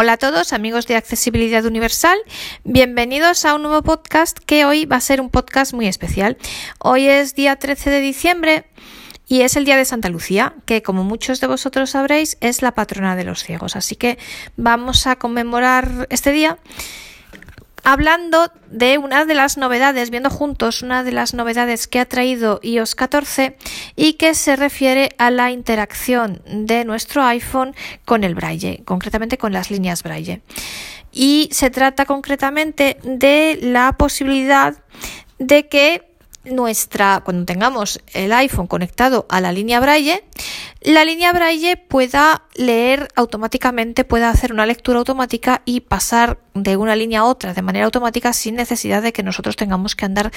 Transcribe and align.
Hola 0.00 0.12
a 0.12 0.16
todos 0.16 0.52
amigos 0.52 0.86
de 0.86 0.94
Accesibilidad 0.94 1.64
Universal, 1.64 2.16
bienvenidos 2.62 3.44
a 3.44 3.56
un 3.56 3.62
nuevo 3.62 3.82
podcast 3.82 4.38
que 4.38 4.64
hoy 4.64 4.84
va 4.84 4.94
a 4.94 5.00
ser 5.00 5.20
un 5.20 5.28
podcast 5.28 5.72
muy 5.72 5.88
especial. 5.88 6.36
Hoy 6.78 7.08
es 7.08 7.34
día 7.34 7.56
13 7.56 7.90
de 7.90 7.98
diciembre 7.98 8.64
y 9.26 9.40
es 9.40 9.56
el 9.56 9.64
día 9.64 9.76
de 9.76 9.84
Santa 9.84 10.08
Lucía, 10.08 10.54
que 10.66 10.82
como 10.82 11.02
muchos 11.02 11.40
de 11.40 11.48
vosotros 11.48 11.90
sabréis 11.90 12.38
es 12.40 12.62
la 12.62 12.76
patrona 12.76 13.16
de 13.16 13.24
los 13.24 13.42
ciegos. 13.42 13.74
Así 13.74 13.96
que 13.96 14.18
vamos 14.56 15.08
a 15.08 15.16
conmemorar 15.16 16.06
este 16.10 16.30
día 16.30 16.58
hablando 17.84 18.50
de 18.70 18.98
una 18.98 19.24
de 19.24 19.34
las 19.34 19.56
novedades, 19.56 20.10
viendo 20.10 20.30
juntos 20.30 20.82
una 20.82 21.04
de 21.04 21.12
las 21.12 21.34
novedades 21.34 21.86
que 21.86 22.00
ha 22.00 22.04
traído 22.04 22.60
iOS 22.62 22.94
14 22.94 23.56
y 23.96 24.14
que 24.14 24.34
se 24.34 24.56
refiere 24.56 25.10
a 25.18 25.30
la 25.30 25.50
interacción 25.50 26.42
de 26.46 26.84
nuestro 26.84 27.24
iPhone 27.24 27.74
con 28.04 28.24
el 28.24 28.34
braille, 28.34 28.82
concretamente 28.84 29.38
con 29.38 29.52
las 29.52 29.70
líneas 29.70 30.02
braille. 30.02 30.42
Y 31.12 31.48
se 31.52 31.70
trata 31.70 32.04
concretamente 32.04 32.98
de 33.02 33.58
la 33.62 33.92
posibilidad 33.96 34.76
de 35.38 35.68
que 35.68 36.07
nuestra, 36.54 37.22
cuando 37.24 37.44
tengamos 37.44 38.00
el 38.14 38.32
iPhone 38.32 38.66
conectado 38.66 39.26
a 39.28 39.40
la 39.40 39.52
línea 39.52 39.80
Braille, 39.80 40.24
la 40.80 41.04
línea 41.04 41.32
Braille 41.32 41.76
pueda 41.76 42.42
leer 42.54 43.08
automáticamente, 43.16 44.04
pueda 44.04 44.30
hacer 44.30 44.52
una 44.52 44.66
lectura 44.66 44.98
automática 44.98 45.62
y 45.64 45.80
pasar 45.80 46.38
de 46.54 46.76
una 46.76 46.96
línea 46.96 47.20
a 47.20 47.24
otra 47.24 47.54
de 47.54 47.62
manera 47.62 47.84
automática 47.84 48.32
sin 48.32 48.56
necesidad 48.56 49.02
de 49.02 49.12
que 49.12 49.22
nosotros 49.22 49.56
tengamos 49.56 49.96
que 49.96 50.04
andar 50.04 50.30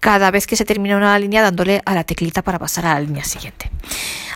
cada 0.00 0.30
vez 0.30 0.46
que 0.46 0.56
se 0.56 0.64
termina 0.64 0.96
una 0.96 1.18
línea 1.18 1.42
dándole 1.42 1.82
a 1.84 1.94
la 1.94 2.04
teclita 2.04 2.42
para 2.42 2.58
pasar 2.58 2.86
a 2.86 2.94
la 2.94 3.00
línea 3.00 3.24
siguiente. 3.24 3.70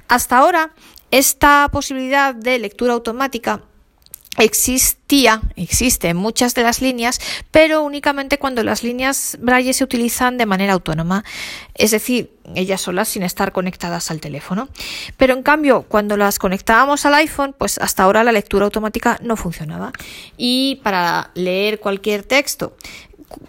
Hasta 0.09 0.39
ahora, 0.39 0.73
esta 1.11 1.69
posibilidad 1.73 2.35
de 2.35 2.59
lectura 2.59 2.93
automática 2.93 3.63
existía, 4.39 5.43
existe 5.57 6.09
en 6.09 6.17
muchas 6.17 6.55
de 6.55 6.63
las 6.63 6.81
líneas, 6.81 7.21
pero 7.51 7.83
únicamente 7.83 8.39
cuando 8.39 8.63
las 8.63 8.83
líneas 8.83 9.37
Braille 9.41 9.73
se 9.73 9.85
utilizan 9.85 10.39
de 10.39 10.47
manera 10.47 10.73
autónoma, 10.73 11.25
es 11.75 11.91
decir, 11.91 12.33
ellas 12.55 12.81
solas 12.81 13.09
sin 13.09 13.23
estar 13.23 13.53
conectadas 13.53 14.11
al 14.11 14.21
teléfono. 14.21 14.69
Pero 15.17 15.35
en 15.35 15.43
cambio, 15.43 15.83
cuando 15.83 16.17
las 16.17 16.39
conectábamos 16.39 17.05
al 17.05 17.15
iPhone, 17.15 17.55
pues 17.57 17.79
hasta 17.79 18.05
ahora 18.05 18.25
la 18.25 18.33
lectura 18.33 18.65
automática 18.65 19.19
no 19.23 19.37
funcionaba. 19.37 19.93
Y 20.37 20.77
para 20.83 21.31
leer 21.35 21.81
cualquier 21.81 22.23
texto 22.23 22.77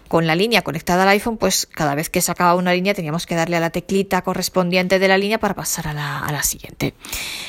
con 0.08 0.26
la 0.26 0.34
línea 0.34 0.62
conectada 0.62 1.04
al 1.04 1.08
iPhone, 1.10 1.38
pues 1.38 1.66
cada 1.66 1.94
vez 1.94 2.10
que 2.10 2.20
sacaba 2.20 2.54
una 2.54 2.74
línea 2.74 2.94
teníamos 2.94 3.26
que 3.26 3.34
darle 3.34 3.56
a 3.56 3.60
la 3.60 3.70
teclita 3.70 4.22
correspondiente 4.22 4.98
de 4.98 5.08
la 5.08 5.16
línea 5.16 5.38
para 5.38 5.54
pasar 5.54 5.88
a 5.88 5.94
la, 5.94 6.18
a 6.18 6.32
la 6.32 6.42
siguiente. 6.42 6.94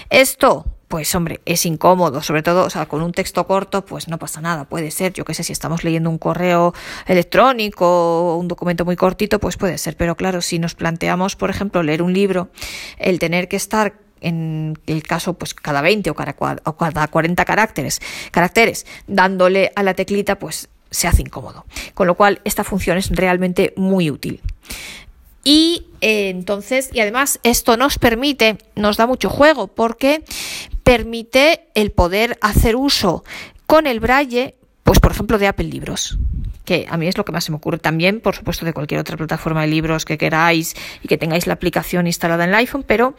Esto 0.10 0.66
pues 0.92 1.16
hombre, 1.16 1.40
es 1.46 1.66
incómodo, 1.66 2.22
sobre 2.22 2.44
todo, 2.44 2.66
o 2.66 2.70
sea, 2.70 2.86
con 2.86 3.02
un 3.02 3.14
texto 3.14 3.48
corto, 3.48 3.86
pues 3.86 4.10
no 4.10 4.20
pasa 4.20 4.42
nada, 4.42 4.66
puede 4.66 4.92
ser, 4.92 5.14
yo 5.14 5.24
qué 5.24 5.34
sé, 5.34 5.42
si 5.42 5.54
estamos 5.54 5.86
leyendo 5.86 6.10
un 6.10 6.18
correo 6.18 6.74
electrónico 7.08 8.34
o 8.34 8.36
un 8.36 8.50
documento 8.50 8.84
muy 8.84 8.98
cortito, 8.98 9.40
pues 9.40 9.56
puede 9.56 9.78
ser, 9.78 9.96
pero 9.96 10.18
claro, 10.18 10.42
si 10.42 10.60
nos 10.60 10.76
planteamos, 10.76 11.38
por 11.38 11.50
ejemplo, 11.50 11.82
leer 11.82 12.02
un 12.02 12.12
libro, 12.12 12.50
el 12.98 13.20
tener 13.20 13.48
que 13.48 13.56
estar 13.56 13.94
en 14.20 14.78
el 14.86 15.02
caso, 15.04 15.34
pues 15.34 15.54
cada 15.54 15.82
20 15.82 16.10
o 16.10 16.14
cada, 16.14 16.36
o 16.66 16.76
cada 16.76 17.08
40 17.08 17.46
caracteres, 17.46 18.02
caracteres, 18.32 18.86
dándole 19.08 19.72
a 19.78 19.84
la 19.84 19.94
teclita, 19.94 20.38
pues 20.40 20.68
se 20.90 21.08
hace 21.08 21.22
incómodo. 21.22 21.66
Con 21.94 22.06
lo 22.06 22.16
cual, 22.16 22.42
esta 22.44 22.66
función 22.66 22.98
es 22.98 23.10
realmente 23.10 23.74
muy 23.78 24.12
útil. 24.12 24.42
Y 25.44 25.88
eh, 26.02 26.30
entonces, 26.30 26.90
y 26.94 27.00
además 27.00 27.40
esto 27.44 27.78
nos 27.78 27.98
permite, 27.98 28.58
nos 28.76 28.98
da 28.98 29.08
mucho 29.08 29.30
juego 29.30 29.68
porque 29.68 30.24
permite 30.84 31.68
el 31.74 31.92
poder 31.92 32.38
hacer 32.42 32.76
uso 32.76 33.24
con 33.66 33.88
el 33.88 34.00
braille, 34.00 34.56
pues 34.84 35.00
por 35.00 35.12
ejemplo 35.12 35.38
de 35.38 35.48
Apple 35.48 35.68
Libros 35.68 36.18
que 36.66 36.88
a 36.90 36.98
mí 36.98 37.08
es 37.08 37.18
lo 37.18 37.26
que 37.26 37.32
más 37.32 37.44
se 37.44 37.52
me 37.52 37.58
ocurre 37.58 37.80
también, 37.80 38.22
por 38.22 38.36
supuesto, 38.36 38.66
de 38.66 38.74
cualquier 38.74 39.00
otra 39.00 39.18
plataforma 39.18 39.62
de 39.62 39.68
libros 39.68 40.06
que 40.06 40.18
queráis 40.18 40.76
y 41.02 41.08
que 41.08 41.18
tengáis 41.18 41.48
la 41.48 41.54
aplicación 41.54 42.08
instalada 42.08 42.44
en 42.44 42.52
el 42.52 42.56
iPhone, 42.56 42.84
pero 42.88 43.16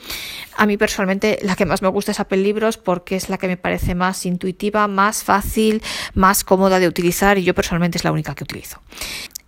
a 0.57 0.67
mí 0.67 0.77
personalmente 0.77 1.39
la 1.43 1.57
que 1.57 1.67
más 1.67 1.83
me 1.83 1.89
gusta 1.89 2.13
es 2.13 2.21
Apple 2.21 2.39
Libros 2.39 2.77
porque 2.77 3.17
es 3.17 3.29
la 3.29 3.39
que 3.39 3.49
me 3.49 3.57
parece 3.57 3.95
más 3.95 4.25
intuitiva, 4.27 4.87
más 4.89 5.25
fácil, 5.25 5.83
más 6.15 6.45
cómoda 6.45 6.79
de 6.79 6.89
utilizar 6.89 7.39
y 7.39 7.45
yo 7.45 7.55
personalmente 7.55 7.99
es 7.99 8.05
la 8.05 8.13
única 8.13 8.35
que 8.35 8.45
utilizo. 8.45 8.81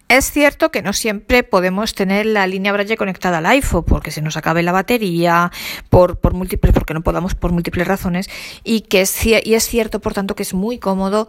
Es 0.09 0.31
cierto 0.31 0.71
que 0.71 0.83
no 0.83 0.93
siempre 0.93 1.43
podemos 1.43 1.95
tener 1.95 2.27
la 2.27 2.47
línea 2.47 2.73
Braille 2.73 2.97
conectada 2.97 3.39
al 3.39 3.47
iPhone 3.47 3.85
porque 3.85 4.11
se 4.11 4.21
nos 4.21 4.37
acabe 4.37 4.63
la 4.63 4.71
batería, 4.71 5.51
por, 5.89 6.21
por 6.21 6.35
múltiples, 6.35 6.75
porque 6.75 6.93
no 6.93 7.01
podamos 7.01 7.35
por 7.35 7.53
múltiples 7.53 7.89
razones, 7.89 8.29
y 8.65 8.83
que 8.83 9.01
es, 9.01 9.25
y 9.25 9.55
es 9.55 9.67
cierto, 9.67 10.01
por 10.01 10.13
tanto, 10.13 10.35
que 10.35 10.43
es 10.43 10.53
muy 10.53 10.79
cómodo 10.79 11.27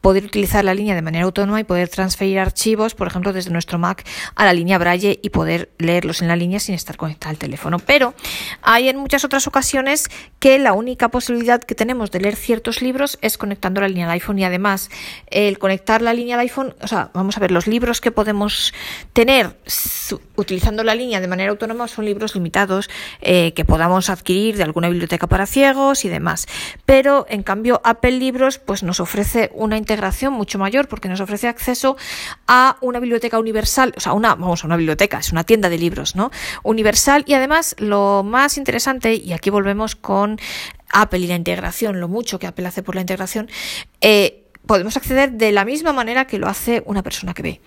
poder 0.00 0.24
utilizar 0.24 0.64
la 0.64 0.74
línea 0.74 0.94
de 0.94 1.02
manera 1.02 1.24
autónoma 1.24 1.60
y 1.60 1.64
poder 1.64 1.88
transferir 1.88 2.38
archivos, 2.38 2.94
por 2.94 3.08
ejemplo, 3.08 3.32
desde 3.32 3.50
nuestro 3.50 3.78
Mac 3.78 4.06
a 4.34 4.44
la 4.44 4.52
línea 4.52 4.78
Braille 4.78 5.18
y 5.22 5.30
poder 5.30 5.70
leerlos 5.78 6.22
en 6.22 6.28
la 6.28 6.36
línea 6.36 6.60
sin 6.60 6.74
estar 6.74 6.96
conectado 6.96 7.30
al 7.30 7.38
teléfono. 7.38 7.78
Pero 7.78 8.14
hay 8.62 8.88
en 8.88 8.96
muchas 8.96 9.24
otras 9.24 9.46
ocasiones 9.46 10.08
que 10.38 10.58
la 10.58 10.72
única 10.72 11.08
posibilidad 11.08 11.62
que 11.62 11.74
tenemos 11.74 12.10
de 12.10 12.20
leer 12.20 12.36
ciertos 12.36 12.82
libros 12.82 13.18
es 13.20 13.38
conectando 13.38 13.80
la 13.80 13.88
línea 13.88 14.06
al 14.06 14.12
iPhone 14.12 14.38
y 14.38 14.44
además 14.44 14.90
el 15.26 15.58
conectar 15.58 16.02
la 16.02 16.14
línea 16.14 16.36
al 16.36 16.40
iPhone, 16.40 16.74
o 16.80 16.86
sea, 16.86 17.10
vamos 17.12 17.36
a 17.36 17.40
ver, 17.40 17.50
los 17.50 17.66
libros 17.66 18.00
que 18.00 18.10
podemos 18.10 18.72
tener 19.12 19.56
utilizando 20.36 20.84
la 20.84 20.94
línea 20.94 21.20
de 21.20 21.28
manera 21.28 21.50
autónoma 21.50 21.88
son 21.88 22.04
libros 22.04 22.34
limitados 22.34 22.88
eh, 23.20 23.52
que 23.54 23.64
podamos 23.64 24.10
adquirir 24.10 24.56
de 24.56 24.62
alguna 24.62 24.88
biblioteca 24.88 25.26
para 25.26 25.46
ciegos 25.46 26.04
y 26.04 26.08
demás. 26.08 26.46
Pero 26.84 27.26
en 27.28 27.42
cambio 27.42 27.80
Apple 27.84 28.12
Libros 28.12 28.58
pues 28.58 28.82
nos 28.82 29.00
ofrece 29.00 29.50
una 29.54 29.76
integración 29.86 30.32
mucho 30.32 30.58
mayor 30.58 30.88
porque 30.88 31.08
nos 31.08 31.20
ofrece 31.20 31.46
acceso 31.46 31.96
a 32.48 32.76
una 32.80 32.98
biblioteca 32.98 33.38
universal, 33.38 33.94
o 33.96 34.00
sea, 34.00 34.14
una, 34.14 34.34
vamos 34.34 34.64
a 34.64 34.66
una 34.66 34.76
biblioteca, 34.76 35.18
es 35.18 35.30
una 35.30 35.44
tienda 35.44 35.68
de 35.68 35.78
libros, 35.78 36.16
¿no? 36.16 36.32
Universal 36.64 37.22
y 37.26 37.34
además 37.34 37.76
lo 37.78 38.24
más 38.24 38.58
interesante, 38.58 39.14
y 39.14 39.32
aquí 39.32 39.48
volvemos 39.48 39.94
con 39.94 40.40
Apple 40.92 41.20
y 41.20 41.26
la 41.28 41.36
integración, 41.36 42.00
lo 42.00 42.08
mucho 42.08 42.40
que 42.40 42.48
Apple 42.48 42.66
hace 42.66 42.82
por 42.82 42.96
la 42.96 43.00
integración, 43.00 43.48
eh, 44.00 44.45
podemos 44.66 44.96
acceder 44.96 45.32
de 45.32 45.52
la 45.52 45.64
misma 45.64 45.92
manera 45.92 46.26
que 46.26 46.38
lo 46.38 46.48
hace 46.48 46.82
una 46.86 47.02
persona 47.02 47.34
que 47.34 47.42
ve. 47.42 47.60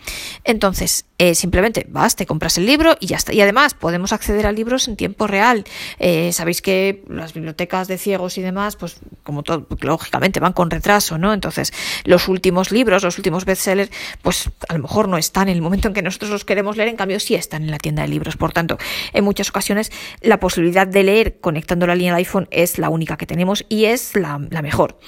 Entonces, 0.43 1.05
eh, 1.17 1.35
simplemente 1.35 1.85
vas, 1.89 2.15
te 2.15 2.25
compras 2.25 2.57
el 2.57 2.65
libro 2.65 2.95
y 2.99 3.07
ya 3.07 3.17
está. 3.17 3.33
Y 3.33 3.41
además 3.41 3.73
podemos 3.73 4.13
acceder 4.13 4.45
a 4.45 4.51
libros 4.51 4.87
en 4.87 4.95
tiempo 4.95 5.27
real. 5.27 5.63
Eh, 5.99 6.31
sabéis 6.33 6.61
que 6.61 7.03
las 7.07 7.33
bibliotecas 7.33 7.87
de 7.87 7.97
ciegos 7.97 8.37
y 8.37 8.41
demás, 8.41 8.75
pues 8.75 8.97
como 9.23 9.43
todo, 9.43 9.67
lógicamente 9.81 10.39
van 10.39 10.53
con 10.53 10.69
retraso, 10.69 11.17
¿no? 11.17 11.33
Entonces, 11.33 11.73
los 12.03 12.27
últimos 12.27 12.71
libros, 12.71 13.03
los 13.03 13.17
últimos 13.17 13.45
bestsellers, 13.45 13.91
pues 14.21 14.49
a 14.67 14.73
lo 14.73 14.79
mejor 14.79 15.07
no 15.07 15.17
están 15.17 15.49
en 15.49 15.55
el 15.55 15.61
momento 15.61 15.87
en 15.87 15.93
que 15.93 16.01
nosotros 16.01 16.31
los 16.31 16.45
queremos 16.45 16.77
leer, 16.77 16.89
en 16.89 16.97
cambio 16.97 17.19
sí 17.19 17.35
están 17.35 17.63
en 17.63 17.71
la 17.71 17.77
tienda 17.77 18.03
de 18.03 18.09
libros. 18.09 18.37
Por 18.37 18.51
tanto, 18.51 18.77
en 19.13 19.23
muchas 19.23 19.49
ocasiones 19.49 19.91
la 20.21 20.39
posibilidad 20.39 20.87
de 20.87 21.03
leer 21.03 21.39
conectando 21.39 21.87
la 21.87 21.95
línea 21.95 22.13
del 22.13 22.19
iPhone 22.19 22.47
es 22.51 22.77
la 22.77 22.89
única 22.89 23.17
que 23.17 23.25
tenemos 23.25 23.65
y 23.69 23.85
es 23.85 24.15
la, 24.15 24.39
la 24.49 24.61
mejor. 24.61 24.99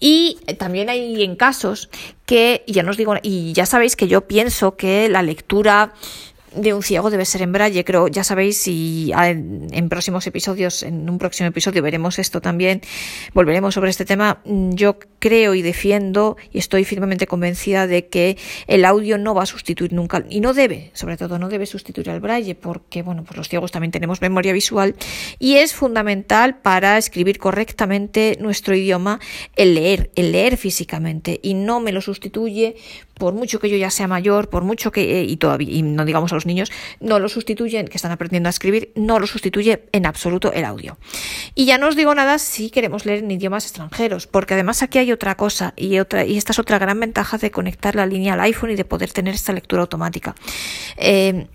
Y 0.00 0.38
también 0.58 0.88
hay 0.90 1.22
en 1.22 1.36
casos 1.38 1.88
que, 2.26 2.64
ya 2.66 2.82
nos 2.82 2.98
digo, 2.98 3.14
y 3.22 3.54
ya 3.54 3.64
sabéis 3.64 3.96
que 3.96 4.08
yo 4.08 4.26
pienso 4.26 4.76
que 4.76 5.08
la 5.08 5.22
lectura 5.22 5.94
de 6.54 6.74
un 6.74 6.82
ciego 6.82 7.10
debe 7.10 7.24
ser 7.24 7.42
en 7.42 7.52
braille, 7.52 7.84
creo, 7.84 8.08
ya 8.08 8.24
sabéis, 8.24 8.66
y 8.68 9.12
en, 9.14 9.88
próximos 9.88 10.26
episodios, 10.26 10.82
en 10.82 11.08
un 11.08 11.18
próximo 11.18 11.48
episodio 11.48 11.82
veremos 11.82 12.18
esto 12.18 12.40
también, 12.40 12.80
volveremos 13.34 13.74
sobre 13.74 13.90
este 13.90 14.04
tema. 14.04 14.40
Mm, 14.44 14.72
yo 14.72 14.98
creo 15.18 15.54
y 15.54 15.62
defiendo 15.62 16.36
y 16.52 16.58
estoy 16.58 16.84
firmemente 16.84 17.26
convencida 17.26 17.86
de 17.86 18.06
que 18.08 18.36
el 18.66 18.84
audio 18.84 19.18
no 19.18 19.34
va 19.34 19.42
a 19.42 19.46
sustituir 19.46 19.92
nunca, 19.92 20.24
y 20.28 20.40
no 20.40 20.54
debe, 20.54 20.90
sobre 20.94 21.16
todo 21.16 21.38
no 21.38 21.48
debe 21.48 21.66
sustituir 21.66 22.10
al 22.10 22.20
braille, 22.20 22.54
porque, 22.54 23.02
bueno, 23.02 23.24
pues 23.24 23.36
los 23.36 23.48
ciegos 23.48 23.72
también 23.72 23.92
tenemos 23.92 24.20
memoria 24.20 24.52
visual 24.52 24.94
y 25.38 25.56
es 25.56 25.74
fundamental 25.74 26.58
para 26.58 26.98
escribir 26.98 27.38
correctamente 27.38 28.36
nuestro 28.40 28.74
idioma 28.74 29.20
el 29.56 29.74
leer, 29.74 30.10
el 30.14 30.32
leer 30.32 30.56
físicamente, 30.56 31.40
y 31.42 31.54
no 31.54 31.80
me 31.80 31.92
lo 31.92 32.00
sustituye 32.00 32.76
por 33.18 33.34
mucho 33.34 33.58
que 33.58 33.68
yo 33.68 33.76
ya 33.76 33.90
sea 33.90 34.08
mayor, 34.08 34.48
por 34.48 34.64
mucho 34.64 34.90
que, 34.90 35.20
eh, 35.20 35.24
y 35.24 35.36
todavía, 35.36 35.70
y 35.70 35.82
no 35.82 36.04
digamos 36.04 36.32
a 36.32 36.36
los 36.36 36.46
niños, 36.46 36.70
no 37.00 37.18
lo 37.18 37.28
sustituyen, 37.28 37.88
que 37.88 37.96
están 37.96 38.12
aprendiendo 38.12 38.48
a 38.48 38.50
escribir, 38.50 38.92
no 38.94 39.18
lo 39.18 39.26
sustituye 39.26 39.84
en 39.92 40.06
absoluto 40.06 40.52
el 40.52 40.64
audio. 40.64 40.96
Y 41.54 41.66
ya 41.66 41.78
no 41.78 41.88
os 41.88 41.96
digo 41.96 42.14
nada 42.14 42.38
si 42.38 42.70
queremos 42.70 43.04
leer 43.04 43.24
en 43.24 43.30
idiomas 43.30 43.64
extranjeros, 43.64 44.26
porque 44.26 44.54
además 44.54 44.82
aquí 44.82 44.98
hay 44.98 45.12
otra 45.12 45.36
cosa, 45.36 45.74
y, 45.76 45.98
otra, 45.98 46.24
y 46.24 46.38
esta 46.38 46.52
es 46.52 46.58
otra 46.58 46.78
gran 46.78 46.98
ventaja 46.98 47.38
de 47.38 47.50
conectar 47.50 47.94
la 47.94 48.06
línea 48.06 48.34
al 48.34 48.40
iPhone 48.40 48.70
y 48.70 48.76
de 48.76 48.84
poder 48.84 49.12
tener 49.12 49.34
esta 49.34 49.52
lectura 49.52 49.82
automática. 49.82 50.34
Eh, 50.96 51.46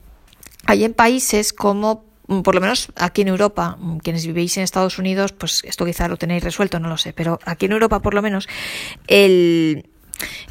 hay 0.66 0.84
en 0.84 0.94
países 0.94 1.54
como 1.54 2.06
por 2.44 2.56
lo 2.56 2.62
menos 2.62 2.88
aquí 2.96 3.22
en 3.22 3.28
Europa, 3.28 3.78
quienes 4.02 4.26
vivís 4.26 4.58
en 4.58 4.64
Estados 4.64 4.98
Unidos, 4.98 5.34
pues 5.34 5.62
esto 5.66 5.86
quizá 5.86 6.08
lo 6.08 6.18
tenéis 6.18 6.44
resuelto, 6.44 6.80
no 6.80 6.88
lo 6.88 6.98
sé, 6.98 7.14
pero 7.14 7.40
aquí 7.46 7.66
en 7.66 7.74
Europa 7.74 8.02
por 8.02 8.14
lo 8.14 8.22
menos 8.22 8.48
el, 9.08 9.90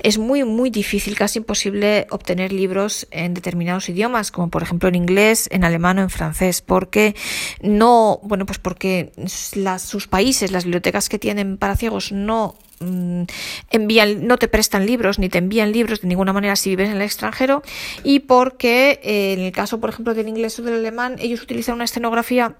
es 0.02 0.18
muy, 0.18 0.44
muy 0.44 0.70
difícil, 0.70 1.16
casi 1.16 1.38
imposible 1.38 2.06
obtener 2.10 2.52
libros 2.52 3.06
en 3.10 3.34
determinados 3.34 3.88
idiomas, 3.88 4.30
como 4.30 4.50
por 4.50 4.62
ejemplo 4.62 4.88
en 4.88 4.94
inglés, 4.94 5.48
en 5.52 5.64
alemán 5.64 5.98
o 5.98 6.02
en 6.02 6.10
francés, 6.10 6.62
porque 6.62 7.14
no, 7.60 8.20
bueno, 8.22 8.46
pues 8.46 8.58
porque 8.58 9.12
las, 9.54 9.82
sus 9.82 10.06
países, 10.08 10.50
las 10.50 10.64
bibliotecas 10.64 11.08
que 11.08 11.18
tienen 11.18 11.56
para 11.56 11.76
ciegos 11.76 12.12
no 12.12 12.56
mm, 12.80 13.22
envían, 13.70 14.26
no 14.26 14.38
te 14.38 14.48
prestan 14.48 14.86
libros 14.86 15.18
ni 15.18 15.28
te 15.28 15.38
envían 15.38 15.72
libros 15.72 16.00
de 16.00 16.08
ninguna 16.08 16.32
manera 16.32 16.56
si 16.56 16.70
vives 16.70 16.88
en 16.88 16.96
el 16.96 17.02
extranjero 17.02 17.62
y 18.04 18.20
porque 18.20 19.00
eh, 19.02 19.34
en 19.34 19.40
el 19.40 19.52
caso, 19.52 19.80
por 19.80 19.90
ejemplo, 19.90 20.14
del 20.14 20.28
inglés 20.28 20.58
o 20.58 20.62
del 20.62 20.74
alemán, 20.74 21.16
ellos 21.18 21.42
utilizan 21.42 21.76
una 21.76 21.84
escenografía 21.84 22.56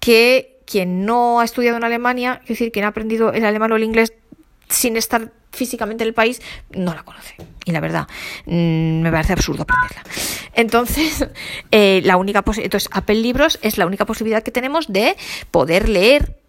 que 0.00 0.52
quien 0.64 1.04
no 1.04 1.40
ha 1.40 1.44
estudiado 1.44 1.76
en 1.76 1.84
Alemania, 1.84 2.40
es 2.44 2.50
decir, 2.50 2.72
quien 2.72 2.84
ha 2.84 2.88
aprendido 2.88 3.32
el 3.32 3.44
alemán 3.44 3.72
o 3.72 3.76
el 3.76 3.84
inglés 3.84 4.14
sin 4.72 4.96
estar 4.96 5.32
físicamente 5.52 6.02
en 6.04 6.08
el 6.08 6.14
país, 6.14 6.40
no 6.70 6.94
la 6.94 7.04
conoce. 7.04 7.36
Y 7.64 7.72
la 7.72 7.80
verdad, 7.80 8.08
mm, 8.46 9.02
me 9.02 9.10
parece 9.10 9.34
absurdo 9.34 9.62
aprenderla. 9.62 10.02
Entonces, 10.54 11.26
eh, 11.70 12.00
la 12.04 12.16
única 12.16 12.42
entonces, 12.56 12.88
Apple 12.92 13.16
Libros 13.16 13.58
es 13.62 13.78
la 13.78 13.86
única 13.86 14.06
posibilidad 14.06 14.42
que 14.42 14.50
tenemos 14.50 14.92
de 14.92 15.16
poder 15.50 15.88
leer 15.88 16.41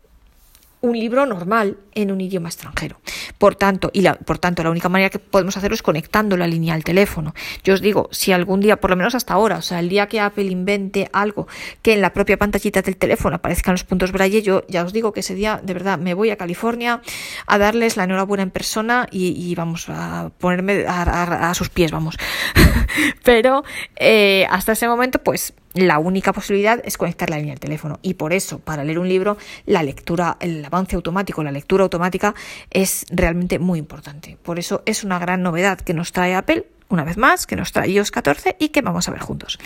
un 0.83 1.00
libro 1.00 1.25
normal 1.25 1.77
en 1.95 2.12
un 2.12 2.19
idioma 2.19 2.50
extranjero. 2.50 3.00
Por 3.38 3.56
tanto, 3.56 3.89
y 3.94 4.01
la, 4.01 4.15
por 4.15 4.38
tanto, 4.38 4.63
la 4.63 4.69
única 4.69 4.89
manera 4.89 5.09
que 5.09 5.18
podemos 5.18 5.56
hacerlo 5.56 5.75
es 5.75 5.81
conectando 5.81 6.35
la 6.35 6.45
línea 6.45 6.74
al 6.74 6.83
teléfono. 6.83 7.33
Yo 7.63 7.74
os 7.74 7.81
digo, 7.81 8.09
si 8.12 8.33
algún 8.33 8.59
día, 8.59 8.75
por 8.81 8.89
lo 8.89 8.97
menos 8.97 9.15
hasta 9.15 9.33
ahora, 9.33 9.57
o 9.57 9.62
sea, 9.62 9.80
el 9.80 9.88
día 9.88 10.07
que 10.07 10.19
Apple 10.19 10.44
invente 10.44 11.09
algo 11.13 11.47
que 11.81 11.94
en 11.94 12.01
la 12.01 12.12
propia 12.12 12.38
pantallita 12.38 12.81
del 12.81 12.97
teléfono 12.97 13.38
aparezcan 13.38 13.75
los 13.75 13.85
puntos 13.85 14.12
braille, 14.12 14.41
yo 14.41 14.63
ya 14.68 14.83
os 14.83 14.91
digo 14.91 15.13
que 15.13 15.21
ese 15.21 15.35
día, 15.35 15.62
de 15.63 15.74
verdad, 15.74 15.97
me 15.97 16.13
voy 16.13 16.31
a 16.31 16.35
California 16.35 17.01
a 17.47 17.57
darles 17.57 17.95
la 17.95 18.03
enhorabuena 18.03 18.44
en 18.44 18.51
persona 18.51 19.07
y, 19.09 19.56
vamos 19.56 19.85
a 19.88 20.31
ponerme 20.38 20.83
a, 20.85 21.53
sus 21.53 21.69
pies, 21.69 21.91
vamos. 21.91 22.18
Pero 23.24 23.63
eh, 23.95 24.45
hasta 24.50 24.74
ese 24.74 24.89
momento, 24.89 25.19
pues 25.19 25.53
la 25.74 25.97
única 25.97 26.33
posibilidad 26.33 26.81
es 26.85 26.97
conectar 26.97 27.30
la 27.30 27.38
línea 27.38 27.53
al 27.53 27.59
teléfono. 27.59 28.00
Y 28.01 28.15
por 28.15 28.33
eso, 28.33 28.59
para 28.59 28.83
leer 28.83 29.00
un 29.00 29.09
libro, 29.09 29.38
la 29.65 29.83
lectura, 29.83 30.38
el 30.39 30.62
avance 30.73 30.95
automático, 30.95 31.43
la 31.43 31.51
lectura 31.51 31.83
automática 31.83 32.33
es 32.69 33.05
realmente 33.09 33.59
muy 33.59 33.79
importante. 33.79 34.37
Por 34.41 34.59
eso 34.59 34.83
es 34.85 35.03
una 35.03 35.19
gran 35.19 35.41
novedad 35.43 35.79
que 35.79 35.93
nos 35.93 36.11
trae 36.11 36.35
Apple 36.35 36.65
una 36.89 37.03
vez 37.03 37.17
más, 37.17 37.47
que 37.47 37.55
nos 37.55 37.71
trae 37.71 37.89
iOS 37.89 38.11
14 38.11 38.57
y 38.59 38.69
que 38.69 38.81
vamos 38.81 39.07
a 39.07 39.11
ver 39.11 39.21
juntos. 39.21 39.59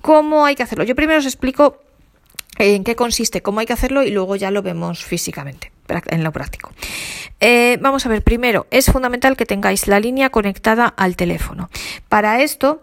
¿Cómo 0.00 0.44
hay 0.44 0.54
que 0.54 0.62
hacerlo? 0.62 0.84
Yo 0.84 0.94
primero 0.94 1.20
os 1.20 1.26
explico 1.26 1.80
en 2.58 2.84
qué 2.84 2.96
consiste, 2.96 3.42
cómo 3.42 3.60
hay 3.60 3.66
que 3.66 3.72
hacerlo 3.72 4.02
y 4.02 4.10
luego 4.10 4.36
ya 4.36 4.50
lo 4.50 4.62
vemos 4.62 5.04
físicamente, 5.04 5.72
en 6.06 6.24
lo 6.24 6.32
práctico. 6.32 6.72
Eh, 7.40 7.78
vamos 7.80 8.06
a 8.06 8.08
ver, 8.08 8.22
primero, 8.22 8.66
es 8.70 8.86
fundamental 8.86 9.36
que 9.36 9.46
tengáis 9.46 9.86
la 9.86 10.00
línea 10.00 10.30
conectada 10.30 10.86
al 10.86 11.16
teléfono. 11.16 11.68
Para 12.08 12.42
esto, 12.42 12.82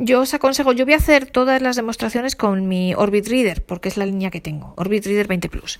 yo 0.00 0.20
os 0.20 0.32
aconsejo, 0.32 0.72
yo 0.72 0.84
voy 0.84 0.94
a 0.94 0.98
hacer 0.98 1.26
todas 1.26 1.60
las 1.60 1.74
demostraciones 1.74 2.36
con 2.36 2.68
mi 2.68 2.94
Orbit 2.94 3.26
Reader, 3.26 3.64
porque 3.64 3.88
es 3.88 3.96
la 3.96 4.06
línea 4.06 4.30
que 4.30 4.40
tengo, 4.40 4.72
Orbit 4.76 5.04
Reader 5.04 5.26
20 5.26 5.48
Plus. 5.48 5.78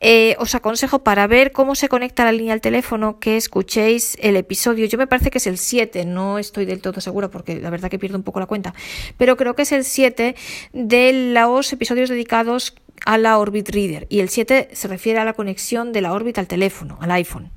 Eh, 0.00 0.34
os 0.38 0.54
aconsejo 0.54 1.00
para 1.00 1.26
ver 1.26 1.52
cómo 1.52 1.74
se 1.74 1.88
conecta 1.88 2.24
la 2.24 2.32
línea 2.32 2.54
al 2.54 2.62
teléfono 2.62 3.18
que 3.18 3.36
escuchéis 3.36 4.16
el 4.20 4.36
episodio. 4.36 4.86
Yo 4.86 4.96
me 4.96 5.06
parece 5.06 5.30
que 5.30 5.38
es 5.38 5.46
el 5.46 5.58
7, 5.58 6.06
no 6.06 6.38
estoy 6.38 6.64
del 6.64 6.80
todo 6.80 7.02
segura 7.02 7.28
porque 7.28 7.60
la 7.60 7.68
verdad 7.68 7.90
que 7.90 7.98
pierdo 7.98 8.16
un 8.16 8.24
poco 8.24 8.40
la 8.40 8.46
cuenta, 8.46 8.74
pero 9.18 9.36
creo 9.36 9.54
que 9.54 9.62
es 9.62 9.72
el 9.72 9.84
7 9.84 10.34
de 10.72 11.32
los 11.34 11.70
episodios 11.72 12.08
dedicados 12.08 12.74
a 13.04 13.18
la 13.18 13.38
Orbit 13.38 13.68
Reader 13.70 14.06
y 14.08 14.20
el 14.20 14.28
7 14.28 14.70
se 14.72 14.88
refiere 14.88 15.18
a 15.18 15.24
la 15.24 15.32
conexión 15.32 15.92
de 15.92 16.00
la 16.00 16.12
Orbit 16.12 16.38
al 16.38 16.46
teléfono, 16.46 16.98
al 17.00 17.10
iPhone. 17.12 17.50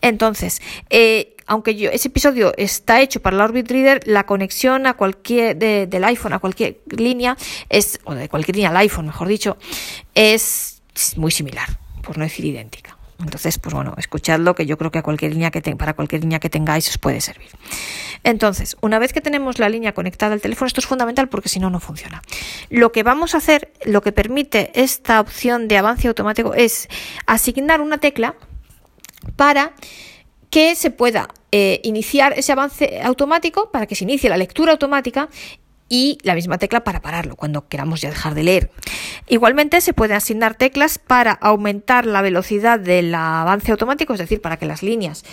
Entonces, 0.00 0.60
eh, 0.90 1.36
aunque 1.46 1.74
yo, 1.74 1.90
ese 1.90 2.08
episodio 2.08 2.52
está 2.56 3.00
hecho 3.00 3.20
para 3.20 3.36
la 3.36 3.44
Orbit 3.44 3.70
Reader, 3.70 4.06
la 4.06 4.26
conexión 4.26 4.86
a 4.86 4.94
cualquier 4.94 5.56
del 5.56 6.04
iPhone 6.04 6.34
a 6.34 6.38
cualquier 6.38 6.80
línea 6.90 7.36
es, 7.70 8.00
o 8.04 8.14
de 8.14 8.28
cualquier 8.28 8.56
línea 8.56 8.70
al 8.70 8.76
iPhone, 8.76 9.06
mejor 9.06 9.28
dicho, 9.28 9.56
es 10.14 10.82
muy 11.16 11.30
similar, 11.30 11.68
por 12.02 12.18
no 12.18 12.24
decir 12.24 12.44
idéntica. 12.44 12.97
Entonces, 13.20 13.58
pues 13.58 13.74
bueno, 13.74 13.94
escuchadlo 13.98 14.54
que 14.54 14.64
yo 14.64 14.78
creo 14.78 14.92
que 14.92 15.02
cualquier 15.02 15.32
línea 15.32 15.50
que 15.50 15.60
para 15.76 15.94
cualquier 15.94 16.22
línea 16.22 16.38
que 16.38 16.50
tengáis 16.50 16.88
os 16.88 16.98
puede 16.98 17.20
servir. 17.20 17.48
Entonces, 18.22 18.76
una 18.80 18.98
vez 18.98 19.12
que 19.12 19.20
tenemos 19.20 19.58
la 19.58 19.68
línea 19.68 19.92
conectada 19.92 20.34
al 20.34 20.40
teléfono, 20.40 20.66
esto 20.66 20.80
es 20.80 20.86
fundamental 20.86 21.28
porque 21.28 21.48
si 21.48 21.58
no, 21.58 21.68
no 21.68 21.80
funciona. 21.80 22.22
Lo 22.70 22.92
que 22.92 23.02
vamos 23.02 23.34
a 23.34 23.38
hacer, 23.38 23.72
lo 23.84 24.02
que 24.02 24.12
permite 24.12 24.70
esta 24.80 25.20
opción 25.20 25.66
de 25.66 25.78
avance 25.78 26.06
automático 26.06 26.54
es 26.54 26.88
asignar 27.26 27.80
una 27.80 27.98
tecla 27.98 28.36
para 29.36 29.72
que 30.50 30.74
se 30.74 30.90
pueda 30.90 31.28
eh, 31.50 31.80
iniciar 31.82 32.34
ese 32.36 32.52
avance 32.52 33.00
automático, 33.02 33.70
para 33.70 33.86
que 33.86 33.94
se 33.94 34.04
inicie 34.04 34.30
la 34.30 34.36
lectura 34.36 34.72
automática 34.72 35.28
y 35.88 36.18
la 36.22 36.34
misma 36.34 36.58
tecla 36.58 36.84
para 36.84 37.00
pararlo 37.00 37.36
cuando 37.36 37.68
queramos 37.68 38.00
ya 38.00 38.10
dejar 38.10 38.34
de 38.34 38.42
leer. 38.42 38.70
Igualmente 39.26 39.80
se 39.80 39.92
pueden 39.92 40.16
asignar 40.16 40.54
teclas 40.54 40.98
para 40.98 41.32
aumentar 41.32 42.06
la 42.06 42.22
velocidad 42.22 42.78
del 42.78 43.14
avance 43.14 43.70
automático, 43.72 44.12
es 44.12 44.18
decir, 44.18 44.40
para 44.40 44.56
que 44.56 44.66
las 44.66 44.82
líneas 44.82 45.24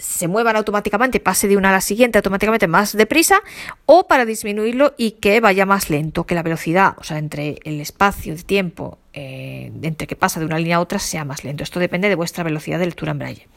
se 0.00 0.28
muevan 0.28 0.56
automáticamente, 0.56 1.20
pase 1.20 1.46
de 1.46 1.56
una 1.56 1.68
a 1.68 1.72
la 1.72 1.80
siguiente 1.80 2.18
automáticamente 2.18 2.66
más 2.66 2.96
deprisa, 2.96 3.42
o 3.86 4.06
para 4.06 4.24
disminuirlo 4.24 4.94
y 4.96 5.12
que 5.12 5.40
vaya 5.40 5.66
más 5.66 5.90
lento, 5.90 6.24
que 6.24 6.34
la 6.34 6.42
velocidad, 6.42 6.94
o 6.98 7.04
sea, 7.04 7.18
entre 7.18 7.58
el 7.64 7.80
espacio 7.80 8.34
de 8.34 8.42
tiempo 8.42 8.98
eh, 9.12 9.72
entre 9.82 10.06
que 10.06 10.16
pasa 10.16 10.40
de 10.40 10.46
una 10.46 10.58
línea 10.58 10.76
a 10.76 10.80
otra 10.80 10.98
sea 10.98 11.24
más 11.24 11.44
lento. 11.44 11.64
Esto 11.64 11.80
depende 11.80 12.08
de 12.08 12.14
vuestra 12.14 12.44
velocidad 12.44 12.78
de 12.78 12.86
lectura 12.86 13.12
en 13.12 13.18
braille. 13.18 13.48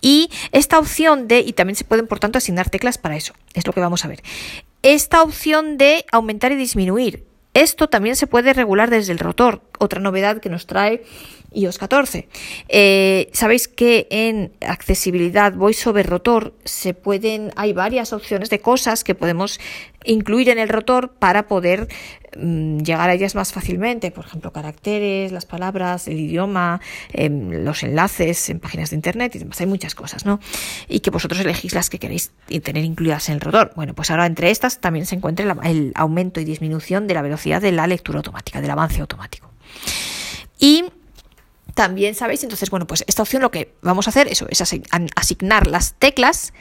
Y 0.00 0.30
esta 0.52 0.78
opción 0.78 1.28
de, 1.28 1.40
y 1.40 1.52
también 1.52 1.76
se 1.76 1.84
pueden 1.84 2.06
por 2.06 2.18
tanto 2.18 2.38
asignar 2.38 2.70
teclas 2.70 2.98
para 2.98 3.16
eso, 3.16 3.32
es 3.54 3.66
lo 3.66 3.72
que 3.72 3.80
vamos 3.80 4.04
a 4.04 4.08
ver. 4.08 4.22
Esta 4.82 5.22
opción 5.22 5.76
de 5.76 6.06
aumentar 6.10 6.52
y 6.52 6.56
disminuir, 6.56 7.26
esto 7.52 7.88
también 7.88 8.16
se 8.16 8.26
puede 8.26 8.54
regular 8.54 8.88
desde 8.88 9.12
el 9.12 9.18
rotor, 9.18 9.60
otra 9.78 10.00
novedad 10.00 10.40
que 10.40 10.48
nos 10.48 10.66
trae 10.66 11.04
iOS 11.52 11.78
14. 11.78 12.28
Eh, 12.68 13.30
Sabéis 13.32 13.68
que 13.68 14.06
en 14.10 14.52
accesibilidad 14.60 15.52
voice 15.54 15.88
over 15.88 16.06
rotor 16.06 16.54
se 16.64 16.94
pueden, 16.94 17.52
hay 17.56 17.72
varias 17.72 18.12
opciones 18.12 18.50
de 18.50 18.60
cosas 18.60 19.04
que 19.04 19.14
podemos 19.14 19.60
incluir 20.04 20.48
en 20.48 20.58
el 20.58 20.68
rotor 20.68 21.12
para 21.18 21.46
poder 21.46 21.88
mm, 22.36 22.78
llegar 22.78 23.10
a 23.10 23.14
ellas 23.14 23.34
más 23.34 23.52
fácilmente. 23.52 24.10
Por 24.10 24.24
ejemplo, 24.24 24.52
caracteres, 24.52 25.32
las 25.32 25.46
palabras, 25.46 26.08
el 26.08 26.18
idioma, 26.18 26.80
em, 27.12 27.64
los 27.64 27.82
enlaces 27.82 28.48
en 28.50 28.60
páginas 28.60 28.90
de 28.90 28.96
internet 28.96 29.34
y 29.34 29.40
demás. 29.40 29.60
Hay 29.60 29.66
muchas 29.66 29.94
cosas, 29.94 30.24
¿no? 30.24 30.40
Y 30.88 31.00
que 31.00 31.10
vosotros 31.10 31.40
elegís 31.40 31.74
las 31.74 31.90
que 31.90 31.98
queréis 31.98 32.32
tener 32.62 32.84
incluidas 32.84 33.28
en 33.28 33.34
el 33.36 33.40
rotor. 33.40 33.72
Bueno, 33.76 33.94
pues 33.94 34.10
ahora 34.10 34.26
entre 34.26 34.50
estas 34.50 34.80
también 34.80 35.06
se 35.06 35.16
encuentra 35.16 35.56
el 35.64 35.92
aumento 35.94 36.40
y 36.40 36.44
disminución 36.44 37.06
de 37.06 37.14
la 37.14 37.22
velocidad 37.22 37.60
de 37.60 37.72
la 37.72 37.86
lectura 37.86 38.18
automática, 38.18 38.60
del 38.60 38.70
avance 38.70 39.00
automático. 39.00 39.50
Y 40.58 40.84
también 41.80 42.14
sabéis, 42.14 42.42
entonces, 42.42 42.68
bueno, 42.68 42.86
pues 42.86 43.04
esta 43.06 43.22
opción 43.22 43.40
lo 43.40 43.50
que 43.50 43.72
vamos 43.80 44.06
a 44.06 44.10
hacer 44.10 44.28
eso, 44.28 44.46
es 44.50 44.60
asignar 44.60 45.66
las 45.66 45.94
teclas 45.94 46.52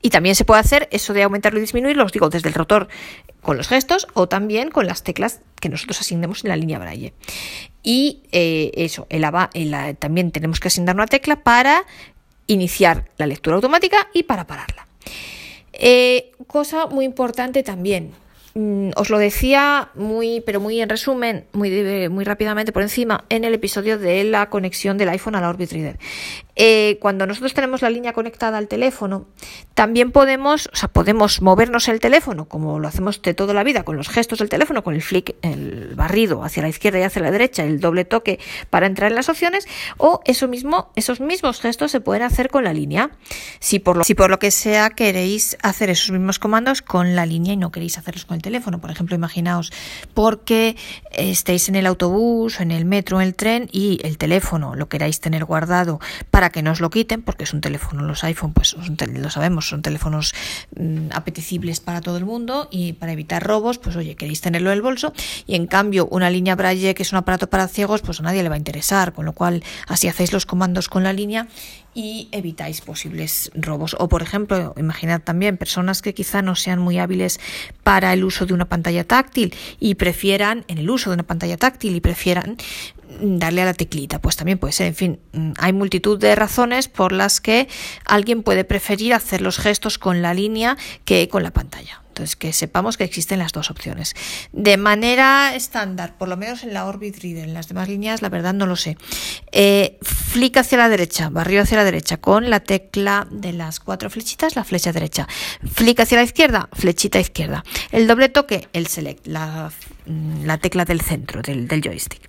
y 0.00 0.10
también 0.10 0.36
se 0.36 0.44
puede 0.44 0.60
hacer 0.60 0.86
eso 0.92 1.12
de 1.12 1.24
aumentarlo 1.24 1.58
y 1.58 1.62
disminuirlo, 1.62 2.04
os 2.04 2.12
digo, 2.12 2.28
desde 2.28 2.50
el 2.50 2.54
rotor 2.54 2.86
con 3.42 3.56
los 3.56 3.66
gestos 3.66 4.06
o 4.14 4.28
también 4.28 4.70
con 4.70 4.86
las 4.86 5.02
teclas 5.02 5.40
que 5.60 5.70
nosotros 5.70 6.00
asignemos 6.00 6.44
en 6.44 6.50
la 6.50 6.56
línea 6.56 6.78
braille. 6.78 7.14
Y 7.82 8.22
eh, 8.30 8.70
eso, 8.76 9.08
el, 9.10 9.26
también 9.98 10.30
tenemos 10.30 10.60
que 10.60 10.68
asignar 10.68 10.94
una 10.94 11.08
tecla 11.08 11.42
para 11.42 11.84
iniciar 12.46 13.10
la 13.16 13.26
lectura 13.26 13.56
automática 13.56 14.08
y 14.14 14.22
para 14.22 14.46
pararla. 14.46 14.86
Eh, 15.72 16.30
cosa 16.46 16.86
muy 16.86 17.04
importante 17.04 17.64
también, 17.64 18.12
os 18.54 19.10
lo 19.10 19.18
decía 19.18 19.90
muy, 19.94 20.40
pero 20.40 20.60
muy 20.60 20.80
en 20.80 20.88
resumen, 20.88 21.46
muy, 21.52 22.08
muy 22.08 22.24
rápidamente 22.24 22.72
por 22.72 22.82
encima, 22.82 23.24
en 23.28 23.44
el 23.44 23.54
episodio 23.54 23.98
de 23.98 24.24
la 24.24 24.50
conexión 24.50 24.98
del 24.98 25.08
iPhone 25.10 25.36
a 25.36 25.40
la 25.40 25.48
Orbit 25.48 25.72
Reader. 25.72 25.98
Eh, 26.56 26.98
cuando 27.00 27.26
nosotros 27.26 27.54
tenemos 27.54 27.80
la 27.80 27.90
línea 27.90 28.12
conectada 28.12 28.58
al 28.58 28.68
teléfono, 28.68 29.26
también 29.74 30.10
podemos, 30.10 30.68
o 30.72 30.76
sea, 30.76 30.88
podemos 30.88 31.40
movernos 31.40 31.88
el 31.88 32.00
teléfono, 32.00 32.48
como 32.48 32.78
lo 32.78 32.88
hacemos 32.88 33.22
de 33.22 33.34
toda 33.34 33.54
la 33.54 33.62
vida, 33.62 33.84
con 33.84 33.96
los 33.96 34.08
gestos 34.08 34.40
del 34.40 34.48
teléfono, 34.48 34.82
con 34.82 34.94
el 34.94 35.00
flick, 35.00 35.36
el 35.42 35.94
barrido 35.94 36.42
hacia 36.42 36.62
la 36.62 36.68
izquierda 36.68 36.98
y 36.98 37.02
hacia 37.02 37.22
la 37.22 37.30
derecha, 37.30 37.64
el 37.64 37.80
doble 37.80 38.04
toque 38.04 38.40
para 38.68 38.86
entrar 38.86 39.10
en 39.10 39.14
las 39.14 39.28
opciones, 39.28 39.66
o 39.96 40.20
eso 40.24 40.48
mismo, 40.48 40.90
esos 40.96 41.20
mismos 41.20 41.60
gestos 41.60 41.92
se 41.92 42.00
pueden 42.00 42.24
hacer 42.24 42.50
con 42.50 42.64
la 42.64 42.74
línea. 42.74 43.10
Si 43.60 43.78
por 43.78 43.96
lo, 43.96 44.04
si 44.04 44.14
por 44.14 44.28
lo 44.28 44.38
que 44.38 44.50
sea 44.50 44.90
queréis 44.90 45.56
hacer 45.62 45.88
esos 45.88 46.10
mismos 46.10 46.38
comandos 46.38 46.82
con 46.82 47.14
la 47.14 47.26
línea 47.26 47.54
y 47.54 47.56
no 47.56 47.70
queréis 47.70 47.96
hacerlos 47.96 48.24
con 48.24 48.39
teléfono. 48.42 48.80
Por 48.80 48.90
ejemplo, 48.90 49.16
imaginaos 49.16 49.72
porque 50.14 50.76
estéis 51.10 51.68
en 51.68 51.76
el 51.76 51.86
autobús, 51.86 52.60
en 52.60 52.70
el 52.70 52.84
metro, 52.84 53.20
en 53.20 53.26
el 53.26 53.34
tren 53.34 53.68
y 53.72 54.00
el 54.04 54.18
teléfono 54.18 54.74
lo 54.74 54.88
queráis 54.88 55.20
tener 55.20 55.44
guardado 55.44 56.00
para 56.30 56.50
que 56.50 56.62
no 56.62 56.72
os 56.72 56.80
lo 56.80 56.90
quiten, 56.90 57.22
porque 57.22 57.44
es 57.44 57.52
un 57.52 57.60
teléfono, 57.60 58.02
los 58.02 58.24
iPhone, 58.24 58.52
pues 58.52 58.76
lo 58.76 59.30
sabemos, 59.30 59.68
son 59.68 59.82
teléfonos 59.82 60.34
mm, 60.76 61.08
apetecibles 61.12 61.80
para 61.80 62.00
todo 62.00 62.16
el 62.16 62.24
mundo 62.24 62.68
y 62.70 62.94
para 62.94 63.12
evitar 63.12 63.42
robos, 63.42 63.78
pues 63.78 63.96
oye, 63.96 64.16
queréis 64.16 64.40
tenerlo 64.40 64.70
en 64.70 64.76
el 64.76 64.82
bolso 64.82 65.12
y 65.46 65.54
en 65.54 65.66
cambio 65.66 66.06
una 66.10 66.30
línea 66.30 66.54
Braille 66.54 66.94
que 66.94 67.02
es 67.02 67.12
un 67.12 67.18
aparato 67.18 67.48
para 67.48 67.68
ciegos, 67.68 68.00
pues 68.02 68.20
a 68.20 68.22
nadie 68.22 68.42
le 68.42 68.48
va 68.48 68.54
a 68.54 68.58
interesar, 68.58 69.12
con 69.12 69.24
lo 69.24 69.32
cual 69.32 69.62
así 69.86 70.08
hacéis 70.08 70.32
los 70.32 70.46
comandos 70.46 70.88
con 70.88 71.02
la 71.02 71.12
línea 71.12 71.48
y 71.94 72.28
evitáis 72.32 72.80
posibles 72.80 73.50
robos. 73.54 73.96
O, 73.98 74.08
por 74.08 74.22
ejemplo, 74.22 74.74
imaginad 74.76 75.20
también 75.22 75.56
personas 75.56 76.02
que 76.02 76.14
quizá 76.14 76.42
no 76.42 76.56
sean 76.56 76.78
muy 76.78 76.98
hábiles 76.98 77.40
para 77.82 78.12
el 78.12 78.24
uso 78.24 78.46
de 78.46 78.54
una 78.54 78.66
pantalla 78.66 79.04
táctil 79.04 79.54
y 79.78 79.96
prefieran, 79.96 80.64
en 80.68 80.78
el 80.78 80.88
uso 80.90 81.10
de 81.10 81.14
una 81.14 81.24
pantalla 81.24 81.56
táctil 81.56 81.96
y 81.96 82.00
prefieran 82.00 82.56
darle 83.20 83.62
a 83.62 83.64
la 83.64 83.74
teclita. 83.74 84.20
Pues 84.20 84.36
también 84.36 84.58
puede 84.58 84.72
ser, 84.72 84.86
en 84.86 84.94
fin, 84.94 85.20
hay 85.58 85.72
multitud 85.72 86.18
de 86.18 86.34
razones 86.34 86.88
por 86.88 87.12
las 87.12 87.40
que 87.40 87.68
alguien 88.04 88.42
puede 88.42 88.64
preferir 88.64 89.14
hacer 89.14 89.40
los 89.40 89.58
gestos 89.58 89.98
con 89.98 90.22
la 90.22 90.34
línea 90.34 90.76
que 91.04 91.28
con 91.28 91.42
la 91.42 91.50
pantalla. 91.50 92.02
Entonces, 92.20 92.36
que 92.36 92.52
sepamos 92.52 92.98
que 92.98 93.04
existen 93.04 93.38
las 93.38 93.52
dos 93.52 93.70
opciones. 93.70 94.14
De 94.52 94.76
manera 94.76 95.54
estándar, 95.54 96.18
por 96.18 96.28
lo 96.28 96.36
menos 96.36 96.62
en 96.64 96.74
la 96.74 96.84
Orbit 96.84 97.16
Reader, 97.22 97.44
en 97.44 97.54
las 97.54 97.68
demás 97.68 97.88
líneas, 97.88 98.20
la 98.20 98.28
verdad 98.28 98.52
no 98.52 98.66
lo 98.66 98.76
sé. 98.76 98.98
Eh, 99.52 99.96
flick 100.02 100.58
hacia 100.58 100.76
la 100.76 100.90
derecha, 100.90 101.30
barrio 101.30 101.62
hacia 101.62 101.78
la 101.78 101.84
derecha, 101.84 102.18
con 102.18 102.50
la 102.50 102.60
tecla 102.60 103.26
de 103.30 103.54
las 103.54 103.80
cuatro 103.80 104.10
flechitas, 104.10 104.54
la 104.54 104.64
flecha 104.64 104.92
derecha. 104.92 105.26
Flick 105.72 106.00
hacia 106.00 106.18
la 106.18 106.24
izquierda, 106.24 106.68
flechita 106.74 107.18
izquierda. 107.18 107.64
El 107.90 108.06
doble 108.06 108.28
toque, 108.28 108.68
el 108.74 108.86
select, 108.86 109.26
la, 109.26 109.72
mm, 110.04 110.46
tecla 110.60 110.84
del 110.84 111.00
centro 111.00 111.40
del, 111.40 111.68
del 111.68 111.80
joystick. 111.80 112.20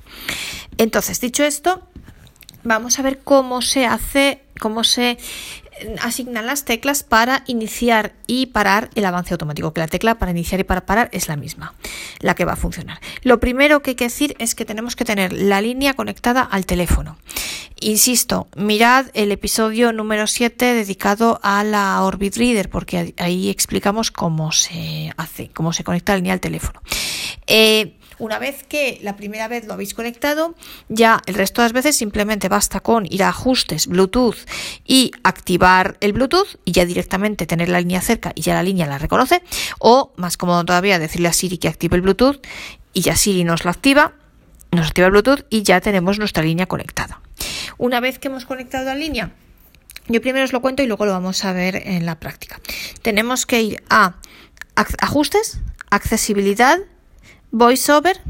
Entonces, 0.77 1.19
dicho 1.19 1.43
esto, 1.43 1.85
vamos 2.63 2.97
a 2.97 3.01
ver 3.01 3.19
cómo 3.25 3.61
se 3.61 3.85
hace, 3.85 4.41
cómo 4.57 4.85
se 4.85 5.17
asignan 6.01 6.45
las 6.45 6.65
teclas 6.65 7.03
para 7.03 7.43
iniciar 7.47 8.13
y 8.27 8.47
parar 8.47 8.89
el 8.95 9.05
avance 9.05 9.33
automático, 9.33 9.73
que 9.73 9.81
la 9.81 9.87
tecla 9.87 10.15
para 10.15 10.31
iniciar 10.31 10.59
y 10.59 10.63
para 10.63 10.85
parar 10.85 11.09
es 11.11 11.27
la 11.27 11.35
misma, 11.35 11.73
la 12.19 12.35
que 12.35 12.45
va 12.45 12.53
a 12.53 12.57
funcionar. 12.57 12.99
Lo 13.23 13.39
primero 13.39 13.81
que 13.81 13.91
hay 13.91 13.95
que 13.95 14.05
decir 14.05 14.35
es 14.39 14.55
que 14.55 14.65
tenemos 14.65 14.95
que 14.95 15.05
tener 15.05 15.33
la 15.33 15.61
línea 15.61 15.93
conectada 15.93 16.41
al 16.41 16.65
teléfono. 16.65 17.17
Insisto, 17.79 18.47
mirad 18.55 19.07
el 19.15 19.31
episodio 19.31 19.91
número 19.91 20.27
7 20.27 20.73
dedicado 20.73 21.39
a 21.41 21.63
la 21.63 22.03
Orbit 22.03 22.37
Reader, 22.37 22.69
porque 22.69 23.15
ahí 23.17 23.49
explicamos 23.49 24.11
cómo 24.11 24.51
se 24.51 25.11
hace, 25.17 25.49
cómo 25.49 25.73
se 25.73 25.83
conecta 25.83 26.13
la 26.13 26.17
línea 26.17 26.33
al 26.33 26.39
teléfono. 26.39 26.79
Eh, 27.47 27.97
una 28.21 28.37
vez 28.37 28.63
que 28.63 28.99
la 29.01 29.15
primera 29.15 29.47
vez 29.47 29.65
lo 29.65 29.73
habéis 29.73 29.95
conectado, 29.95 30.53
ya 30.89 31.21
el 31.25 31.33
resto 31.33 31.61
de 31.61 31.65
las 31.65 31.73
veces 31.73 31.95
simplemente 31.95 32.49
basta 32.49 32.79
con 32.79 33.07
ir 33.11 33.23
a 33.23 33.29
ajustes 33.29 33.87
Bluetooth 33.87 34.37
y 34.85 35.11
activar 35.23 35.97
el 36.01 36.13
Bluetooth 36.13 36.59
y 36.63 36.71
ya 36.71 36.85
directamente 36.85 37.47
tener 37.47 37.67
la 37.69 37.79
línea 37.79 37.99
cerca 37.99 38.31
y 38.35 38.41
ya 38.41 38.53
la 38.53 38.61
línea 38.61 38.85
la 38.85 38.99
reconoce. 38.99 39.41
O 39.79 40.13
más 40.17 40.37
cómodo 40.37 40.63
todavía 40.63 40.99
decirle 40.99 41.29
a 41.29 41.33
Siri 41.33 41.57
que 41.57 41.67
active 41.67 41.95
el 41.95 42.03
Bluetooth 42.03 42.45
y 42.93 43.01
ya 43.01 43.15
Siri 43.15 43.43
nos 43.43 43.65
lo 43.65 43.71
activa, 43.71 44.13
nos 44.71 44.85
activa 44.85 45.07
el 45.07 45.13
Bluetooth 45.13 45.47
y 45.49 45.63
ya 45.63 45.81
tenemos 45.81 46.19
nuestra 46.19 46.43
línea 46.43 46.67
conectada. 46.67 47.21
Una 47.79 47.99
vez 48.01 48.19
que 48.19 48.27
hemos 48.27 48.45
conectado 48.45 48.85
la 48.85 48.93
línea, 48.93 49.31
yo 50.07 50.21
primero 50.21 50.45
os 50.45 50.53
lo 50.53 50.61
cuento 50.61 50.83
y 50.83 50.85
luego 50.85 51.07
lo 51.07 51.11
vamos 51.11 51.43
a 51.43 51.53
ver 51.53 51.75
en 51.87 52.05
la 52.05 52.19
práctica. 52.19 52.61
Tenemos 53.01 53.47
que 53.47 53.63
ir 53.63 53.83
a 53.89 54.13
ajustes, 54.75 55.59
accesibilidad, 55.89 56.77
VoiceOver, 57.51 58.21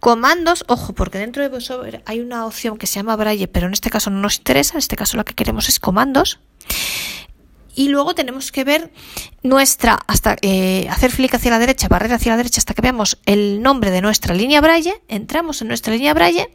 comandos, 0.00 0.64
ojo, 0.68 0.92
porque 0.94 1.18
dentro 1.18 1.42
de 1.42 1.48
VoiceOver 1.48 2.02
hay 2.06 2.20
una 2.20 2.46
opción 2.46 2.78
que 2.78 2.86
se 2.86 2.96
llama 2.96 3.16
Braille, 3.16 3.48
pero 3.48 3.66
en 3.66 3.72
este 3.72 3.90
caso 3.90 4.10
no 4.10 4.20
nos 4.20 4.38
interesa, 4.38 4.74
en 4.74 4.78
este 4.78 4.96
caso 4.96 5.16
lo 5.16 5.24
que 5.24 5.34
queremos 5.34 5.68
es 5.68 5.78
comandos. 5.78 6.40
Y 7.74 7.88
luego 7.88 8.14
tenemos 8.14 8.52
que 8.52 8.64
ver 8.64 8.92
nuestra, 9.42 9.98
hasta 10.06 10.36
eh, 10.42 10.86
hacer 10.90 11.10
flick 11.10 11.34
hacia 11.34 11.50
la 11.50 11.58
derecha, 11.58 11.88
barrer 11.88 12.12
hacia 12.12 12.32
la 12.32 12.36
derecha 12.36 12.58
hasta 12.58 12.74
que 12.74 12.82
veamos 12.82 13.18
el 13.24 13.62
nombre 13.62 13.90
de 13.90 14.02
nuestra 14.02 14.34
línea 14.34 14.60
Braille. 14.60 15.02
Entramos 15.08 15.62
en 15.62 15.68
nuestra 15.68 15.94
línea 15.94 16.12
Braille, 16.12 16.54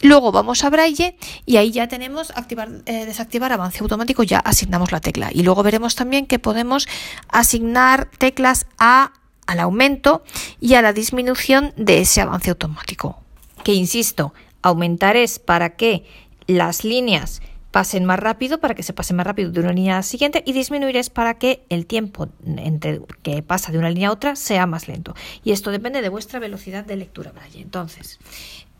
luego 0.00 0.32
vamos 0.32 0.64
a 0.64 0.70
Braille 0.70 1.16
y 1.46 1.58
ahí 1.58 1.70
ya 1.70 1.86
tenemos 1.86 2.32
activar, 2.32 2.70
eh, 2.86 3.06
desactivar 3.06 3.52
avance 3.52 3.78
automático, 3.80 4.24
ya 4.24 4.38
asignamos 4.40 4.90
la 4.90 5.00
tecla. 5.00 5.30
Y 5.32 5.44
luego 5.44 5.62
veremos 5.62 5.94
también 5.94 6.26
que 6.26 6.40
podemos 6.40 6.88
asignar 7.28 8.10
teclas 8.18 8.66
a 8.78 9.12
al 9.46 9.60
aumento 9.60 10.22
y 10.60 10.74
a 10.74 10.82
la 10.82 10.92
disminución 10.92 11.72
de 11.76 12.00
ese 12.00 12.20
avance 12.20 12.50
automático. 12.50 13.20
Que 13.64 13.74
insisto, 13.74 14.34
aumentar 14.62 15.16
es 15.16 15.38
para 15.38 15.76
que 15.76 16.04
las 16.46 16.84
líneas 16.84 17.42
pasen 17.70 18.04
más 18.04 18.20
rápido, 18.20 18.60
para 18.60 18.74
que 18.74 18.82
se 18.82 18.92
pase 18.92 19.14
más 19.14 19.26
rápido 19.26 19.50
de 19.50 19.60
una 19.60 19.72
línea 19.72 19.94
a 19.94 19.98
la 19.98 20.02
siguiente, 20.02 20.42
y 20.46 20.52
disminuir 20.52 20.96
es 20.96 21.10
para 21.10 21.38
que 21.38 21.64
el 21.70 21.86
tiempo 21.86 22.28
entre 22.44 23.00
que 23.22 23.42
pasa 23.42 23.72
de 23.72 23.78
una 23.78 23.88
línea 23.88 24.10
a 24.10 24.12
otra 24.12 24.36
sea 24.36 24.66
más 24.66 24.86
lento. 24.88 25.14
Y 25.42 25.52
esto 25.52 25.70
depende 25.70 26.02
de 26.02 26.08
vuestra 26.10 26.38
velocidad 26.38 26.84
de 26.84 26.96
lectura 26.96 27.32
Braille. 27.32 27.60
Entonces, 27.60 28.20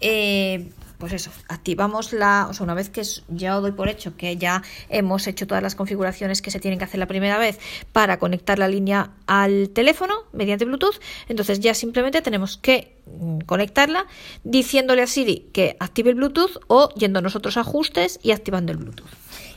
eh, 0.00 0.70
pues 1.02 1.14
eso, 1.14 1.32
activamos 1.48 2.12
la, 2.12 2.46
o 2.48 2.54
sea, 2.54 2.62
una 2.62 2.74
vez 2.74 2.88
que 2.88 3.02
ya 3.26 3.54
doy 3.54 3.72
por 3.72 3.88
hecho 3.88 4.16
que 4.16 4.36
ya 4.36 4.62
hemos 4.88 5.26
hecho 5.26 5.48
todas 5.48 5.60
las 5.60 5.74
configuraciones 5.74 6.40
que 6.40 6.52
se 6.52 6.60
tienen 6.60 6.78
que 6.78 6.84
hacer 6.84 7.00
la 7.00 7.06
primera 7.06 7.38
vez 7.38 7.58
para 7.90 8.20
conectar 8.20 8.56
la 8.60 8.68
línea 8.68 9.10
al 9.26 9.70
teléfono 9.70 10.14
mediante 10.32 10.64
Bluetooth, 10.64 11.00
entonces 11.28 11.58
ya 11.58 11.74
simplemente 11.74 12.22
tenemos 12.22 12.56
que 12.56 12.94
mm, 13.06 13.40
conectarla 13.40 14.06
diciéndole 14.44 15.02
a 15.02 15.08
Siri 15.08 15.48
que 15.52 15.76
active 15.80 16.10
el 16.10 16.14
Bluetooth 16.14 16.60
o 16.68 16.88
yendo 16.90 17.20
nosotros 17.20 17.56
a 17.56 17.62
ajustes 17.62 18.20
y 18.22 18.30
activando 18.30 18.70
el 18.70 18.78
Bluetooth. 18.78 19.10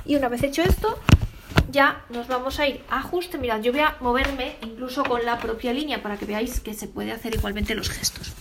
Y 0.03 0.15
una 0.15 0.29
vez 0.29 0.41
hecho 0.41 0.63
esto, 0.63 0.97
ya 1.69 2.05
nos 2.09 2.27
vamos 2.27 2.59
a 2.59 2.67
ir 2.67 2.81
a 2.89 3.01
ajuste. 3.01 3.37
Mirad, 3.37 3.61
yo 3.61 3.71
voy 3.71 3.81
a 3.81 3.97
moverme 4.01 4.55
incluso 4.63 5.03
con 5.03 5.23
la 5.23 5.37
propia 5.37 5.73
línea 5.73 6.01
para 6.01 6.17
que 6.17 6.25
veáis 6.25 6.59
que 6.59 6.73
se 6.73 6.87
puede 6.87 7.11
hacer 7.11 7.35
igualmente 7.35 7.75
los 7.75 7.91
gestos. 7.91 8.33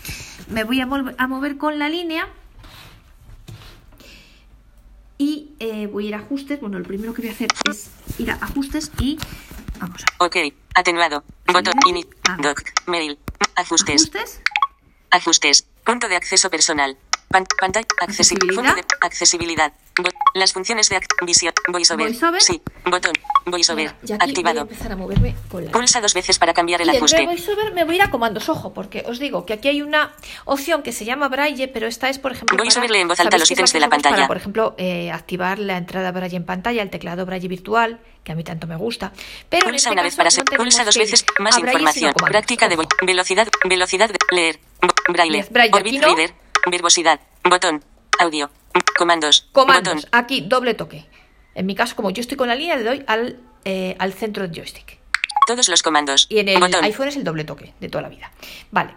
Me 0.48 0.64
voy 0.64 0.80
a 0.80 0.86
mover 0.86 1.58
con 1.58 1.78
la 1.78 1.90
línea 1.90 2.28
y 5.18 5.52
eh, 5.60 5.86
voy 5.86 6.06
a 6.06 6.08
ir 6.08 6.14
a 6.14 6.18
ajustes. 6.18 6.60
Bueno, 6.60 6.78
lo 6.78 6.84
primero 6.84 7.14
que 7.14 7.22
voy 7.22 7.30
a 7.30 7.32
hacer 7.32 7.48
es 7.70 7.90
ir 8.18 8.30
a 8.30 8.34
ajustes 8.34 8.90
y 8.98 9.18
vamos 9.78 10.02
a. 10.02 10.24
Ok, 10.24 10.36
atenuado. 10.74 11.24
Botón 11.46 11.74
init. 11.86 12.08
Doc. 12.40 12.62
Mail. 12.86 13.18
Ajustes. 13.56 14.02
Ajustes. 14.02 14.40
Ajustes. 15.10 15.66
Punto 15.84 16.08
de 16.08 16.16
acceso 16.16 16.50
personal. 16.50 16.96
Pantalla. 17.60 17.86
Accesibilidad. 18.00 18.76
accesibilidad. 19.00 19.72
Las 20.34 20.52
funciones 20.52 20.88
de 20.88 21.00
visión. 21.24 21.52
VoiceOver. 21.68 22.06
VoiceOver. 22.08 22.42
Sí. 22.42 22.60
Botón. 22.84 23.12
VoiceOver. 23.46 23.94
activado. 24.18 24.64
Voy 24.64 24.68
a 24.68 24.72
empezar 24.72 24.92
a 24.92 24.96
moverme 24.96 25.34
con 25.48 25.64
la 25.64 25.70
Pulsa 25.70 26.00
dos 26.00 26.14
veces 26.14 26.38
para 26.38 26.52
cambiar 26.52 26.82
el 26.82 26.88
y 26.88 26.96
ajuste. 26.96 27.24
VoiceOver 27.24 27.72
me 27.72 27.84
voy 27.84 27.94
a 27.94 27.96
ir 27.96 28.02
a 28.02 28.10
comandos. 28.10 28.48
Ojo, 28.48 28.72
porque 28.72 29.04
os 29.06 29.18
digo 29.18 29.46
que 29.46 29.52
aquí 29.52 29.68
hay 29.68 29.82
una 29.82 30.12
opción 30.44 30.82
que 30.82 30.92
se 30.92 31.04
llama 31.04 31.28
Braille, 31.28 31.68
pero 31.68 31.86
esta 31.86 32.08
es, 32.08 32.18
por 32.18 32.32
ejemplo. 32.32 32.56
VoiceOver 32.56 32.90
lee 32.90 32.98
en 33.00 33.08
voz 33.08 33.20
alta 33.20 33.38
los 33.38 33.50
ítems 33.50 33.72
de 33.72 33.80
la 33.80 33.88
pantalla. 33.88 34.16
Para, 34.16 34.26
por 34.26 34.36
ejemplo, 34.36 34.74
eh, 34.78 35.12
activar 35.12 35.58
la 35.58 35.76
entrada 35.76 36.10
Braille 36.10 36.36
en 36.36 36.44
pantalla, 36.44 36.82
el 36.82 36.90
teclado 36.90 37.24
Braille 37.26 37.48
virtual, 37.48 38.00
que 38.24 38.32
a 38.32 38.34
mí 38.34 38.42
tanto 38.42 38.66
me 38.66 38.76
gusta. 38.76 39.12
Pero 39.48 39.66
pulsa 39.66 39.76
este 39.76 39.92
una 39.92 40.02
vez 40.02 40.16
para 40.16 40.30
ser. 40.30 40.44
pulsa 40.44 40.84
dos 40.84 40.96
veces 40.96 41.24
más 41.38 41.56
información. 41.58 42.12
Práctica 42.14 42.68
de 42.68 42.78
velocidad. 43.02 43.46
Velocidad 43.64 44.08
de 44.08 44.18
leer. 44.30 44.58
Braille. 45.08 45.46
Braille 45.50 45.70
Orbit 45.72 46.02
Reader. 46.02 46.43
Verbosidad. 46.70 47.20
Botón. 47.44 47.84
Audio. 48.18 48.50
Comandos. 48.96 49.48
Comandos. 49.52 50.06
Aquí, 50.12 50.40
doble 50.40 50.74
toque. 50.74 51.06
En 51.54 51.66
mi 51.66 51.74
caso, 51.74 51.94
como 51.94 52.10
yo 52.10 52.20
estoy 52.20 52.36
con 52.36 52.48
la 52.48 52.54
línea, 52.54 52.76
le 52.76 52.84
doy 52.84 53.04
al, 53.06 53.40
eh, 53.64 53.96
al 53.98 54.12
centro 54.12 54.42
del 54.42 54.56
joystick. 54.56 54.98
Todos 55.46 55.68
los 55.68 55.82
comandos. 55.82 56.26
Y 56.30 56.38
en 56.38 56.48
el 56.48 56.62
iPhone 56.62 57.08
es 57.08 57.16
el 57.16 57.24
doble 57.24 57.44
toque 57.44 57.74
de 57.80 57.88
toda 57.88 58.02
la 58.02 58.08
vida. 58.08 58.32
Vale. 58.70 58.94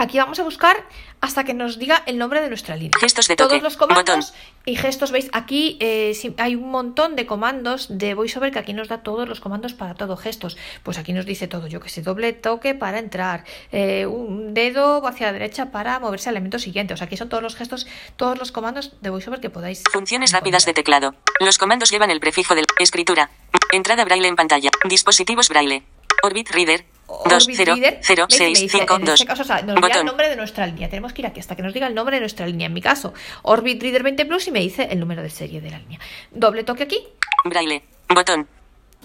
Aquí 0.00 0.16
vamos 0.16 0.40
a 0.40 0.44
buscar 0.44 0.88
hasta 1.20 1.44
que 1.44 1.52
nos 1.52 1.78
diga 1.78 2.02
el 2.06 2.16
nombre 2.16 2.40
de 2.40 2.48
nuestra 2.48 2.74
línea. 2.74 2.92
Gestos 2.98 3.28
de 3.28 3.36
toque. 3.36 3.50
Todos 3.50 3.62
los 3.62 3.76
comandos 3.76 4.32
y 4.64 4.76
gestos, 4.76 5.12
veis, 5.12 5.28
aquí 5.32 5.76
eh, 5.80 6.16
hay 6.38 6.54
un 6.54 6.70
montón 6.70 7.16
de 7.16 7.26
comandos 7.26 7.86
de 7.90 8.14
VoiceOver 8.14 8.50
que 8.50 8.58
aquí 8.58 8.72
nos 8.72 8.88
da 8.88 9.02
todos 9.02 9.28
los 9.28 9.40
comandos 9.40 9.74
para 9.74 9.94
todo, 9.94 10.16
gestos. 10.16 10.56
Pues 10.82 10.96
aquí 10.96 11.12
nos 11.12 11.26
dice 11.26 11.48
todo, 11.48 11.66
yo 11.66 11.80
que 11.80 11.90
sé, 11.90 12.00
doble 12.00 12.32
toque 12.32 12.74
para 12.74 12.98
entrar, 12.98 13.44
eh, 13.72 14.06
un 14.06 14.54
dedo 14.54 15.06
hacia 15.06 15.26
la 15.26 15.32
derecha 15.34 15.70
para 15.70 15.98
moverse 15.98 16.30
al 16.30 16.36
elemento 16.36 16.58
siguiente. 16.58 16.94
O 16.94 16.96
sea, 16.96 17.06
aquí 17.06 17.18
son 17.18 17.28
todos 17.28 17.42
los 17.42 17.54
gestos, 17.54 17.86
todos 18.16 18.38
los 18.38 18.52
comandos 18.52 18.94
de 19.02 19.10
VoiceOver 19.10 19.40
que 19.40 19.50
podáis. 19.50 19.82
Funciones 19.92 20.32
rápidas 20.32 20.64
de 20.64 20.72
teclado. 20.72 21.14
Los 21.40 21.58
comandos 21.58 21.90
llevan 21.90 22.10
el 22.10 22.20
prefijo 22.20 22.54
de 22.54 22.64
escritura. 22.78 23.30
Entrada 23.70 24.04
braille 24.06 24.28
en 24.28 24.36
pantalla. 24.36 24.70
Dispositivos 24.88 25.50
braille. 25.50 25.82
Orbit 26.22 26.50
Reader. 26.50 26.89
2, 27.28 27.48
0, 27.52 27.74
0, 28.02 28.26
6, 28.28 28.66
5, 28.70 28.98
2. 28.98 29.00
En 29.00 29.08
este 29.08 29.26
caso, 29.26 29.42
o 29.42 29.44
sea, 29.44 29.62
nos 29.62 29.76
diga 29.76 30.00
el 30.00 30.06
nombre 30.06 30.28
de 30.28 30.36
nuestra 30.36 30.66
línea. 30.66 30.88
Tenemos 30.88 31.12
que 31.12 31.22
ir 31.22 31.26
aquí 31.26 31.40
hasta 31.40 31.56
que 31.56 31.62
nos 31.62 31.74
diga 31.74 31.86
el 31.86 31.94
nombre 31.94 32.16
de 32.16 32.20
nuestra 32.20 32.46
línea. 32.46 32.66
En 32.66 32.72
mi 32.72 32.80
caso, 32.80 33.12
Orbit 33.42 33.82
Reader 33.82 34.02
20 34.02 34.26
Plus 34.26 34.48
y 34.48 34.50
me 34.50 34.60
dice 34.60 34.88
el 34.90 35.00
número 35.00 35.22
de 35.22 35.30
serie 35.30 35.60
de 35.60 35.70
la 35.70 35.78
línea. 35.78 35.98
Doble 36.30 36.64
toque 36.64 36.84
aquí. 36.84 37.06
Braille. 37.44 37.82
Botón. 38.08 38.48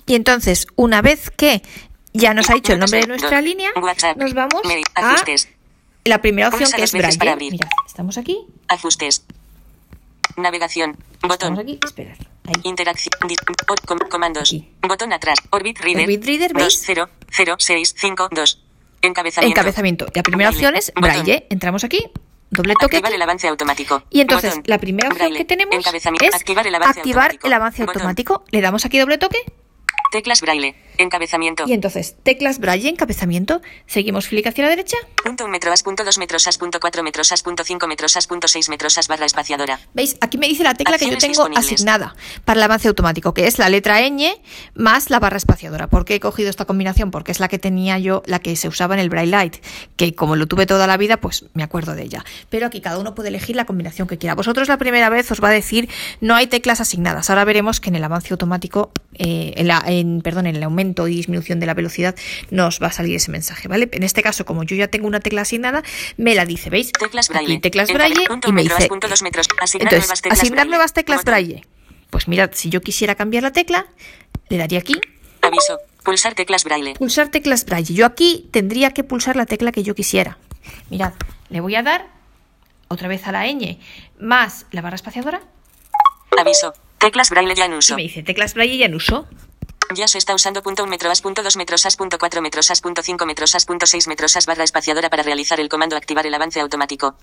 Y 0.05 0.15
entonces, 0.15 0.67
una 0.75 1.01
vez 1.01 1.31
que 1.31 1.61
ya 2.13 2.33
nos 2.33 2.49
ha 2.49 2.53
dicho 2.53 2.73
el 2.73 2.79
nombre 2.79 3.01
de 3.01 3.07
nuestra 3.07 3.41
línea, 3.41 3.71
nos 4.15 4.33
vamos 4.33 4.61
a 4.95 5.15
la 6.05 6.21
primera 6.21 6.49
opción 6.49 6.69
que 6.71 6.83
es 6.83 6.91
Braille. 6.91 7.35
Mira, 7.51 7.67
estamos 7.87 8.17
aquí. 8.17 8.45
Ajustes. 8.67 9.25
Navegación. 10.37 10.97
Botón. 11.21 11.57
Estamos 11.57 11.59
aquí. 11.59 11.79
Interacción. 12.63 13.11
comandos. 14.09 14.55
Botón 14.81 15.13
atrás. 15.13 15.39
Orbit 15.51 15.79
Reader. 15.79 16.03
Orbit 16.03 16.25
Reader, 16.25 16.53
2, 16.53 16.79
0, 16.85 17.09
0, 17.31 17.55
6, 17.57 17.95
5, 17.97 18.29
2. 18.31 18.61
Encabezamiento. 19.01 19.59
Encabezamiento. 19.59 20.05
La 20.13 20.23
primera 20.23 20.49
opción 20.49 20.75
es 20.75 20.91
Braille. 20.95 21.47
Entramos 21.49 21.83
aquí. 21.83 22.05
doble 22.49 22.73
toque. 22.79 22.97
Activar 22.97 23.13
el 23.13 23.21
avance 23.21 23.47
automático. 23.47 24.03
Y 24.09 24.21
entonces 24.21 24.51
Botón. 24.51 24.63
la 24.67 24.77
primera 24.77 25.09
opción 25.09 25.29
Braille. 25.29 25.37
que 25.37 25.45
tenemos 25.45 25.85
es 25.85 26.35
activar 26.35 26.65
el 26.67 26.75
avance 26.75 26.99
activar 26.99 27.23
automático. 27.31 27.47
el 27.47 27.53
avance 27.53 27.81
Botón. 27.83 27.95
automático. 27.97 28.43
Le 28.51 28.61
damos 28.61 28.85
aquí 28.85 28.99
doble 28.99 29.17
toque 29.17 29.37
Teclas 30.15 30.39
braille. 30.39 30.75
Encabezamiento. 30.97 31.65
y 31.67 31.73
entonces 31.73 32.15
teclas 32.23 32.59
braille, 32.59 32.87
encabezamiento. 32.87 33.61
Seguimos 33.85 34.27
clic 34.27 34.47
hacia 34.47 34.63
la 34.63 34.69
derecha. 34.69 34.95
Punto 35.21 35.43
un 35.43 35.51
metro 35.51 35.73
as, 35.73 35.83
punto 35.83 36.05
dos 36.05 36.17
metros 36.17 36.47
as, 36.47 36.57
punto 36.57 36.79
cuatro 36.79 37.03
metros 37.03 37.33
as, 37.33 37.43
punto 37.43 37.65
cinco 37.65 37.85
metros 37.85 38.15
as, 38.15 38.27
punto 38.27 38.47
seis 38.47 38.69
metros 38.69 38.97
as, 38.97 39.09
barra 39.09 39.25
espaciadora. 39.25 39.77
¿Veis? 39.93 40.15
Aquí 40.21 40.37
me 40.37 40.47
dice 40.47 40.63
la 40.63 40.73
tecla 40.73 40.97
que 40.97 41.09
yo 41.09 41.17
tengo 41.17 41.49
asignada 41.53 42.15
para 42.45 42.59
el 42.59 42.63
avance 42.63 42.87
automático, 42.87 43.33
que 43.33 43.45
es 43.45 43.59
la 43.59 43.67
letra 43.67 43.99
ñ 44.07 44.39
más 44.73 45.09
la 45.09 45.19
barra 45.19 45.35
espaciadora. 45.35 45.87
¿Por 45.87 46.05
qué 46.05 46.15
he 46.15 46.19
cogido 46.21 46.49
esta 46.49 46.63
combinación? 46.63 47.11
Porque 47.11 47.33
es 47.33 47.41
la 47.41 47.49
que 47.49 47.59
tenía 47.59 47.99
yo, 47.99 48.23
la 48.25 48.39
que 48.39 48.55
se 48.55 48.69
usaba 48.69 48.93
en 48.93 49.01
el 49.01 49.09
Braille 49.09 49.31
Light, 49.31 49.57
que 49.97 50.15
como 50.15 50.37
lo 50.37 50.47
tuve 50.47 50.65
toda 50.65 50.87
la 50.87 50.95
vida, 50.95 51.17
pues 51.17 51.43
me 51.53 51.63
acuerdo 51.63 51.93
de 51.93 52.03
ella. 52.03 52.23
Pero 52.49 52.67
aquí 52.67 52.79
cada 52.79 52.99
uno 52.99 53.15
puede 53.15 53.27
elegir 53.27 53.57
la 53.57 53.65
combinación 53.65 54.07
que 54.07 54.17
quiera. 54.17 54.33
Vosotros 54.33 54.69
la 54.69 54.77
primera 54.77 55.09
vez 55.09 55.29
os 55.29 55.43
va 55.43 55.49
a 55.49 55.51
decir 55.51 55.89
no 56.21 56.35
hay 56.35 56.47
teclas 56.47 56.79
asignadas. 56.79 57.29
Ahora 57.29 57.43
veremos 57.43 57.81
que 57.81 57.89
en 57.89 57.95
el 57.95 58.03
avance 58.05 58.33
automático, 58.33 58.93
eh, 59.17 59.53
en 59.57 59.67
la- 59.67 59.83
en, 59.85 60.21
perdón, 60.21 60.47
en 60.47 60.55
el 60.55 60.63
aumento 60.63 61.07
y 61.07 61.15
disminución 61.15 61.59
de 61.59 61.65
la 61.65 61.73
velocidad 61.73 62.15
nos 62.51 62.81
va 62.81 62.87
a 62.87 62.91
salir 62.91 63.15
ese 63.15 63.31
mensaje, 63.31 63.67
¿vale? 63.67 63.89
En 63.91 64.03
este 64.03 64.21
caso, 64.23 64.45
como 64.45 64.63
yo 64.63 64.75
ya 64.75 64.87
tengo 64.87 65.07
una 65.07 65.19
tecla 65.19 65.41
asignada, 65.41 65.83
me 66.17 66.35
la 66.35 66.45
dice, 66.45 66.69
¿veis? 66.69 66.91
Teclas 66.91 67.29
Aquí 67.29 67.33
braille. 67.45 67.59
teclas 67.59 67.89
y 67.89 67.93
me 68.51 68.63
dice. 68.63 68.89
Asignar 69.61 69.93
entonces, 69.93 70.07
nuevas 70.07 70.21
teclas 70.21 70.39
asignar 70.39 70.67
nuevas 70.67 70.93
teclas 70.93 71.23
braille. 71.23 71.65
Pues 72.09 72.27
mirad, 72.27 72.51
si 72.53 72.69
yo 72.69 72.81
quisiera 72.81 73.15
cambiar 73.15 73.43
la 73.43 73.51
tecla, 73.51 73.87
le 74.49 74.57
daría 74.57 74.79
aquí, 74.79 74.99
Aviso. 75.41 75.79
Pulsar 76.03 76.33
teclas 76.35 76.63
braille. 76.63 76.93
pulsar 76.93 77.29
teclas 77.29 77.65
braille. 77.65 77.93
Yo 77.93 78.05
aquí 78.05 78.47
tendría 78.51 78.91
que 78.91 79.03
pulsar 79.03 79.35
la 79.35 79.45
tecla 79.45 79.71
que 79.71 79.83
yo 79.83 79.95
quisiera. 79.95 80.37
Mirad, 80.89 81.13
le 81.49 81.59
voy 81.61 81.75
a 81.75 81.83
dar 81.83 82.07
otra 82.87 83.07
vez 83.07 83.25
a 83.27 83.31
la 83.31 83.45
ñ 83.47 83.79
más 84.19 84.65
la 84.71 84.81
barra 84.81 84.95
espaciadora 84.95 85.41
Aviso. 86.39 86.73
Teclas 87.05 87.29
braille 87.29 87.53
ya 87.53 87.65
en 87.65 87.73
y 87.73 87.77
uso. 87.77 87.95
me 87.95 88.01
dice 88.01 88.23
teclas 88.23 88.55
braille 88.55 88.77
ya 88.77 88.87
en 88.87 88.95
uso. 88.95 89.27
Ya 89.93 90.07
se 90.07 90.17
está 90.17 90.33
usando 90.33 90.63
punto 90.63 90.83
un 90.83 90.89
metro 90.89 91.11
as, 91.11 91.21
punto 91.21 91.43
dos 91.43 91.55
metros 91.55 91.85
as, 91.85 91.95
punto 91.95 92.17
cuatro 92.17 92.41
metros 92.41 92.71
as, 92.71 92.81
punto 92.81 93.03
cinco 93.03 93.27
metros 93.27 93.53
as, 93.53 93.65
punto 93.65 93.85
seis 93.85 94.07
metros 94.07 94.35
as, 94.35 94.47
barra 94.47 94.63
espaciadora 94.63 95.11
para 95.11 95.21
realizar 95.21 95.59
el 95.59 95.69
comando 95.69 95.95
activar 95.95 96.25
el 96.25 96.33
avance 96.33 96.59
automático. 96.59 97.15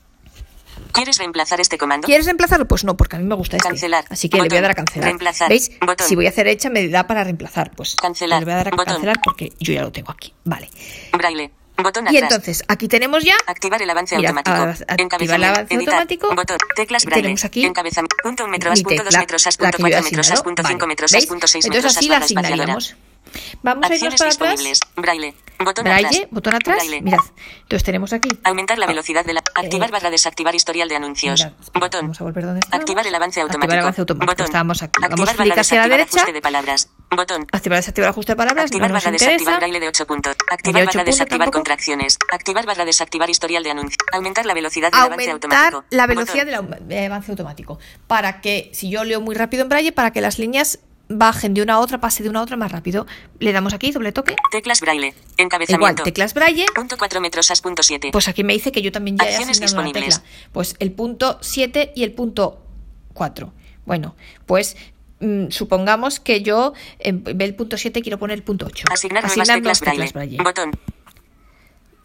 ¿Quieres 0.92 1.18
reemplazar 1.18 1.60
este 1.60 1.78
comando? 1.78 2.06
¿Quieres 2.06 2.26
reemplazarlo? 2.26 2.68
Pues 2.68 2.84
no, 2.84 2.96
porque 2.96 3.16
a 3.16 3.18
mí 3.18 3.24
me 3.24 3.34
gusta 3.34 3.56
este. 3.56 3.68
Cancelar. 3.68 4.04
Así 4.08 4.28
que 4.28 4.40
le 4.40 4.48
voy 4.48 4.58
a 4.58 4.62
dar 4.62 4.70
a 4.70 4.74
cancelar. 4.74 5.06
Reemplazar. 5.06 5.48
¿Veis? 5.48 5.72
Botón. 5.80 6.06
Si 6.06 6.14
voy 6.14 6.26
a 6.26 6.28
hacer 6.28 6.46
hecha 6.46 6.70
me 6.70 6.86
da 6.88 7.06
para 7.08 7.24
reemplazar. 7.24 7.72
Pues 7.74 7.96
Cancelar. 7.96 8.38
le 8.40 8.44
voy 8.44 8.54
a 8.54 8.56
dar 8.58 8.68
a 8.68 8.70
Botón. 8.70 8.84
cancelar 8.86 9.16
porque 9.24 9.52
yo 9.58 9.72
ya 9.72 9.82
lo 9.82 9.90
tengo 9.90 10.12
aquí. 10.12 10.32
Vale. 10.44 10.68
Braille. 11.12 11.50
Botón 11.76 12.06
Y 12.10 12.16
entonces, 12.18 12.62
aquí 12.68 12.86
tenemos 12.86 13.24
ya 13.24 13.34
Activar 13.46 13.80
el 13.82 13.90
avance 13.90 14.16
Mirad, 14.16 14.36
automático. 14.36 14.56
a- 14.56 14.92
activar 14.94 15.36
el 15.36 15.44
avance 15.44 15.74
Editar. 15.74 15.94
automático. 15.94 16.34
Botón. 16.34 16.58
Teclas 16.76 17.04
braille. 17.04 17.22
tenemos 17.22 17.44
aquí 17.44 17.64
Encabezamiento. 17.64 18.16
Punto 18.22 18.44
un 18.44 18.50
metro 18.50 18.70
as, 18.70 18.78
mi 18.78 18.84
punto 18.84 19.02
dos 19.02 19.10
tecla, 19.10 19.20
metros 19.20 19.46
as, 19.46 19.56
punto 19.56 19.78
cuatro 19.78 20.02
metros 20.02 20.30
as, 20.30 20.42
punto 20.42 20.62
cinco 20.66 20.86
metros 20.86 21.14
as, 21.14 21.26
punto 21.26 21.46
seis 21.46 21.64
metros 21.68 21.84
as, 21.86 21.96
así 21.96 22.08
la 22.08 22.14
barra 22.16 22.26
espaciadora. 22.26 22.74
asignaríamos. 22.74 22.96
Vamos 23.62 23.90
a 23.90 23.94
irnos 23.94 24.12
Acciones 24.12 24.36
para 24.36 24.52
atrás. 24.52 24.80
Braille. 24.96 25.34
Botón 25.58 25.84
Braille, 25.84 26.06
atrás. 26.06 26.28
botón 26.30 26.54
atrás. 26.54 26.76
Braille. 26.76 27.02
Mirad. 27.02 27.18
Entonces 27.62 27.84
tenemos 27.84 28.12
aquí. 28.12 28.28
Aumentar 28.44 28.78
la 28.78 28.86
velocidad 28.86 29.24
de 29.24 29.34
la. 29.34 29.40
Activar 29.54 29.88
eh, 29.88 29.92
barra 29.92 30.10
desactivar 30.10 30.54
historial 30.54 30.88
de 30.88 30.96
anuncios. 30.96 31.40
Mirad, 31.40 31.52
espera, 31.60 31.86
Botón. 31.86 32.00
Vamos 32.02 32.20
a 32.20 32.24
volver 32.24 32.44
donde 32.44 32.60
estábamos. 32.60 32.82
Activar 32.82 33.06
el 33.06 33.14
avance 33.14 33.40
automático. 33.40 33.64
Activar 33.64 33.76
el 33.76 33.82
avance 33.82 34.00
automático. 34.00 34.32
Botón. 34.32 34.46
Estábamos 34.46 34.82
aquí. 34.82 35.04
Activar 35.04 35.18
barra 35.18 35.32
hacia 35.32 35.46
la 35.46 35.54
desactivar 35.54 35.90
derecha. 35.90 36.16
ajuste 36.16 36.32
de 36.32 36.40
palabras. 36.40 36.88
Botón. 37.10 37.46
Activar 37.52 37.78
desactivar 37.78 38.10
ajuste 38.10 38.32
de 38.32 38.36
palabras. 38.36 38.64
Activar 38.64 38.88
no 38.88 38.94
nos 38.94 39.04
barra 39.04 39.12
desactivar 39.12 39.40
interesa. 39.40 39.58
braille 39.58 39.80
de 39.80 39.88
8 39.88 40.06
puntos. 40.06 40.36
Activar 40.50 40.82
ocho 40.82 40.86
barra 40.86 40.92
puntos 40.92 41.04
desactivar 41.06 41.38
tampoco. 41.38 41.58
contracciones. 41.58 42.18
Activar 42.32 42.66
barra 42.66 42.84
desactivar 42.84 43.30
historial 43.30 43.62
de 43.62 43.70
anuncios. 43.70 43.98
Aumentar 44.12 44.46
la 44.46 44.54
velocidad 44.54 44.90
del 44.90 45.00
avance 45.00 45.30
automático. 45.30 45.84
la 45.90 46.06
velocidad 46.06 46.46
del 46.46 46.88
de 46.88 47.06
avance 47.06 47.30
automático. 47.30 47.78
Para 48.06 48.40
que, 48.40 48.70
si 48.72 48.90
yo 48.90 49.04
leo 49.04 49.20
muy 49.20 49.34
rápido 49.34 49.62
en 49.62 49.68
braille, 49.68 49.92
para 49.92 50.10
que 50.10 50.20
las 50.20 50.38
líneas 50.38 50.80
bajen 51.12 51.54
de 51.54 51.62
una 51.62 51.74
a 51.74 51.78
otra, 51.80 52.00
pase 52.00 52.22
de 52.22 52.28
una 52.28 52.40
a 52.40 52.42
otra 52.42 52.56
más 52.56 52.70
rápido. 52.72 53.06
Le 53.38 53.52
damos 53.52 53.72
aquí, 53.74 53.90
doble 53.92 54.12
toque. 54.12 54.34
Teclas 54.50 54.80
braille. 54.80 55.08
Igual, 55.08 55.16
Encabezamiento. 55.38 56.02
teclas 56.02 56.34
braille. 56.34 56.66
Punto 56.74 56.96
4 56.98 57.20
metros 57.20 57.50
as 57.50 57.60
punto 57.60 57.82
7. 57.82 58.10
Pues 58.12 58.28
aquí 58.28 58.44
me 58.44 58.52
dice 58.52 58.72
que 58.72 58.82
yo 58.82 58.92
también 58.92 59.16
ya 59.18 59.24
he 59.26 59.28
Acciones 59.30 59.58
una 59.58 59.66
disponibles. 59.66 60.20
tecla. 60.20 60.30
Pues 60.52 60.76
el 60.78 60.92
punto 60.92 61.38
7 61.40 61.92
y 61.94 62.02
el 62.04 62.12
punto 62.12 62.62
4. 63.14 63.52
Bueno, 63.84 64.14
pues 64.46 64.76
mm, 65.20 65.48
supongamos 65.50 66.20
que 66.20 66.42
yo 66.42 66.72
en 66.98 67.24
vez 67.24 67.36
del 67.38 67.54
punto 67.54 67.76
7 67.76 68.00
quiero 68.02 68.18
poner 68.18 68.36
el 68.36 68.42
punto 68.42 68.66
8. 68.66 68.86
Asignar, 68.92 69.24
nuevas 69.24 69.80
teclas 69.80 70.12
braille. 70.12 70.38
Botón. 70.42 70.70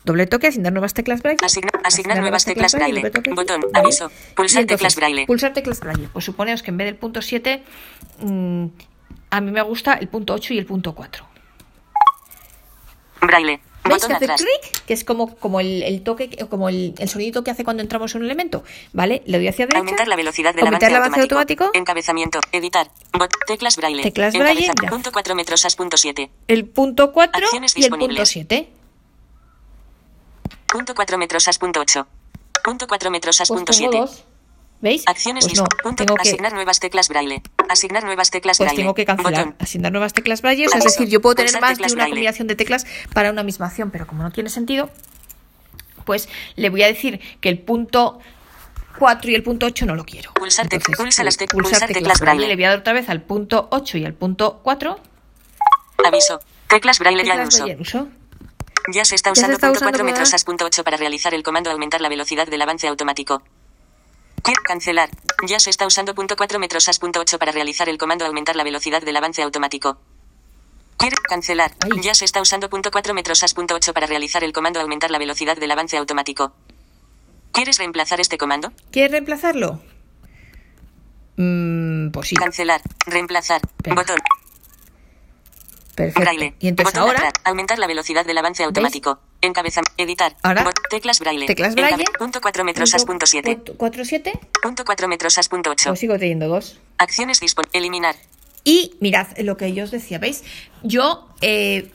Doble 0.06 0.26
toque, 0.26 0.48
asignar 0.48 0.72
nuevas 0.72 0.94
teclas 0.94 1.22
braille. 1.22 1.40
Asigna- 1.44 1.82
asignar 1.84 2.20
nuevas 2.22 2.46
teclas 2.46 2.74
braille. 2.74 2.96
doble 3.02 3.12
toque 3.12 3.30
aquí. 3.32 3.36
Botón, 3.36 3.62
aviso. 3.74 4.10
Pulsar 4.36 4.62
entonces, 4.62 4.68
teclas 4.80 4.96
braille. 4.96 5.26
Pulsar 5.26 5.52
teclas 5.54 5.80
braille. 5.82 6.08
Pues 6.14 6.24
suponeos 6.24 6.64
que 6.64 6.72
en 6.72 6.78
vez 6.78 6.86
del 6.86 6.96
punto 6.96 7.22
7, 7.22 7.62
mm, 8.22 8.66
a 9.30 9.42
mí 9.42 9.52
me 9.52 9.62
gusta 9.62 9.94
el 9.94 10.08
punto 10.08 10.34
8 10.34 10.54
y 10.54 10.58
el 10.60 10.66
punto 10.66 10.94
4. 10.96 11.26
Braille. 13.22 13.60
¿Veis 13.84 14.06
que 14.06 14.14
hace 14.14 14.26
clic? 14.28 14.84
Que 14.86 14.94
es 14.94 15.06
como, 15.06 15.36
como 15.38 15.62
el, 15.62 15.82
el 15.84 16.04
toque, 16.04 16.30
que- 16.30 16.46
como 16.48 16.68
el, 16.68 16.94
el 16.98 17.08
sonido 17.10 17.44
que 17.46 17.52
hace 17.52 17.64
cuando 17.64 17.82
entramos 17.82 18.14
en 18.16 18.20
un 18.22 18.26
elemento. 18.26 18.64
¿Vale? 18.92 19.24
Le 19.26 19.38
doy 19.38 19.48
hacia 19.48 19.66
derecha. 19.66 19.80
Aumentar 19.80 20.08
la 20.10 20.16
velocidad 20.18 20.54
del 20.54 20.66
aumentar 20.66 20.90
avance, 20.90 20.96
el 20.96 20.96
avance 20.98 21.22
automático. 21.22 21.64
automático. 21.64 21.80
Encabezamiento. 21.80 22.40
Editar. 22.52 22.92
Bot- 23.14 23.32
teclas 23.48 23.78
braille. 23.78 24.04
Teclas 24.04 24.34
braille. 24.38 24.72
Punto 24.90 25.12
4 25.14 25.36
metros 25.36 25.64
as 25.66 25.76
punto 25.78 25.96
7. 25.96 26.30
El 26.50 26.66
punto 26.66 27.14
4 27.14 27.44
Acciones 27.46 27.78
y 27.78 27.84
el 27.84 27.90
punto 27.90 27.98
disponibles. 28.08 28.30
7. 28.30 28.70
Punto 30.68 30.94
4 30.94 31.18
metros 31.18 31.48
as 31.48 31.58
punto 31.58 31.80
8. 31.80 32.08
Punto 32.64 32.88
4 32.88 33.10
metros 33.10 33.40
as 33.42 33.48
Pues 33.48 33.58
punto 33.58 33.72
tengo 33.72 33.92
7. 33.92 33.98
dos. 34.00 34.26
¿Veis? 34.80 35.04
Acciones 35.08 35.46
pues 35.48 35.58
no, 35.60 35.66
tengo 35.96 36.16
que, 36.16 36.30
Asignar 36.30 36.54
nuevas 36.54 36.80
teclas 36.80 37.10
braille. 37.10 37.42
Asignar 37.68 38.04
nuevas 38.04 38.30
teclas 38.30 38.58
pues 38.60 38.68
braille. 38.68 38.84
tengo 38.84 38.94
que 38.94 39.06
cancelar. 39.06 39.46
Botón. 39.46 39.56
Asignar 39.60 39.92
nuevas 39.92 40.14
teclas 40.14 40.42
braille. 40.44 40.68
O 40.68 40.70
sea, 40.70 40.78
es 40.80 40.84
decir, 40.86 41.08
yo 41.10 41.20
puedo 41.20 41.34
tener 41.36 41.50
Pulsar 41.52 41.62
más 41.62 41.70
de 41.72 41.76
teclas 41.78 41.92
una 41.94 42.04
braille. 42.04 42.12
combinación 42.14 42.48
de 42.48 42.56
teclas 42.56 42.86
para 43.14 43.32
una 43.32 43.42
misma 43.44 43.66
acción, 43.68 43.90
pero 43.90 44.06
como 44.06 44.22
no 44.24 44.32
tiene 44.32 44.50
sentido, 44.52 44.92
pues 46.06 46.30
le 46.56 46.70
voy 46.70 46.84
a 46.84 46.88
decir 46.88 47.20
que 47.42 47.50
el 47.50 47.58
punto 47.60 48.20
4 49.00 49.32
y 49.32 49.36
el 49.36 49.42
punto 49.44 49.66
8 49.66 49.86
no 49.88 49.96
lo 49.96 50.06
quiero. 50.06 50.32
Pulsar 50.34 50.68
tec- 50.70 50.96
pulsa 50.96 51.24
las 51.24 51.40
tec- 51.40 51.50
pulsar 51.52 51.72
pulsar 51.72 51.90
teclas 51.94 52.20
braille. 52.20 52.48
Le 52.48 52.56
voy 52.56 52.64
a 52.66 52.70
dar 52.70 52.80
otra 52.80 52.94
vez 52.94 53.10
al 53.10 53.22
punto 53.24 53.68
8 53.72 53.98
y 53.98 54.06
al 54.06 54.14
punto 54.14 54.60
4. 54.64 55.00
Aviso. 56.06 56.40
Teclas 56.68 57.00
braille 57.00 57.24
ya 57.26 57.34
en 57.34 57.38
Teclas 57.40 57.48
uso. 57.56 57.58
braille 57.64 57.74
en 57.74 57.82
uso. 57.82 58.08
Ya 58.94 59.04
se 59.06 59.16
está 59.16 59.32
Ya 59.32 59.36
se 59.36 59.42
usando 59.42 59.56
está 59.56 59.68
punto 59.68 59.78
usando 59.80 59.92
4 59.92 60.04
para- 60.06 60.12
metros 60.14 60.34
as 60.34 60.44
punto 60.44 60.66
8 60.66 60.84
para 60.84 60.98
realizar 60.98 61.34
el 61.34 61.44
comando 61.44 61.72
aumentar 61.72 62.00
la 62.00 62.10
velocidad 62.10 62.48
del 62.48 62.62
avance 62.62 62.88
automático. 62.88 63.42
Quiero 64.42 64.62
cancelar. 64.64 65.10
Ya 65.48 65.60
se 65.60 65.70
está 65.70 65.86
usando 65.86 66.16
punto 66.16 66.36
4 66.36 66.60
metros 66.60 66.88
as 66.90 67.00
punto 67.00 67.20
8 67.20 67.38
para 67.38 67.52
realizar 67.52 67.90
el 67.90 67.98
comando 67.98 68.26
aumentar 68.26 68.56
la 68.56 68.64
velocidad 68.64 69.02
del 69.02 69.16
avance 69.16 69.42
automático. 69.42 70.00
Quiero 70.98 71.18
cancelar. 71.28 71.74
Ahí. 71.82 72.02
Ya 72.02 72.14
se 72.16 72.26
está 72.26 72.42
usando 72.42 72.70
punto 72.70 72.90
4 72.92 73.14
metros 73.14 73.44
as 73.44 73.54
punto 73.54 73.76
8 73.76 73.94
para 73.94 74.08
realizar 74.08 74.44
el 74.44 74.54
comando 74.54 74.80
aumentar 74.80 75.12
la 75.12 75.20
velocidad 75.20 75.58
del 75.58 75.72
avance 75.72 75.98
automático. 75.98 76.54
¿Quieres 77.52 77.78
reemplazar 77.78 78.20
este 78.20 78.38
comando? 78.38 78.72
¿Quieres 78.92 79.12
reemplazarlo? 79.12 79.82
Mm, 81.38 82.10
pues 82.10 82.30
sí. 82.30 82.36
Cancelar. 82.36 82.82
Reemplazar. 83.06 83.62
Venga. 83.84 84.02
Botón. 84.02 84.18
Perfecto. 85.98 86.22
Braille. 86.22 86.54
Y 86.60 86.68
entonces 86.68 86.94
Botón 86.94 87.10
ahora, 87.10 87.28
atrás. 87.28 87.34
Aumentar 87.44 87.80
la 87.80 87.88
velocidad 87.88 88.24
del 88.24 88.38
avance 88.38 88.64
automático. 88.64 89.20
Encabeza. 89.42 89.82
Editar. 89.98 90.36
Ahora, 90.44 90.64
teclas 90.92 91.20
braille. 91.20 91.48
teclas 91.48 91.74
braille. 91.74 92.04
Encabe- 92.06 92.18
Punto 92.20 92.40
4 92.40 92.64
metros 92.64 92.94
as 92.94 93.04
punto 93.04 93.26
7. 93.26 93.58
4, 93.76 94.06
7. 94.06 94.40
Punto 94.62 94.86
4 94.86 95.08
metros 95.08 95.38
as 95.40 95.50
punto 95.50 95.72
8. 95.72 95.90
Pues 95.90 96.00
sigo 96.00 96.20
teniendo 96.20 96.48
dos. 96.48 96.80
Acciones 97.00 97.40
disponibles. 97.40 97.74
Eliminar. 97.76 98.16
Y 98.64 98.96
mirad 99.00 99.28
lo 99.40 99.58
que 99.58 99.74
yo 99.74 99.86
os 99.86 99.92
decía, 99.92 100.20
¿veis? 100.20 100.44
Yo 100.84 101.28
eh, 101.42 101.92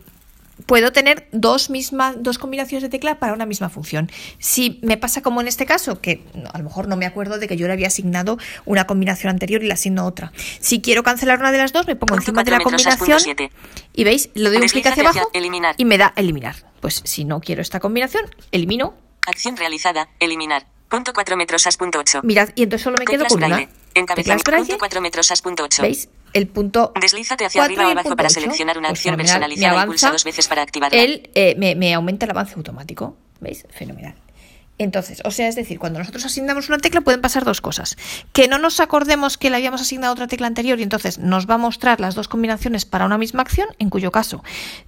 puedo 0.66 0.92
tener 0.92 1.28
dos 1.32 1.70
mismas, 1.70 2.16
dos 2.18 2.38
combinaciones 2.38 2.82
de 2.82 2.88
tecla 2.88 3.18
para 3.18 3.32
una 3.32 3.46
misma 3.46 3.68
función. 3.68 4.10
Si 4.38 4.78
me 4.82 4.96
pasa 4.96 5.22
como 5.22 5.40
en 5.40 5.48
este 5.48 5.66
caso, 5.66 6.00
que 6.00 6.22
a 6.52 6.58
lo 6.58 6.64
mejor 6.64 6.88
no 6.88 6.96
me 6.96 7.06
acuerdo 7.06 7.38
de 7.38 7.48
que 7.48 7.56
yo 7.56 7.66
le 7.66 7.72
había 7.72 7.88
asignado 7.88 8.38
una 8.64 8.86
combinación 8.86 9.30
anterior 9.30 9.62
y 9.62 9.66
le 9.66 9.74
asigno 9.74 10.06
otra. 10.06 10.32
Si 10.60 10.80
quiero 10.80 11.02
cancelar 11.02 11.38
una 11.38 11.52
de 11.52 11.58
las 11.58 11.72
dos, 11.72 11.86
me 11.86 11.96
pongo 11.96 12.16
encima 12.16 12.44
de 12.44 12.50
la 12.50 12.60
4 12.60 12.70
metros 12.70 12.86
as 12.86 12.96
punto 12.98 13.12
combinación 13.12 13.50
7. 13.50 13.50
y 13.94 14.04
veis, 14.04 14.30
le 14.34 14.48
doy 14.50 14.58
un 14.58 14.68
clic 14.68 14.86
hacia 14.86 15.02
abajo 15.02 15.30
eliminar. 15.32 15.74
y 15.78 15.84
me 15.84 15.98
da 15.98 16.12
eliminar. 16.16 16.56
Pues 16.80 17.02
si 17.04 17.24
no 17.24 17.40
quiero 17.40 17.62
esta 17.62 17.80
combinación, 17.80 18.24
elimino. 18.50 18.94
Acción 19.26 19.56
realizada. 19.56 20.08
Eliminar. 20.18 20.66
Punto 20.88 21.12
4 21.14 21.36
metros 21.36 21.66
as 21.66 21.76
punto 21.76 22.00
8. 22.00 22.20
Mirad, 22.22 22.50
y 22.54 22.64
entonces 22.64 22.84
solo 22.84 22.98
me 22.98 23.04
quedo 23.04 23.24
con 23.26 23.42
una. 23.42 23.68
Encabezamiento. 23.94 24.52
Punto 24.52 24.78
4 24.78 25.00
metros 25.00 25.30
as 25.30 25.40
punto 25.40 25.64
8. 25.64 25.82
¿Veis? 25.82 26.08
El 26.32 26.48
punto 26.48 26.92
Deslízate 27.00 27.44
hacia 27.44 27.60
4 27.60 27.74
arriba 27.74 27.82
y 27.82 27.86
o 27.86 27.98
abajo 27.98 28.16
para 28.16 28.28
8. 28.28 28.40
seleccionar 28.40 28.78
una 28.78 28.88
Pues 28.88 29.00
acción 29.00 29.16
personalizada 29.16 29.76
Me 29.76 29.82
y 29.82 29.86
pulsa 29.86 30.10
dos 30.10 30.24
veces 30.24 30.48
para 30.48 30.62
activarla. 30.62 31.00
Él 31.00 31.30
eh, 31.34 31.54
me, 31.58 31.74
me 31.74 31.92
aumenta 31.94 32.24
el 32.26 32.30
avance 32.30 32.54
automático. 32.56 33.16
¿Veis? 33.40 33.66
Fenomenal. 33.70 34.14
Entonces, 34.82 35.22
o 35.24 35.30
sea, 35.30 35.48
es 35.48 35.54
decir, 35.54 35.78
cuando 35.78 36.00
nosotros 36.00 36.24
asignamos 36.24 36.68
una 36.68 36.78
tecla 36.78 37.00
pueden 37.02 37.20
pasar 37.20 37.44
dos 37.44 37.60
cosas. 37.60 37.96
Que 38.32 38.48
no 38.48 38.58
nos 38.58 38.80
acordemos 38.80 39.38
que 39.38 39.48
le 39.48 39.56
habíamos 39.56 39.80
asignado 39.80 40.12
otra 40.12 40.26
tecla 40.26 40.48
anterior 40.48 40.80
y 40.80 40.82
entonces 40.82 41.18
nos 41.18 41.48
va 41.48 41.54
a 41.54 41.58
mostrar 41.58 42.00
las 42.00 42.14
dos 42.14 42.26
combinaciones 42.26 42.84
para 42.84 43.06
una 43.06 43.16
misma 43.16 43.42
acción, 43.42 43.68
en 43.78 43.90
cuyo 43.90 44.10
caso, 44.10 44.42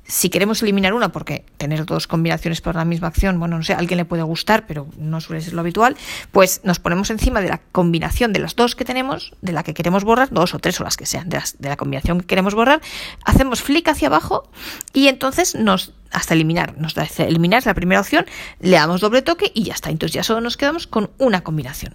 si 0.04 0.30
queremos 0.30 0.62
eliminar 0.62 0.94
una, 0.94 1.12
porque 1.12 1.44
tener 1.59 1.87
dos 1.87 2.07
combinaciones 2.07 2.61
para 2.61 2.78
una 2.78 2.85
misma 2.85 3.09
acción, 3.09 3.38
bueno, 3.38 3.57
no 3.57 3.62
sé, 3.62 3.72
a 3.72 3.78
alguien 3.78 3.98
le 3.98 4.04
puede 4.04 4.22
gustar, 4.22 4.66
pero 4.66 4.88
no 4.98 5.20
suele 5.20 5.40
ser 5.40 5.52
lo 5.52 5.61
habitual, 5.61 5.96
pues 6.33 6.61
nos 6.64 6.80
ponemos 6.80 7.11
encima 7.11 7.40
de 7.40 7.48
la 7.48 7.61
combinación 7.72 8.33
de 8.33 8.40
las 8.40 8.57
dos 8.57 8.74
que 8.74 8.85
tenemos, 8.85 9.33
de 9.42 9.52
la 9.52 9.62
que 9.62 9.74
queremos 9.74 10.02
borrar, 10.02 10.30
dos 10.30 10.54
o 10.54 10.59
tres 10.59 10.80
o 10.80 10.85
las 10.85 10.96
que 10.96 11.07
sean, 11.07 11.28
de, 11.28 11.40
de 11.59 11.68
la 11.68 11.76
combinación 11.76 12.20
que 12.20 12.26
queremos 12.26 12.54
borrar, 12.54 12.80
hacemos 13.24 13.62
flick 13.62 13.88
hacia 13.88 14.09
abajo 14.09 14.48
y 14.92 15.07
entonces 15.07 15.54
nos 15.54 15.92
hasta 16.14 16.33
eliminar. 16.33 16.79
Nos 16.79 16.94
da 16.94 17.07
eliminar 17.18 17.59
es 17.59 17.66
la 17.66 17.74
primera 17.74 18.00
opción, 18.00 18.24
le 18.61 18.77
damos 18.77 19.00
doble 19.00 19.20
toque 19.20 19.50
y 19.53 19.64
ya 19.64 19.74
está. 19.74 19.90
Entonces 19.90 20.14
ya 20.14 20.22
solo 20.22 20.40
nos 20.40 20.57
quedamos 20.57 20.87
con 20.87 21.11
una 21.18 21.42
combinación. 21.42 21.92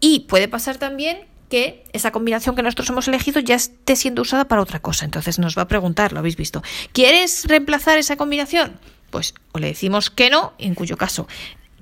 Y 0.00 0.20
puede 0.20 0.48
pasar 0.48 0.78
también 0.78 1.18
que 1.48 1.84
esa 1.92 2.10
combinación 2.10 2.56
que 2.56 2.62
nosotros 2.62 2.88
hemos 2.90 3.06
elegido 3.08 3.40
ya 3.40 3.54
esté 3.54 3.96
siendo 3.96 4.22
usada 4.22 4.46
para 4.46 4.62
otra 4.62 4.80
cosa. 4.80 5.04
Entonces 5.04 5.38
nos 5.38 5.56
va 5.56 5.62
a 5.62 5.68
preguntar, 5.68 6.12
lo 6.12 6.18
habéis 6.18 6.36
visto, 6.36 6.62
¿quieres 6.92 7.44
reemplazar 7.46 7.98
esa 7.98 8.16
combinación? 8.16 8.78
Pues 9.10 9.34
o 9.52 9.58
le 9.58 9.68
decimos 9.68 10.10
que 10.10 10.30
no, 10.30 10.52
en 10.58 10.74
cuyo 10.74 10.96
caso 10.96 11.26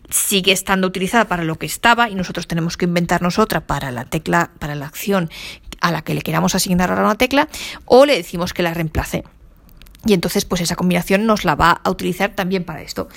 sigue 0.08 0.52
estando 0.52 0.86
utilizada 0.86 1.26
para 1.26 1.42
lo 1.42 1.56
que 1.56 1.66
estaba 1.66 2.08
y 2.08 2.14
nosotros 2.14 2.46
tenemos 2.46 2.76
que 2.76 2.84
inventarnos 2.84 3.40
otra 3.40 3.66
para 3.66 3.90
la 3.90 4.04
tecla, 4.04 4.50
para 4.58 4.76
la 4.76 4.86
acción 4.86 5.30
a 5.80 5.90
la 5.90 6.02
que 6.02 6.14
le 6.14 6.22
queramos 6.22 6.54
asignar 6.54 6.90
ahora 6.90 7.02
una 7.02 7.16
tecla, 7.16 7.48
o 7.84 8.06
le 8.06 8.16
decimos 8.16 8.54
que 8.54 8.62
la 8.62 8.72
reemplace. 8.72 9.24
Y 10.06 10.14
entonces, 10.14 10.44
pues 10.44 10.60
esa 10.60 10.76
combinación 10.76 11.26
nos 11.26 11.44
la 11.44 11.54
va 11.54 11.80
a 11.82 11.90
utilizar 11.90 12.34
también 12.34 12.64
para 12.64 12.82
esto, 12.82 13.08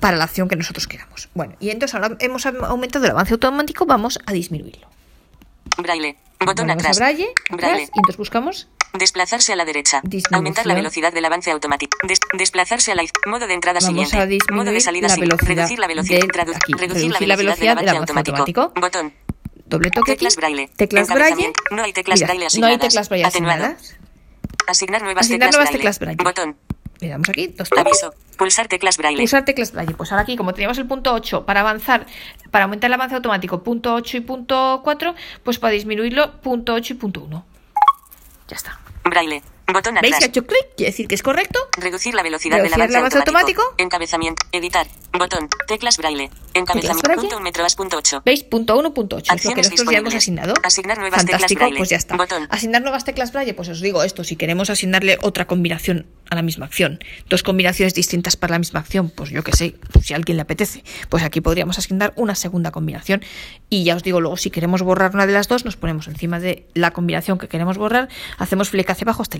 para 0.00 0.16
la 0.16 0.24
acción 0.24 0.48
que 0.48 0.56
nosotros 0.56 0.86
queramos. 0.86 1.28
Bueno, 1.34 1.54
y 1.60 1.70
entonces 1.70 1.94
ahora 1.94 2.16
hemos 2.20 2.44
aumentado 2.46 3.04
el 3.04 3.10
avance 3.10 3.34
automático, 3.34 3.86
vamos 3.86 4.18
a 4.26 4.32
disminuirlo. 4.32 4.88
Braille. 5.78 6.16
Botón 6.44 6.70
atrás. 6.70 6.98
braille, 6.98 7.28
braille. 7.50 7.82
y 7.82 7.98
entonces 7.98 8.16
buscamos 8.16 8.68
Desplazarse 8.94 9.54
a 9.54 9.56
la 9.56 9.64
derecha. 9.64 10.02
Aumentar 10.32 10.66
la 10.66 10.74
velocidad 10.74 11.12
del 11.12 11.24
avance 11.24 11.50
automático. 11.50 11.96
desplazarse 12.34 12.92
a 12.92 12.94
la 12.94 13.04
modo 13.26 13.46
de 13.46 13.54
entrada 13.54 13.80
Vamos 13.80 14.08
siguiente. 14.08 14.42
A 14.50 14.54
modo 14.54 14.70
de 14.70 14.80
salida 14.80 15.08
la 15.08 15.16
velocidad 15.16 15.48
reducir 15.48 15.78
la 15.78 15.86
velocidad, 15.86 16.20
de, 16.20 16.24
aquí. 16.26 16.72
reducir, 16.72 16.76
reducir 16.76 17.28
la 17.28 17.36
velocidad, 17.36 17.76
del 17.76 17.88
avance, 17.88 18.12
automático. 18.12 18.72
Botón. 18.78 19.14
Doble 19.64 19.90
toque. 19.90 20.12
Teclas 20.12 20.36
braille. 20.36 20.68
Teclas 20.76 21.08
braille. 21.08 21.52
No 21.70 21.82
hay 21.82 21.94
teclas 21.94 22.20
braille 22.20 22.46
asignadas. 22.46 22.60
No 22.60 22.66
hay 22.66 22.88
teclas 22.88 23.08
braille 23.08 23.24
asignadas. 23.24 23.96
Asignar 24.66 25.02
nuevas, 25.02 25.26
Asignar 25.26 25.50
teclas, 25.50 25.56
nuevas 25.56 25.72
teclas 25.72 25.98
braille. 25.98 26.24
Botón. 26.24 26.56
Le 27.00 27.08
damos 27.08 27.28
aquí, 27.28 27.48
dos 27.48 27.68
toques. 27.68 28.06
Pulsar 28.36 28.68
teclas 28.68 28.96
braille. 28.96 29.18
Pulsar 29.18 29.44
teclas 29.44 29.72
braille. 29.72 29.94
Pues 29.94 30.12
ahora 30.12 30.22
aquí, 30.22 30.36
como 30.36 30.54
teníamos 30.54 30.78
el 30.78 30.86
punto 30.86 31.12
8 31.12 31.44
para 31.44 31.60
avanzar, 31.60 32.06
para 32.50 32.64
aumentar 32.64 32.88
el 32.88 32.94
avance 32.94 33.16
automático, 33.16 33.62
punto 33.62 33.94
8 33.94 34.18
y 34.18 34.20
punto 34.20 34.80
4, 34.84 35.14
pues 35.42 35.58
para 35.58 35.72
disminuirlo, 35.72 36.40
punto 36.40 36.74
8 36.74 36.92
y 36.92 36.96
punto 36.96 37.22
1. 37.22 37.44
Ya 38.48 38.56
está. 38.56 38.78
Braille. 39.04 39.42
Botón 39.66 39.96
atrás. 39.96 40.02
¿Veis 40.02 40.16
que 40.18 40.24
ha 40.24 40.28
hecho 40.28 40.46
clic? 40.46 40.66
Quiere 40.76 40.90
decir 40.92 41.08
que 41.08 41.14
es 41.14 41.22
correcto. 41.22 41.58
Reducir 41.78 42.14
la 42.14 42.22
velocidad 42.22 42.56
Reducir 42.56 42.72
del 42.74 42.82
avance, 42.82 42.98
avance 42.98 43.18
automático. 43.18 43.62
automático. 43.62 43.82
Encabezamiento. 43.82 44.46
Editar. 44.52 44.86
Botón. 45.12 45.48
Teclas 45.66 45.96
braille. 45.96 46.30
Encabezamiento. 46.54 47.14
Punto 47.14 47.36
un 47.36 47.42
metro 47.42 47.64
punto 47.76 47.96
8. 47.98 48.22
¿Veis? 48.24 48.44
Punto 48.44 48.78
1, 48.78 48.92
punto 48.94 49.16
8. 49.16 49.34
Es 49.34 49.44
lo 49.44 49.50
que 49.54 49.62
nosotros 49.62 49.88
ya 49.90 49.98
hemos 49.98 50.14
asignado. 50.14 50.54
Asignar 50.62 50.98
nuevas 50.98 51.18
Fantástico, 51.18 51.48
teclas 51.48 51.58
braille. 51.60 51.76
pues 51.78 51.88
ya 51.90 51.96
está. 51.96 52.16
Botón. 52.16 52.46
Asignar 52.50 52.82
nuevas 52.82 53.04
teclas 53.04 53.32
braille, 53.32 53.54
pues 53.54 53.68
os 53.68 53.80
digo 53.80 54.02
esto. 54.02 54.24
Si 54.24 54.36
queremos 54.36 54.68
asignarle 54.70 55.18
otra 55.22 55.46
combinación 55.46 56.06
a 56.30 56.34
la 56.34 56.42
misma 56.42 56.64
acción, 56.66 56.98
dos 57.28 57.42
combinaciones 57.42 57.94
distintas 57.94 58.36
para 58.36 58.52
la 58.52 58.58
misma 58.58 58.80
acción, 58.80 59.10
pues 59.10 59.30
yo 59.30 59.42
que 59.44 59.52
sé, 59.52 59.74
pues 59.92 60.06
si 60.06 60.14
a 60.14 60.16
alguien 60.16 60.36
le 60.36 60.42
apetece, 60.42 60.82
pues 61.10 61.22
aquí 61.24 61.42
podríamos 61.42 61.78
asignar 61.78 62.14
una 62.16 62.34
segunda 62.34 62.70
combinación. 62.70 63.22
Y 63.68 63.84
ya 63.84 63.96
os 63.96 64.02
digo, 64.02 64.20
luego 64.20 64.36
si 64.38 64.50
queremos 64.50 64.82
borrar 64.82 65.14
una 65.14 65.26
de 65.26 65.32
las 65.34 65.48
dos, 65.48 65.64
nos 65.64 65.76
ponemos 65.76 66.08
encima 66.08 66.40
de 66.40 66.66
la 66.74 66.92
combinación 66.92 67.38
que 67.38 67.48
queremos 67.48 67.76
borrar, 67.76 68.08
hacemos 68.38 68.70
flick 68.70 68.88
hacia 68.90 69.04
abajo 69.04 69.22
hasta 69.22 69.36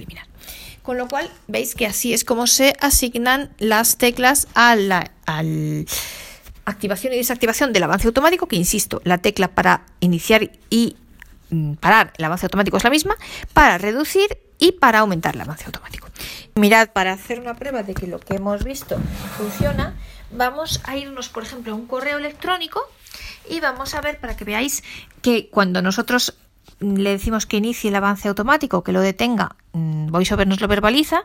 Con 0.83 0.99
lo 0.99 1.07
cual, 1.07 1.31
veis 1.47 1.75
que 1.75 1.87
así 1.87 2.13
es 2.13 2.25
como 2.25 2.47
se 2.47 2.75
asignan 2.81 3.55
las 3.59 3.99
teclas 3.99 4.49
a 4.55 4.75
la 4.75 5.13
activación 6.65 7.13
y 7.13 7.17
desactivación 7.17 7.73
del 7.73 7.85
avance 7.85 8.07
automático, 8.07 8.49
que 8.49 8.57
insisto, 8.57 9.01
la 9.05 9.19
tecla 9.19 9.49
para 9.49 9.87
iniciar 10.01 10.51
y 10.71 10.97
mm, 11.51 11.75
parar 11.75 12.13
el 12.19 12.25
avance 12.25 12.47
automático 12.47 12.77
es 12.77 12.85
la 12.85 12.91
misma, 12.91 13.17
para 13.53 13.79
reducir 13.79 14.39
y 14.59 14.73
para 14.73 15.01
aumentar 15.01 15.35
el 15.35 15.41
avance 15.41 15.67
automático. 15.67 16.09
Mirad, 16.55 16.91
para 16.91 17.13
hacer 17.13 17.41
una 17.41 17.55
prueba 17.55 17.83
de 17.83 17.95
que 17.95 18.07
lo 18.07 18.21
que 18.21 18.35
hemos 18.35 18.65
visto 18.65 18.99
funciona, 19.37 19.95
vamos 20.31 20.81
a 20.85 20.97
irnos, 20.97 21.29
por 21.29 21.45
ejemplo, 21.45 21.73
a 21.73 21.77
un 21.77 21.87
correo 21.87 22.19
electrónico 22.19 22.81
y 23.49 23.61
vamos 23.61 23.95
a 23.95 24.01
ver 24.01 24.19
para 24.19 24.37
que 24.37 24.45
veáis 24.45 24.83
que 25.21 25.49
cuando 25.49 25.83
nosotros 25.83 26.35
le 26.83 27.11
decimos 27.11 27.47
que 27.47 27.57
inicie 27.57 27.89
el 27.89 27.97
avance 27.97 28.29
automático, 28.29 28.83
que 28.83 28.93
lo 28.93 29.01
detenga, 29.01 29.57
mm, 29.73 30.09
VoiceOver 30.09 30.47
nos 30.47 30.61
lo 30.61 30.69
verbaliza. 30.69 31.25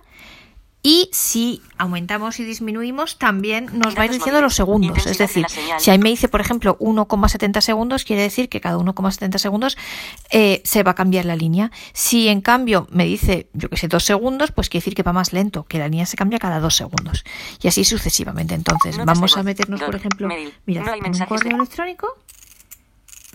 Y 0.84 1.10
si 1.12 1.62
aumentamos 1.78 2.40
y 2.40 2.46
disminuimos, 2.46 3.18
también 3.18 3.68
nos 3.74 3.98
va 3.98 4.04
a 4.04 4.06
ir 4.06 4.12
diciendo 4.12 4.40
los 4.42 4.56
segundos. 4.56 5.06
Es 5.06 5.18
decir, 5.18 5.46
si 5.80 5.92
ahí 5.92 5.98
me 5.98 6.10
dice, 6.10 6.30
por 6.30 6.40
ejemplo, 6.40 6.78
1,70 6.80 7.62
segundos, 7.62 8.06
quiere 8.06 8.22
decir 8.22 8.48
que 8.48 8.62
cada 8.62 8.78
1,70 8.78 9.38
segundos 9.38 9.78
eh, 10.30 10.62
se 10.64 10.84
va 10.84 10.92
a 10.92 10.96
cambiar 10.96 11.26
la 11.26 11.36
línea. 11.36 11.72
Si 11.94 12.30
en 12.30 12.42
cambio 12.42 12.88
me 12.92 13.06
dice, 13.06 13.50
yo 13.54 13.70
que 13.70 13.76
sé, 13.76 13.88
2 13.88 14.02
segundos, 14.02 14.52
pues 14.52 14.70
quiere 14.70 14.82
decir 14.84 14.96
que 14.96 15.04
va 15.04 15.12
más 15.14 15.34
lento, 15.34 15.66
que 15.66 15.80
la 15.80 15.90
línea 15.90 16.06
se 16.06 16.16
cambia 16.16 16.40
cada 16.40 16.60
2 16.60 16.74
segundos. 16.74 17.26
Y 17.62 17.68
así 17.68 17.84
sucesivamente. 17.84 18.54
Entonces, 18.54 18.98
vamos 19.04 19.36
a 19.36 19.44
meternos, 19.44 19.82
por 19.82 19.96
ejemplo, 19.96 20.30
mira, 20.66 20.96
en 20.96 21.16
un 21.16 21.26
correo 21.26 21.58
electrónico. 21.58 22.08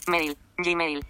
Mail, 0.06 0.36
Gmail, 0.56 1.04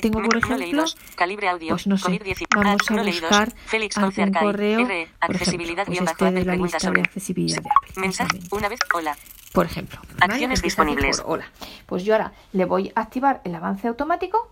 tengo, 0.00 0.22
por 0.22 0.36
ejemplo, 0.36 0.84
calibre 1.14 1.48
audio, 1.48 1.70
pues 1.70 1.86
no 1.86 1.96
sé, 1.96 2.20
vamos 2.54 2.90
a 2.90 3.02
buscar 3.02 3.54
algún 3.96 4.32
correo, 4.32 4.86
por 5.26 5.36
ejemplo, 5.36 5.84
pues 5.86 6.00
este 6.10 6.30
de 6.30 6.44
la 6.44 6.56
lista 6.56 6.90
de 6.90 7.00
accesibilidad 7.00 7.62
de 7.62 7.68
Apple. 7.68 8.00
Mensaje, 8.00 8.38
una 8.50 8.68
vez, 8.68 8.80
hola. 8.94 9.16
Por 9.52 9.66
ejemplo, 9.66 10.00
acciones 10.20 10.62
disponibles. 10.62 11.22
Hola. 11.24 11.50
Pues 11.86 12.04
yo 12.04 12.14
ahora 12.14 12.32
le 12.52 12.64
voy 12.64 12.92
a 12.94 13.00
activar 13.00 13.40
el 13.44 13.54
avance 13.54 13.88
automático. 13.88 14.50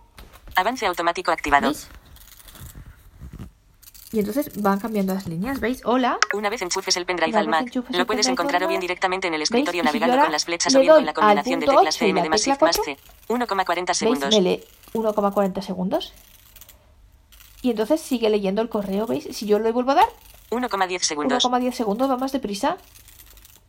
Avance 0.57 0.87
automático 0.87 1.31
activado. 1.31 1.69
¿Veis? 1.69 1.88
Y 4.12 4.21
entonces 4.21 4.62
van 4.62 4.79
cambiando 4.79 5.14
las 5.14 5.27
líneas, 5.27 5.59
¿veis? 5.59 5.83
Hola. 5.85 6.19
Una 6.33 6.49
vez 6.49 6.62
enchufes 6.62 6.97
el 6.97 7.05
pendrive 7.07 7.37
al 7.37 7.49
Mac, 7.49 7.75
lo 7.90 8.07
puedes 8.07 8.27
encontrar 8.29 8.62
o 8.62 8.69
bien 8.69 8.81
directamente 8.81 9.27
en 9.27 9.35
el 9.35 9.42
escritorio 9.42 9.83
navegando 9.83 10.19
con 10.19 10.33
las 10.33 10.45
flechas 10.45 10.75
o 10.75 10.81
bien 10.81 10.95
con 10.95 11.07
la 11.07 11.14
combinación 11.14 11.61
de 11.61 11.66
teclas 11.66 11.97
CM 11.97 12.23
de 12.23 12.29
más 12.29 12.40
Shift 12.40 12.62
más 12.62 12.77
C. 12.77 12.97
1,40 13.29 13.95
segundos. 13.95 14.31
¿Veis? 14.31 14.42
Me 14.42 14.51
lee 14.51 14.64
1,40 14.95 15.61
segundos. 15.61 16.12
Y 17.62 17.71
entonces 17.71 18.01
sigue 18.01 18.31
leyendo 18.31 18.62
el 18.62 18.69
correo, 18.69 19.07
¿veis? 19.07 19.29
Si 19.33 19.47
yo 19.47 19.59
le 19.59 19.73
vuelvo 19.73 19.90
a 19.90 19.97
dar. 19.97 20.09
1,10 20.51 21.01
segundos. 21.01 21.45
1,10 21.45 21.73
segundos, 21.73 22.09
va 22.09 22.16
más 22.16 22.31
deprisa. 22.31 22.77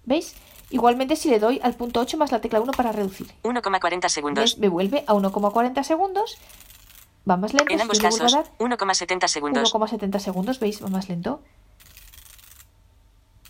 ¿Veis? 0.06 0.36
Igualmente 0.69 1.15
si 1.15 1.30
le 1.30 1.39
doy 1.39 1.60
al 1.63 1.73
punto 1.73 2.00
8 2.02 2.17
más 2.17 2.32
la 2.32 2.41
tecla 2.41 2.62
1 2.62 2.73
para 2.73 2.91
reducir. 2.91 3.28
1,40 3.41 4.10
segundos. 4.10 4.43
¿Veis? 4.43 4.58
Me 4.60 4.67
vuelve 4.67 5.04
a 5.08 5.13
1,40 5.13 5.84
segundos 5.84 6.38
Va 7.29 7.37
más 7.37 7.53
lento. 7.53 7.73
En 7.73 7.81
ambos 7.81 7.99
casos, 7.99 8.33
1,70 8.59 9.27
segundos. 9.27 9.73
1,70 9.73 10.19
segundos, 10.19 10.59
¿veis? 10.59 10.83
Va 10.83 10.87
más 10.87 11.09
lento. 11.09 11.41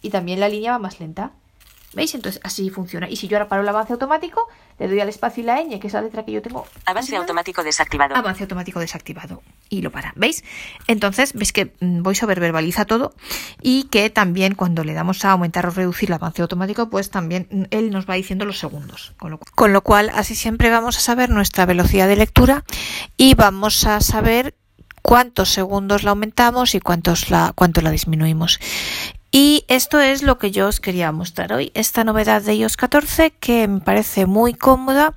Y 0.02 0.10
también 0.10 0.40
la 0.40 0.50
línea 0.50 0.72
va 0.72 0.80
más 0.80 1.00
lenta. 1.00 1.34
¿Veis? 1.94 2.14
Entonces 2.16 2.42
así 2.44 2.70
funciona. 2.70 3.10
Y 3.10 3.16
si 3.16 3.28
yo 3.28 3.38
ahora 3.38 3.48
paro 3.48 3.62
el 3.62 3.70
avance 3.70 3.94
automático, 3.94 4.48
le 4.78 4.88
doy 4.88 5.00
al 5.00 5.10
espacio 5.10 5.42
y 5.42 5.46
la 5.46 5.62
ñ, 5.64 5.80
que 5.80 5.88
es 5.88 5.94
la 5.94 6.02
letra 6.02 6.26
que 6.26 6.32
yo 6.32 6.42
tengo. 6.42 6.68
Avance 6.86 7.16
automático 7.16 7.64
desactivado. 7.64 8.16
Avance 8.16 8.44
automático 8.44 8.80
desactivado. 8.80 9.42
Y 9.70 9.82
lo 9.82 9.92
para. 9.92 10.14
¿Veis? 10.16 10.44
Entonces, 10.88 11.34
veis 11.34 11.54
que 11.54 11.74
mm, 11.80 12.04
VoiceOver 12.04 12.40
verbaliza 12.40 12.86
todo 12.86 13.14
y 13.62 13.86
que 13.86 14.10
también 14.10 14.56
cuando 14.56 14.84
le 14.84 14.94
damos 14.94 15.24
a 15.24 15.32
aumentar 15.32 15.66
o 15.66 15.70
reducir 15.70 16.10
el 16.10 16.16
avance 16.16 16.42
automático, 16.42 16.90
pues 16.90 17.10
también 17.10 17.48
mm, 17.50 17.64
él 17.72 17.90
nos 17.90 18.08
va 18.08 18.16
diciendo 18.16 18.46
los 18.46 18.60
segundos. 18.60 19.14
Con 19.18 19.32
lo, 19.32 19.38
cual, 19.38 19.52
con 19.56 19.74
lo 19.74 19.82
cual, 19.82 20.12
así 20.14 20.36
siempre 20.36 20.70
vamos 20.70 20.98
a 20.98 21.00
saber 21.00 21.30
nuestra 21.30 21.66
velocidad 21.66 22.08
de 22.08 22.18
lectura 22.18 22.66
y 23.16 23.34
vamos 23.36 23.86
a 23.86 24.02
saber 24.02 24.56
cuántos 25.08 25.50
segundos 25.50 26.04
la 26.04 26.10
aumentamos 26.10 26.76
y 26.76 26.82
cuántos 26.82 27.30
la, 27.30 27.54
cuánto 27.56 27.80
la 27.80 27.92
disminuimos. 27.92 28.60
Y 29.32 29.66
esto 29.68 30.00
es 30.00 30.24
lo 30.24 30.38
que 30.38 30.52
yo 30.52 30.68
os 30.68 30.80
quería 30.80 31.12
mostrar 31.12 31.52
hoy, 31.52 31.72
esta 31.74 32.04
novedad 32.04 32.42
de 32.42 32.56
iOS 32.56 32.78
14 32.78 33.32
que 33.32 33.68
me 33.68 33.82
parece 33.82 34.26
muy 34.26 34.54
cómoda 34.54 35.14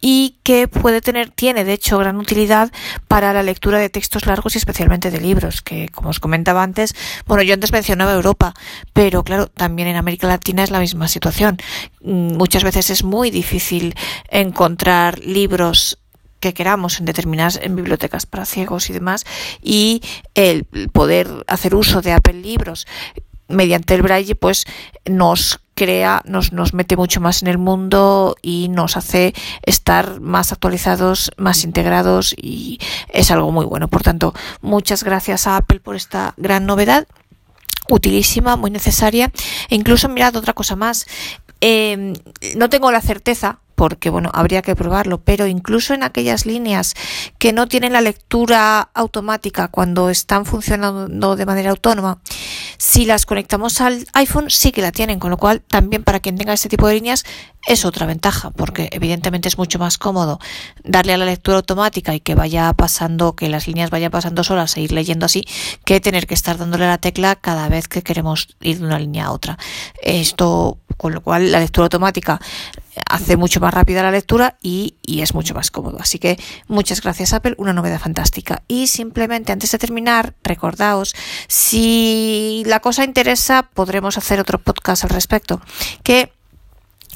y 0.00 0.36
que 0.42 0.68
puede 0.68 1.00
tener, 1.00 1.30
tiene 1.30 1.64
de 1.64 1.72
hecho 1.72 1.96
gran 1.96 2.18
utilidad 2.18 2.70
para 3.08 3.32
la 3.32 3.42
lectura 3.42 3.78
de 3.78 3.88
textos 3.88 4.26
largos 4.26 4.54
y 4.54 4.58
especialmente 4.58 5.10
de 5.10 5.18
libros, 5.18 5.62
que 5.62 5.88
como 5.88 6.10
os 6.10 6.20
comentaba 6.20 6.62
antes, 6.62 6.94
bueno, 7.26 7.42
yo 7.42 7.54
antes 7.54 7.72
mencionaba 7.72 8.12
Europa, 8.12 8.52
pero 8.92 9.22
claro, 9.22 9.46
también 9.46 9.88
en 9.88 9.96
América 9.96 10.26
Latina 10.26 10.62
es 10.62 10.70
la 10.70 10.80
misma 10.80 11.08
situación. 11.08 11.56
Mm, 12.02 12.36
muchas 12.36 12.64
veces 12.64 12.90
es 12.90 13.02
muy 13.02 13.30
difícil 13.30 13.94
encontrar 14.28 15.20
libros 15.20 15.98
que 16.38 16.52
queramos 16.52 16.98
en 16.98 17.06
determinadas 17.06 17.58
en 17.62 17.74
bibliotecas 17.74 18.26
para 18.26 18.44
ciegos 18.44 18.90
y 18.90 18.92
demás 18.92 19.24
y 19.62 20.02
el 20.34 20.66
poder 20.92 21.28
hacer 21.46 21.74
uso 21.74 22.02
de 22.02 22.12
Apple 22.12 22.34
Libros 22.34 22.86
mediante 23.54 23.94
el 23.94 24.02
braille 24.02 24.34
pues 24.34 24.66
nos 25.06 25.60
crea, 25.74 26.22
nos, 26.24 26.52
nos 26.52 26.72
mete 26.74 26.96
mucho 26.96 27.20
más 27.20 27.42
en 27.42 27.48
el 27.48 27.58
mundo 27.58 28.36
y 28.42 28.68
nos 28.68 28.96
hace 28.96 29.34
estar 29.62 30.20
más 30.20 30.52
actualizados, 30.52 31.30
más 31.36 31.64
integrados 31.64 32.34
y 32.36 32.78
es 33.08 33.30
algo 33.30 33.50
muy 33.50 33.64
bueno. 33.64 33.88
Por 33.88 34.02
tanto, 34.02 34.34
muchas 34.60 35.04
gracias 35.04 35.46
a 35.46 35.56
Apple 35.56 35.80
por 35.80 35.96
esta 35.96 36.34
gran 36.36 36.66
novedad 36.66 37.06
utilísima, 37.88 38.56
muy 38.56 38.70
necesaria. 38.70 39.30
E 39.68 39.74
incluso, 39.74 40.08
mirad, 40.08 40.36
otra 40.36 40.52
cosa 40.52 40.76
más. 40.76 41.06
Eh, 41.60 42.14
no 42.56 42.68
tengo 42.68 42.90
la 42.90 43.00
certeza, 43.00 43.58
porque 43.74 44.10
bueno, 44.10 44.30
habría 44.32 44.62
que 44.62 44.76
probarlo, 44.76 45.20
pero 45.22 45.46
incluso 45.46 45.94
en 45.94 46.02
aquellas 46.02 46.46
líneas 46.46 46.94
que 47.38 47.52
no 47.52 47.66
tienen 47.66 47.92
la 47.92 48.00
lectura 48.00 48.90
automática 48.94 49.68
cuando 49.68 50.10
están 50.10 50.46
funcionando 50.46 51.36
de 51.36 51.46
manera 51.46 51.70
autónoma, 51.70 52.20
si 52.78 53.04
las 53.04 53.26
conectamos 53.26 53.80
al 53.80 54.06
iPhone 54.12 54.50
sí 54.50 54.72
que 54.72 54.82
la 54.82 54.92
tienen, 54.92 55.18
con 55.18 55.30
lo 55.30 55.36
cual 55.36 55.62
también 55.62 56.04
para 56.04 56.20
quien 56.20 56.36
tenga 56.36 56.52
este 56.52 56.68
tipo 56.68 56.86
de 56.88 56.94
líneas 56.94 57.24
es 57.66 57.84
otra 57.84 58.06
ventaja, 58.06 58.50
porque 58.50 58.88
evidentemente 58.92 59.48
es 59.48 59.56
mucho 59.56 59.78
más 59.78 59.96
cómodo 59.96 60.38
darle 60.82 61.14
a 61.14 61.16
la 61.16 61.24
lectura 61.24 61.56
automática 61.56 62.14
y 62.14 62.20
que 62.20 62.34
vaya 62.34 62.72
pasando, 62.74 63.34
que 63.34 63.48
las 63.48 63.66
líneas 63.66 63.90
vayan 63.90 64.10
pasando 64.10 64.44
solas 64.44 64.76
e 64.76 64.82
ir 64.82 64.92
leyendo 64.92 65.26
así, 65.26 65.44
que 65.84 66.00
tener 66.00 66.26
que 66.26 66.34
estar 66.34 66.58
dándole 66.58 66.86
la 66.86 66.98
tecla 66.98 67.36
cada 67.36 67.68
vez 67.68 67.88
que 67.88 68.02
queremos 68.02 68.48
ir 68.60 68.78
de 68.78 68.86
una 68.86 68.98
línea 68.98 69.26
a 69.26 69.32
otra. 69.32 69.58
Esto, 70.02 70.78
con 70.96 71.12
lo 71.12 71.20
cual 71.20 71.52
la 71.52 71.60
lectura 71.60 71.84
automática 71.84 72.40
hace 73.08 73.36
mucho 73.36 73.60
más 73.60 73.74
rápida 73.74 74.02
la 74.02 74.10
lectura 74.10 74.56
y, 74.62 74.96
es 75.06 75.34
mucho 75.34 75.54
más 75.54 75.70
cómodo. 75.70 75.98
Así 76.00 76.18
que 76.18 76.38
muchas 76.68 77.00
gracias 77.00 77.32
Apple, 77.32 77.54
una 77.58 77.72
novedad 77.72 78.00
fantástica. 78.00 78.62
Y 78.68 78.86
simplemente 78.86 79.52
antes 79.52 79.70
de 79.72 79.78
terminar, 79.78 80.34
recordaos, 80.42 81.14
si 81.48 82.62
la 82.66 82.80
cosa 82.80 83.04
interesa, 83.04 83.68
podremos 83.74 84.18
hacer 84.18 84.40
otro 84.40 84.58
podcast 84.58 85.04
al 85.04 85.10
respecto. 85.10 85.60
Que 86.02 86.32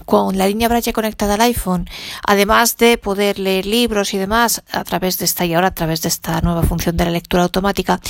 con 0.04 0.38
la 0.38 0.46
línea 0.46 0.68
Braille 0.68 0.92
conectada 0.92 1.34
al 1.34 1.40
iPhone, 1.40 1.88
además 2.24 2.76
de 2.76 2.98
poder 2.98 3.38
leer 3.38 3.66
libros 3.66 4.14
y 4.14 4.18
demás 4.18 4.62
a 4.70 4.84
través 4.84 5.18
de 5.18 5.24
esta 5.24 5.44
y 5.44 5.54
ahora 5.54 5.68
a 5.68 5.74
través 5.74 6.02
de 6.02 6.08
esta 6.08 6.40
nueva 6.40 6.62
función 6.62 6.96
de 6.96 7.04
la 7.04 7.10
lectura 7.10 7.42
automática, 7.42 8.00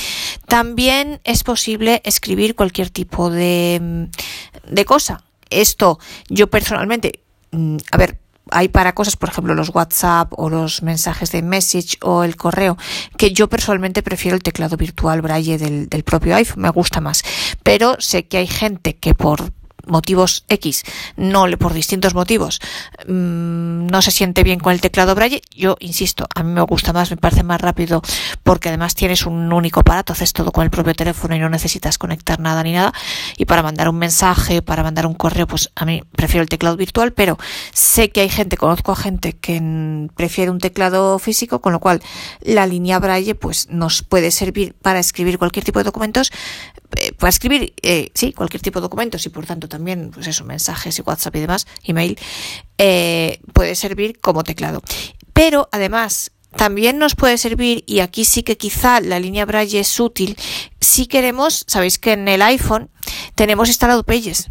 también 0.47 1.19
es 1.23 1.43
posible 1.43 2.01
escribir 2.05 2.55
cualquier 2.55 2.91
tipo 2.91 3.29
de, 3.31 4.07
de 4.67 4.85
cosa. 4.85 5.23
Esto 5.49 5.99
yo 6.29 6.49
personalmente 6.49 7.23
Mm, 7.51 7.77
a 7.91 7.97
ver, 7.97 8.19
hay 8.51 8.67
para 8.67 8.93
cosas, 8.93 9.15
por 9.15 9.29
ejemplo, 9.29 9.53
los 9.53 9.73
WhatsApp 9.73 10.33
o 10.35 10.49
los 10.49 10.81
mensajes 10.81 11.31
de 11.31 11.41
message 11.41 11.97
o 12.01 12.23
el 12.23 12.35
correo, 12.35 12.77
que 13.17 13.31
yo 13.31 13.47
personalmente 13.47 14.03
prefiero 14.03 14.35
el 14.35 14.43
teclado 14.43 14.77
virtual 14.77 15.21
Braille 15.21 15.57
del, 15.57 15.87
del 15.89 16.03
propio 16.03 16.35
iPhone, 16.35 16.63
me 16.63 16.69
gusta 16.69 17.01
más. 17.01 17.23
Pero 17.63 17.95
sé 17.99 18.27
que 18.27 18.37
hay 18.37 18.47
gente 18.47 18.95
que 18.97 19.13
por 19.13 19.51
motivos 19.89 20.45
X, 20.47 20.83
no 21.17 21.45
por 21.57 21.73
distintos 21.73 22.13
motivos, 22.13 22.59
mm, 23.07 23.87
no 23.87 24.01
se 24.01 24.11
siente 24.11 24.43
bien 24.43 24.59
con 24.59 24.73
el 24.73 24.81
teclado 24.81 25.15
Braille, 25.15 25.41
yo 25.55 25.75
insisto, 25.79 26.27
a 26.35 26.43
mí 26.43 26.51
me 26.51 26.61
gusta 26.61 26.93
más, 26.93 27.09
me 27.11 27.17
parece 27.17 27.43
más 27.43 27.59
rápido 27.59 28.01
porque 28.43 28.69
además 28.69 28.95
tienes 28.95 29.25
un 29.25 29.51
único 29.51 29.81
aparato, 29.81 30.13
haces 30.13 30.33
todo 30.33 30.51
con 30.51 30.63
el 30.63 30.69
propio 30.69 30.93
teléfono 30.93 31.35
y 31.35 31.39
no 31.39 31.49
necesitas 31.49 31.97
conectar 31.97 32.39
nada 32.39 32.63
ni 32.63 32.73
nada. 32.73 32.93
Y 33.37 33.45
para 33.45 33.63
mandar 33.63 33.89
un 33.89 33.97
mensaje, 33.97 34.61
para 34.61 34.83
mandar 34.83 35.05
un 35.05 35.13
correo, 35.13 35.47
pues 35.47 35.71
a 35.75 35.85
mí 35.85 36.03
prefiero 36.15 36.41
el 36.41 36.49
teclado 36.49 36.77
virtual, 36.77 37.13
pero 37.13 37.37
sé 37.73 38.09
que 38.09 38.21
hay 38.21 38.29
gente, 38.29 38.57
conozco 38.57 38.91
a 38.91 38.95
gente 38.95 39.33
que 39.33 40.07
prefiere 40.15 40.51
un 40.51 40.59
teclado 40.59 41.19
físico, 41.19 41.61
con 41.61 41.73
lo 41.73 41.79
cual 41.79 42.01
la 42.41 42.65
línea 42.67 42.99
Braille 42.99 43.35
pues 43.35 43.69
nos 43.69 44.03
puede 44.03 44.31
servir 44.31 44.75
para 44.81 44.99
escribir 44.99 45.37
cualquier 45.37 45.65
tipo 45.65 45.79
de 45.79 45.85
documentos, 45.85 46.31
eh, 46.97 47.13
para 47.13 47.29
escribir, 47.29 47.73
eh, 47.83 48.09
sí, 48.13 48.33
cualquier 48.33 48.61
tipo 48.61 48.79
de 48.79 48.83
documentos 48.83 49.25
y 49.25 49.29
por 49.29 49.45
tanto 49.45 49.67
también, 49.67 49.78
pues 50.13 50.27
eso, 50.27 50.43
mensajes 50.45 50.97
y 50.99 51.01
WhatsApp 51.01 51.35
y 51.35 51.39
demás, 51.39 51.67
email, 51.83 52.17
eh, 52.77 53.39
puede 53.53 53.75
servir 53.75 54.19
como 54.19 54.43
teclado. 54.43 54.81
Pero 55.33 55.69
además, 55.71 56.31
también 56.55 56.97
nos 56.97 57.15
puede 57.15 57.37
servir, 57.37 57.83
y 57.87 57.99
aquí 57.99 58.25
sí 58.25 58.43
que 58.43 58.57
quizá 58.57 59.01
la 59.01 59.19
línea 59.19 59.45
Braille 59.45 59.79
es 59.79 59.99
útil, 59.99 60.37
si 60.79 61.05
queremos, 61.05 61.63
sabéis 61.67 61.99
que 61.99 62.13
en 62.13 62.27
el 62.27 62.41
iPhone 62.41 62.89
tenemos 63.35 63.67
instalado 63.67 64.03
Pages 64.03 64.49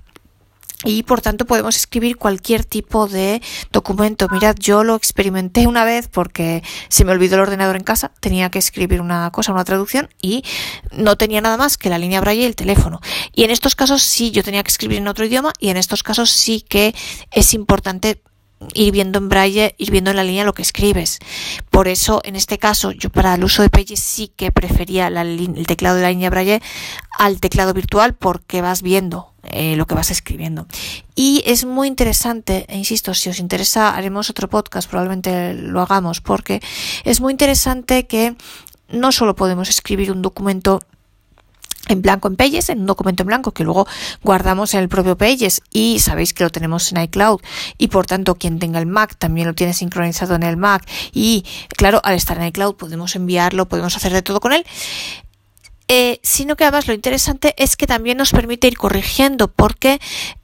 y 0.85 1.03
por 1.03 1.21
tanto 1.21 1.45
podemos 1.45 1.77
escribir 1.77 2.17
cualquier 2.17 2.65
tipo 2.65 3.09
de 3.09 3.43
documento. 3.73 4.29
Mirad, 4.31 4.55
yo 4.59 4.85
lo 4.85 4.95
experimenté 4.95 5.67
una 5.67 5.85
vez 5.85 6.09
porque 6.09 6.63
se 6.89 7.05
me 7.05 7.13
olvidó 7.13 7.35
el 7.35 7.43
ordenador 7.43 7.77
en 7.77 7.83
casa, 7.83 8.13
tenía 8.21 8.51
que 8.51 8.61
escribir 8.61 9.01
una 9.01 9.31
cosa, 9.31 9.53
una 9.53 9.65
traducción 9.65 10.09
y 10.23 10.45
no 10.93 11.17
tenía 11.17 11.41
nada 11.41 11.57
más 11.57 11.79
que 11.79 11.91
la 11.91 11.99
línea 11.99 12.21
braille 12.21 12.43
y 12.43 12.47
el 12.47 12.57
teléfono. 12.57 13.01
Y 13.35 13.45
en 13.45 13.51
estos 13.51 13.75
casos 13.75 14.03
sí, 14.03 14.31
yo 14.31 14.45
tenía 14.45 14.63
que 14.63 14.71
escribir 14.71 14.99
en 14.99 15.09
otro 15.09 15.25
idioma 15.25 15.53
y 15.59 15.71
en 15.71 15.77
estos 15.77 16.03
casos 16.03 16.31
sí 16.31 16.61
que 16.61 16.95
es 17.33 17.55
importante 17.55 18.23
ir 18.75 18.93
viendo 18.93 19.19
en 19.19 19.29
braille, 19.29 19.75
ir 19.79 19.91
viendo 19.91 20.11
en 20.11 20.17
la 20.17 20.25
línea 20.25 20.45
lo 20.45 20.55
que 20.55 20.63
escribes. 20.63 21.19
Por 21.71 21.89
eso, 21.89 22.21
en 22.25 22.37
este 22.37 22.59
caso, 22.59 22.93
yo 22.93 23.11
para 23.11 23.35
el 23.35 23.45
uso 23.45 23.63
de 23.63 23.71
Pages 23.71 24.01
sí 24.01 24.33
que 24.37 24.53
prefería 24.53 25.09
el 25.09 25.67
teclado 25.67 25.97
de 25.97 26.03
la 26.03 26.11
línea 26.11 26.31
braille 26.31 26.61
al 27.19 27.41
teclado 27.41 27.75
virtual 27.75 28.15
porque 28.15 28.61
vas 28.61 28.83
viendo 28.83 29.28
eh, 29.51 29.77
lo 29.77 29.87
que 29.87 29.95
vas 29.95 30.11
escribiendo. 30.11 30.67
Y 31.15 31.43
es 31.47 31.65
muy 31.65 31.89
interesante, 31.89 32.67
e 32.69 32.77
insisto, 32.77 33.15
si 33.15 33.29
os 33.29 33.39
interesa, 33.39 33.95
haremos 33.97 34.31
otro 34.31 34.49
podcast, 34.49 34.89
probablemente 34.89 35.55
lo 35.55 35.81
hagamos, 35.81 36.21
porque 36.21 36.61
es 37.05 37.21
muy 37.21 37.33
interesante 37.33 38.07
que 38.07 38.37
no 38.89 39.13
solo 39.13 39.37
podemos 39.37 39.69
escribir 39.69 40.13
un 40.13 40.23
documento 40.23 40.81
en 41.89 42.03
blanco 42.03 42.29
en 42.29 42.37
Pages, 42.37 42.69
en 42.69 42.81
un 42.81 42.87
documento 42.87 43.23
en 43.23 43.29
blanco 43.29 43.53
que 43.53 43.65
luego 43.65 43.87
guardamos 44.23 44.75
en 44.75 44.81
el 44.81 44.89
propio 44.89 45.17
Pages 45.17 45.63
y 45.73 45.99
sabéis 46.01 46.35
que 46.35 46.45
lo 46.45 46.51
tenemos 46.51 46.93
en 46.93 47.01
iCloud 47.03 47.41
y 47.79 47.89
por 47.89 48.07
tanto 48.07 48.37
quien 48.37 48.59
tenga 48.59 48.79
el 48.79 48.87
Mac 48.87 49.17
también 49.19 49.47
lo 49.47 49.55
tiene 49.55 49.73
sincronizado 49.73 50.35
en 50.35 50.43
el 50.43 50.57
Mac 50.57 50.89
y 51.13 51.45
claro, 51.69 52.01
al 52.05 52.15
estar 52.15 52.39
en 52.39 52.45
iCloud 52.45 52.75
podemos 52.75 53.17
enviarlo, 53.17 53.69
podemos 53.69 53.97
hacer 53.97 54.13
de 54.13 54.23
todo 54.23 54.41
con 54.41 54.53
él. 54.53 54.65
Eh, 55.91 56.21
sino 56.23 56.55
que 56.55 56.65
además 56.65 56.87
lo 56.87 56.93
interesante 56.93 57.55
es 57.57 57.77
que 57.77 57.87
también 57.87 58.19
nos 58.19 58.33
permite 58.33 58.69
ir 58.69 58.77
corrigiendo 58.77 59.49
porque, 59.49 60.01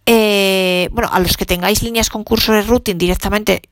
eh, 0.07 0.89
bueno, 0.91 1.11
a 1.13 1.21
los 1.21 1.37
que 1.37 1.45
tengáis 1.45 1.83
líneas 1.83 2.09
con 2.09 2.25
cursores 2.25 2.67
routing 2.67 2.97
directamente 2.97 3.63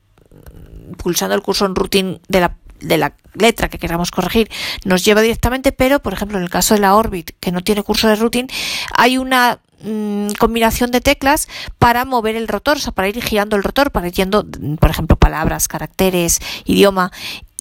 pulsando 0.97 1.33
el 1.33 1.41
cursor 1.41 1.69
en 1.69 1.75
routing 1.75 2.19
de 2.27 2.39
la 2.39 2.57
de 2.79 2.97
la 2.97 3.13
letra 3.33 3.69
que 3.69 3.79
queramos 3.79 4.11
corregir 4.11 4.51
nos 4.83 5.03
lleva 5.05 5.21
directamente, 5.21 5.71
pero 5.71 5.99
por 5.99 6.13
ejemplo 6.13 6.37
en 6.37 6.43
el 6.43 6.49
caso 6.49 6.73
de 6.73 6.81
la 6.81 6.95
Orbit 6.95 7.31
que 7.39 7.51
no 7.51 7.63
tiene 7.63 7.81
curso 7.81 8.07
de 8.07 8.17
routing, 8.17 8.47
hay 8.93 9.17
una 9.17 9.59
mm, 9.81 10.33
combinación 10.37 10.91
de 10.91 11.01
teclas 11.01 11.47
para 11.79 12.05
mover 12.05 12.35
el 12.35 12.47
rotor, 12.47 12.77
o 12.77 12.79
sea, 12.79 12.93
para 12.93 13.07
ir 13.07 13.23
girando 13.23 13.55
el 13.55 13.63
rotor, 13.63 13.91
para 13.91 14.07
ir 14.07 14.13
yendo, 14.13 14.45
por 14.79 14.89
ejemplo, 14.89 15.15
palabras, 15.15 15.67
caracteres, 15.67 16.39
idioma. 16.65 17.11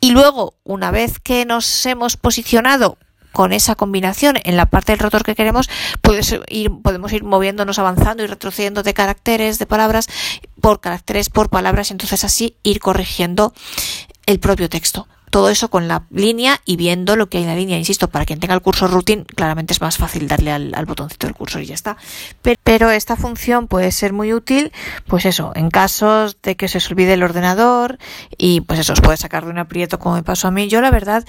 Y 0.01 0.11
luego, 0.11 0.55
una 0.65 0.91
vez 0.91 1.21
que 1.21 1.45
nos 1.45 1.87
hemos 1.87 2.17
posicionado 2.17 2.99
con 3.33 3.53
esa 3.53 3.75
combinación 3.75 4.39
en 4.45 4.57
la 4.57 4.67
parte 4.67 4.93
del 4.93 4.99
rotor 4.99 5.25
que 5.25 5.35
queremos, 5.35 5.69
ir, 6.49 6.71
podemos 6.83 7.13
ir 7.13 7.25
moviéndonos, 7.25 7.79
avanzando 7.79 8.23
y 8.23 8.27
retrocediendo 8.27 8.83
de 8.83 8.95
caracteres, 8.95 9.59
de 9.59 9.67
palabras, 9.67 10.09
por 10.61 10.81
caracteres, 10.81 11.29
por 11.29 11.51
palabras, 11.51 11.91
entonces 11.91 12.25
así 12.25 12.57
ir 12.63 12.81
corrigiendo 12.81 13.53
el 14.27 14.39
propio 14.39 14.69
texto. 14.69 15.09
Todo 15.33 15.49
eso 15.49 15.71
con 15.71 15.89
la 15.89 16.05
línea 16.11 16.61
y 16.67 16.77
viendo 16.77 17.17
lo 17.17 17.31
que 17.31 17.39
hay 17.39 17.45
en 17.45 17.49
la 17.49 17.57
línea. 17.57 17.79
Insisto, 17.79 18.09
para 18.09 18.27
quien 18.27 18.39
tenga 18.39 18.53
el 18.53 18.61
curso 18.61 18.87
routine, 18.87 19.25
claramente 19.25 19.73
es 19.73 19.81
más 19.81 19.97
fácil 19.97 20.29
darle 20.29 20.53
al, 20.53 20.85
botoncito 20.85 21.27
del 21.27 21.35
curso 21.35 21.59
y 21.59 21.65
ya 21.65 21.75
está. 21.75 21.97
Pero, 22.63 22.91
esta 22.91 23.17
función 23.17 23.67
puede 23.67 23.93
ser 23.93 24.13
muy 24.13 24.35
útil, 24.35 24.73
pues 25.07 25.25
eso, 25.25 25.53
en 25.55 25.71
casos 25.71 26.37
de 26.43 26.55
que 26.55 26.69
se 26.69 26.77
os 26.77 26.91
olvide 26.91 27.15
el 27.15 27.23
ordenador 27.23 27.97
y 28.37 28.61
pues 28.61 28.79
eso 28.79 28.93
os 28.93 29.01
puede 29.01 29.17
sacar 29.17 29.47
de 29.47 29.53
un 29.53 29.59
aprieto 29.59 29.99
como 29.99 30.17
me 30.17 30.23
pasó 30.23 30.49
a 30.49 30.51
mí. 30.51 30.69
Yo 30.69 30.83
la 30.83 30.91
verdad, 30.91 31.25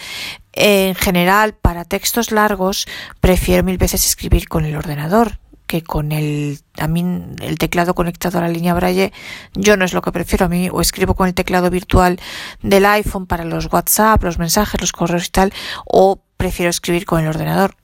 en 0.51 0.95
general, 0.95 1.53
para 1.53 1.85
textos 1.85 2.33
largos, 2.33 2.85
prefiero 3.21 3.63
mil 3.63 3.77
veces 3.77 4.05
escribir 4.05 4.49
con 4.49 4.65
el 4.65 4.75
ordenador 4.75 5.39
que 5.73 5.81
con 5.81 6.11
el 6.11 6.59
a 6.77 6.85
el 6.85 7.57
teclado 7.57 7.95
conectado 7.95 8.37
a 8.37 8.41
la 8.41 8.47
línea 8.47 8.75
Braille 8.75 9.11
yo 9.55 9.75
no 9.75 9.85
es 9.85 9.93
lo 9.93 10.03
que 10.03 10.11
prefiero 10.11 10.45
a 10.45 10.47
mí 10.47 10.69
o 10.71 10.81
escribo 10.81 11.15
con 11.15 11.27
el 11.27 11.33
teclado 11.33 11.71
virtual 11.71 12.19
del 12.61 12.85
iPhone 12.85 13.25
para 13.25 13.43
los 13.43 13.73
WhatsApp, 13.73 14.23
los 14.23 14.37
mensajes, 14.37 14.79
los 14.79 14.91
correos 14.91 15.25
y 15.25 15.31
tal 15.31 15.51
o 15.85 16.19
prefiero 16.37 16.69
escribir 16.69 17.05
con 17.07 17.21
el 17.21 17.27
ordenador. 17.27 17.75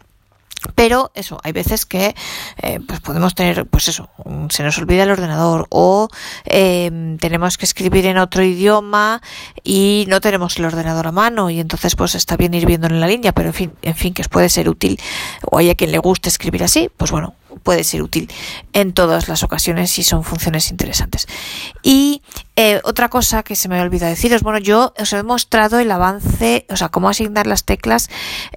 Pero 0.76 1.12
eso, 1.16 1.40
hay 1.44 1.54
veces 1.54 1.86
que 1.86 2.16
eh, 2.62 2.80
pues 2.86 3.00
podemos 3.00 3.34
tener, 3.34 3.66
pues 3.66 3.88
eso, 3.88 4.10
se 4.50 4.62
nos 4.62 4.78
olvida 4.78 5.04
el 5.04 5.12
ordenador 5.12 5.66
o 5.70 6.10
em, 6.44 7.18
tenemos 7.18 7.58
que 7.58 7.66
escribir 7.66 8.06
en 8.06 8.18
otro 8.18 8.44
idioma 8.44 9.22
y 9.64 10.06
no 10.10 10.20
tenemos 10.20 10.60
el 10.60 10.66
ordenador 10.66 11.08
a 11.08 11.12
mano 11.12 11.50
y 11.50 11.60
entonces 11.60 11.96
pues 11.96 12.14
está 12.14 12.36
bien 12.36 12.54
ir 12.54 12.66
viendo 12.66 12.88
en 12.88 13.00
la 13.00 13.08
línea, 13.08 13.32
pero 13.32 13.50
en 13.50 13.54
fin, 13.54 13.72
en 13.82 13.96
fin, 13.96 14.14
que 14.14 14.22
os 14.22 14.28
puede 14.28 14.50
ser 14.50 14.68
útil 14.68 15.00
o 15.50 15.58
hay 15.58 15.70
a 15.70 15.76
quien 15.76 15.92
le 15.92 15.98
guste 15.98 16.28
escribir 16.28 16.64
así, 16.64 16.90
pues 16.98 17.10
bueno, 17.12 17.36
puede 17.60 17.84
ser 17.84 18.02
útil 18.02 18.30
en 18.74 18.94
todas 18.94 19.28
las 19.28 19.44
ocasiones 19.44 19.98
y 20.00 20.04
son 20.04 20.24
funciones 20.24 20.72
interesantes. 20.72 21.28
Y 21.84 22.22
eh, 22.56 22.82
otra 22.84 23.10
cosa 23.10 23.44
que 23.44 23.56
se 23.56 23.70
me 23.70 23.80
olvidado 23.82 24.10
deciros, 24.10 24.44
bueno, 24.44 24.60
yo 24.60 24.94
os 25.00 25.14
he 25.14 25.24
mostrado 25.24 25.80
el 25.80 25.90
avance, 25.92 26.66
o 26.70 26.76
sea, 26.76 26.90
cómo 26.90 27.10
asignar 27.10 27.48
las 27.48 27.64
teclas 27.64 28.10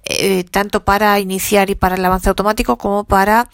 eh, 0.04 0.44
tanto 0.44 0.84
para 0.84 1.18
iniciar 1.20 1.70
y 1.70 1.74
para 1.74 1.94
el 1.94 2.04
avance 2.04 2.28
automático 2.28 2.78
como 2.78 3.04
para 3.04 3.48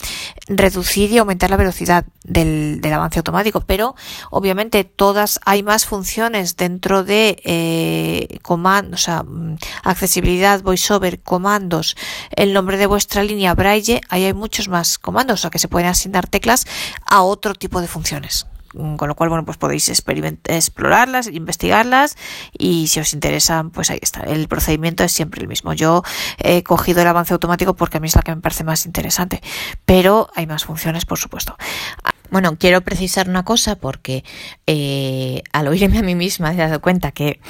reducir 0.48 1.12
y 1.12 1.18
aumentar 1.18 1.50
la 1.50 1.56
velocidad 1.56 2.06
del, 2.24 2.80
avance 2.92 3.18
automático. 3.18 3.61
Pero 3.61 3.94
obviamente 4.30 4.84
todas 4.84 5.40
hay 5.44 5.62
más 5.62 5.84
funciones 5.84 6.56
dentro 6.56 7.04
de 7.04 7.40
eh, 7.44 8.38
comandos, 8.42 9.02
o 9.02 9.04
sea, 9.04 9.22
mm, 9.22 9.58
accesibilidad, 9.84 10.62
voiceover, 10.62 11.20
comandos, 11.20 11.96
el 12.30 12.52
nombre 12.52 12.78
de 12.78 12.87
vuestra 12.87 13.22
línea 13.22 13.54
Braille, 13.54 14.00
ahí 14.08 14.24
hay 14.24 14.34
muchos 14.34 14.68
más 14.68 14.98
comandos, 14.98 15.38
o 15.38 15.42
sea 15.42 15.51
que 15.51 15.59
se 15.59 15.68
pueden 15.68 15.88
asignar 15.88 16.27
teclas 16.27 16.66
a 17.07 17.22
otro 17.22 17.55
tipo 17.55 17.81
de 17.81 17.88
funciones. 17.88 18.46
Mm, 18.74 18.96
con 18.96 19.09
lo 19.09 19.14
cual 19.14 19.31
bueno 19.31 19.46
pues 19.46 19.57
podéis 19.57 19.88
explorarlas 19.88 21.27
investigarlas 21.29 22.16
y 22.53 22.88
si 22.88 23.01
os 23.01 23.14
interesan 23.14 23.70
pues 23.70 23.90
ahí 23.90 23.98
está. 24.03 24.20
El 24.20 24.46
procedimiento 24.46 25.05
es 25.05 25.12
siempre 25.12 25.40
el 25.40 25.48
mismo. 25.48 25.72
Yo 25.72 26.03
he 26.38 26.62
cogido 26.62 27.01
el 27.01 27.09
avance 27.09 27.33
automático 27.33 27.74
porque 27.74 27.96
a 27.96 28.01
mí 28.01 28.09
es 28.09 28.16
la 28.16 28.22
que 28.22 28.35
me 28.35 28.42
parece 28.42 28.64
más 28.64 28.85
interesante 28.85 29.40
pero 29.87 30.29
hay 30.35 30.46
más 30.46 30.64
funciones 30.64 31.07
por 31.07 31.18
supuesto. 31.18 31.57
Ah, 32.05 32.12
bueno, 32.31 32.57
quiero 32.59 32.83
precisar 32.83 33.29
una 33.29 33.44
cosa 33.44 33.77
porque 33.77 34.22
eh, 34.66 35.42
al 35.53 35.68
oírme 35.68 35.98
a 35.98 36.03
mí 36.03 36.14
misma 36.14 36.53
he 36.53 36.57
dado 36.57 36.83
cuenta 36.83 37.12
que 37.12 37.40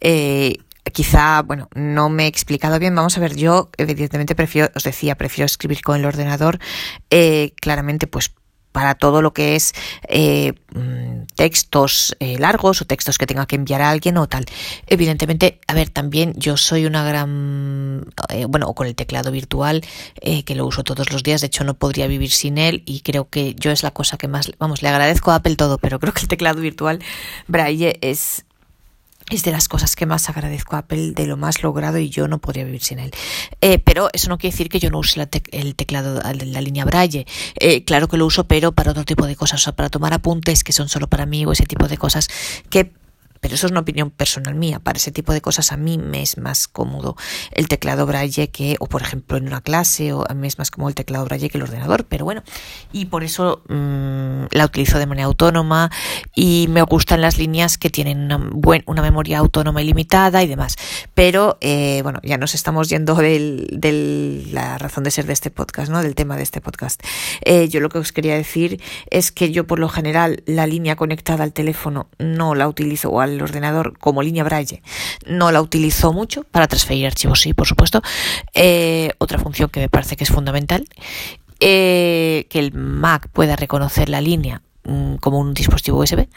eh, 0.00 0.58
quizá, 0.90 1.42
bueno, 1.42 1.68
no 1.74 2.08
me 2.08 2.24
he 2.24 2.26
explicado 2.26 2.78
bien. 2.78 2.94
Vamos 2.94 3.16
a 3.16 3.20
ver, 3.20 3.36
yo 3.36 3.70
evidentemente 3.76 4.34
prefiero, 4.34 4.70
os 4.74 4.84
decía, 4.84 5.16
prefiero 5.16 5.46
escribir 5.46 5.82
con 5.82 5.98
el 5.98 6.04
ordenador, 6.04 6.58
eh, 7.10 7.52
claramente 7.60 8.06
pues 8.06 8.32
para 8.70 8.94
todo 8.94 9.22
lo 9.22 9.32
que 9.32 9.56
es 9.56 9.72
eh, 10.08 10.52
mm, 10.72 11.22
textos 11.34 12.14
eh, 12.20 12.38
largos 12.38 12.82
o 12.82 12.84
textos 12.84 13.18
que 13.18 13.26
tenga 13.26 13.46
que 13.46 13.56
enviar 13.56 13.82
a 13.82 13.90
alguien 13.90 14.18
o 14.18 14.28
tal. 14.28 14.44
Evidentemente, 14.86 15.60
a 15.66 15.74
ver, 15.74 15.88
también 15.88 16.34
yo 16.36 16.56
soy 16.56 16.84
una 16.84 17.02
gran, 17.02 18.04
bueno, 18.48 18.72
con 18.74 18.86
el 18.86 18.94
teclado 18.94 19.32
virtual 19.32 19.84
que 20.44 20.54
lo 20.54 20.66
uso 20.66 20.84
todos 20.84 21.10
los 21.10 21.22
días, 21.22 21.40
de 21.40 21.48
hecho 21.48 21.64
no 21.64 21.74
podría 21.74 22.06
vivir 22.06 22.30
sin 22.30 22.58
él 22.58 22.82
y 22.86 23.00
creo 23.00 23.28
que 23.28 23.54
yo 23.54 23.70
es 23.70 23.82
la 23.82 23.90
cosa 23.90 24.18
que 24.18 24.28
más, 24.28 24.52
vamos, 24.58 24.82
le 24.82 24.90
agradezco 24.90 25.32
a 25.32 25.36
Apple 25.36 25.56
todo, 25.56 25.78
pero 25.78 25.98
creo 25.98 26.12
que 26.12 26.22
el 26.22 26.28
teclado 26.28 26.60
virtual 26.60 27.00
Braille 27.48 27.98
es 28.02 28.44
es 29.30 29.42
de 29.42 29.52
las 29.52 29.68
cosas 29.68 29.96
que 29.96 30.06
más 30.06 30.28
agradezco 30.28 30.76
a 30.76 30.80
Apple, 30.80 31.12
de 31.12 31.26
lo 31.26 31.36
más 31.36 31.62
logrado 31.62 31.98
y 31.98 32.08
yo 32.08 32.28
no 32.28 32.38
podría 32.38 32.64
vivir 32.64 32.82
sin 32.82 32.98
él. 32.98 33.10
Eh, 33.60 33.78
pero 33.78 34.08
eso 34.12 34.28
no 34.28 34.38
quiere 34.38 34.52
decir 34.52 34.68
que 34.68 34.80
yo 34.80 34.90
no 34.90 34.98
use 34.98 35.28
el 35.52 35.74
teclado 35.74 36.14
de 36.14 36.46
la 36.46 36.60
línea 36.60 36.84
Braille. 36.84 37.26
Eh, 37.56 37.84
claro 37.84 38.08
que 38.08 38.16
lo 38.16 38.26
uso, 38.26 38.44
pero 38.44 38.72
para 38.72 38.92
otro 38.92 39.04
tipo 39.04 39.26
de 39.26 39.36
cosas, 39.36 39.60
o 39.60 39.64
sea, 39.64 39.72
para 39.74 39.90
tomar 39.90 40.12
apuntes 40.12 40.64
que 40.64 40.72
son 40.72 40.88
solo 40.88 41.08
para 41.08 41.26
mí 41.26 41.44
o 41.44 41.52
ese 41.52 41.66
tipo 41.66 41.88
de 41.88 41.98
cosas 41.98 42.28
que 42.70 42.92
pero 43.40 43.54
eso 43.54 43.66
es 43.66 43.72
una 43.72 43.80
opinión 43.80 44.10
personal 44.10 44.54
mía. 44.54 44.78
Para 44.80 44.98
ese 44.98 45.12
tipo 45.12 45.32
de 45.32 45.40
cosas 45.40 45.72
a 45.72 45.76
mí 45.76 45.98
me 45.98 46.22
es 46.22 46.38
más 46.38 46.68
cómodo 46.68 47.16
el 47.52 47.68
teclado 47.68 48.06
Braille 48.06 48.48
que, 48.48 48.76
o 48.80 48.86
por 48.86 49.02
ejemplo 49.02 49.36
en 49.36 49.46
una 49.46 49.60
clase, 49.60 50.12
o 50.12 50.24
a 50.28 50.34
mí 50.34 50.46
es 50.46 50.58
más 50.58 50.70
cómodo 50.70 50.88
el 50.88 50.94
teclado 50.94 51.24
Braille 51.24 51.48
que 51.48 51.58
el 51.58 51.64
ordenador, 51.64 52.04
pero 52.04 52.24
bueno, 52.24 52.42
y 52.92 53.06
por 53.06 53.24
eso 53.24 53.62
mm, 53.68 54.46
la 54.50 54.64
utilizo 54.64 54.98
de 54.98 55.06
manera 55.06 55.26
autónoma 55.26 55.90
y 56.34 56.66
me 56.70 56.82
gustan 56.82 57.20
las 57.20 57.38
líneas 57.38 57.78
que 57.78 57.90
tienen 57.90 58.30
una, 58.32 59.02
memoria 59.02 59.38
autónoma 59.38 59.82
ilimitada 59.82 60.42
y 60.42 60.46
demás. 60.46 60.76
Pero 61.14 61.58
eh, 61.60 62.00
bueno, 62.02 62.20
ya 62.22 62.38
nos 62.38 62.54
estamos 62.54 62.88
yendo 62.88 63.14
de 63.14 64.48
la 64.50 64.78
razón 64.78 65.04
de 65.04 65.10
ser 65.10 65.26
de 65.26 65.32
este 65.32 65.50
podcast, 65.50 65.90
¿no? 65.90 66.02
Del 66.02 66.14
tema 66.14 66.36
de 66.36 66.42
este 66.42 66.60
podcast. 66.60 67.02
Eh, 67.44 67.68
yo 67.68 67.80
lo 67.80 67.88
que 67.88 67.98
os 67.98 68.12
quería 68.12 68.34
decir 68.34 68.80
es 69.10 69.32
que 69.32 69.50
yo 69.50 69.66
por 69.66 69.78
lo 69.78 69.88
general 69.88 70.42
la 70.46 70.66
línea 70.66 70.96
conectada 70.96 71.44
al 71.44 71.52
teléfono 71.52 72.08
no 72.18 72.54
la 72.54 72.68
utilizo 72.68 73.10
o 73.10 73.20
el 73.28 73.42
ordenador 73.42 73.98
como 73.98 74.22
línea 74.22 74.44
Braille. 74.44 74.82
No 75.26 75.50
la 75.52 75.60
utilizo 75.60 76.12
mucho 76.12 76.44
para 76.44 76.66
transferir 76.66 77.06
archivos, 77.06 77.40
sí, 77.40 77.54
por 77.54 77.66
supuesto. 77.66 78.02
Eh, 78.54 79.10
otra 79.18 79.38
función 79.38 79.68
que 79.70 79.80
me 79.80 79.88
parece 79.88 80.16
que 80.16 80.24
es 80.24 80.30
fundamental, 80.30 80.86
eh, 81.60 82.46
que 82.50 82.58
el 82.58 82.72
Mac 82.72 83.28
pueda 83.32 83.56
reconocer 83.56 84.08
la 84.08 84.20
línea 84.20 84.62
como 85.20 85.38
un 85.38 85.54
dispositivo 85.54 85.98
USB, 85.98 86.28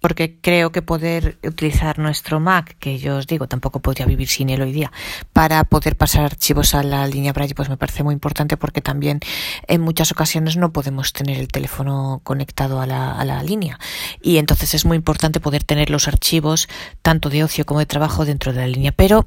porque 0.00 0.38
creo 0.40 0.72
que 0.72 0.82
poder 0.82 1.38
utilizar 1.44 1.98
nuestro 1.98 2.40
Mac, 2.40 2.76
que 2.78 2.98
yo 2.98 3.16
os 3.16 3.26
digo, 3.26 3.46
tampoco 3.48 3.80
podría 3.80 4.06
vivir 4.06 4.28
sin 4.28 4.50
él 4.50 4.62
hoy 4.62 4.72
día, 4.72 4.92
para 5.32 5.64
poder 5.64 5.96
pasar 5.96 6.24
archivos 6.24 6.74
a 6.74 6.82
la 6.82 7.06
línea 7.06 7.32
Braille, 7.32 7.54
pues 7.54 7.68
me 7.68 7.76
parece 7.76 8.02
muy 8.02 8.14
importante 8.14 8.56
porque 8.56 8.80
también 8.80 9.20
en 9.66 9.80
muchas 9.80 10.12
ocasiones 10.12 10.56
no 10.56 10.72
podemos 10.72 11.12
tener 11.12 11.38
el 11.38 11.48
teléfono 11.48 12.20
conectado 12.24 12.80
a 12.80 12.86
la, 12.86 13.12
a 13.12 13.24
la 13.24 13.42
línea. 13.42 13.78
Y 14.22 14.38
entonces 14.38 14.74
es 14.74 14.84
muy 14.84 14.96
importante 14.96 15.40
poder 15.40 15.64
tener 15.64 15.90
los 15.90 16.08
archivos 16.08 16.68
tanto 17.02 17.30
de 17.30 17.44
ocio 17.44 17.64
como 17.66 17.80
de 17.80 17.86
trabajo 17.86 18.24
dentro 18.24 18.52
de 18.52 18.60
la 18.60 18.66
línea, 18.66 18.92
pero 18.92 19.26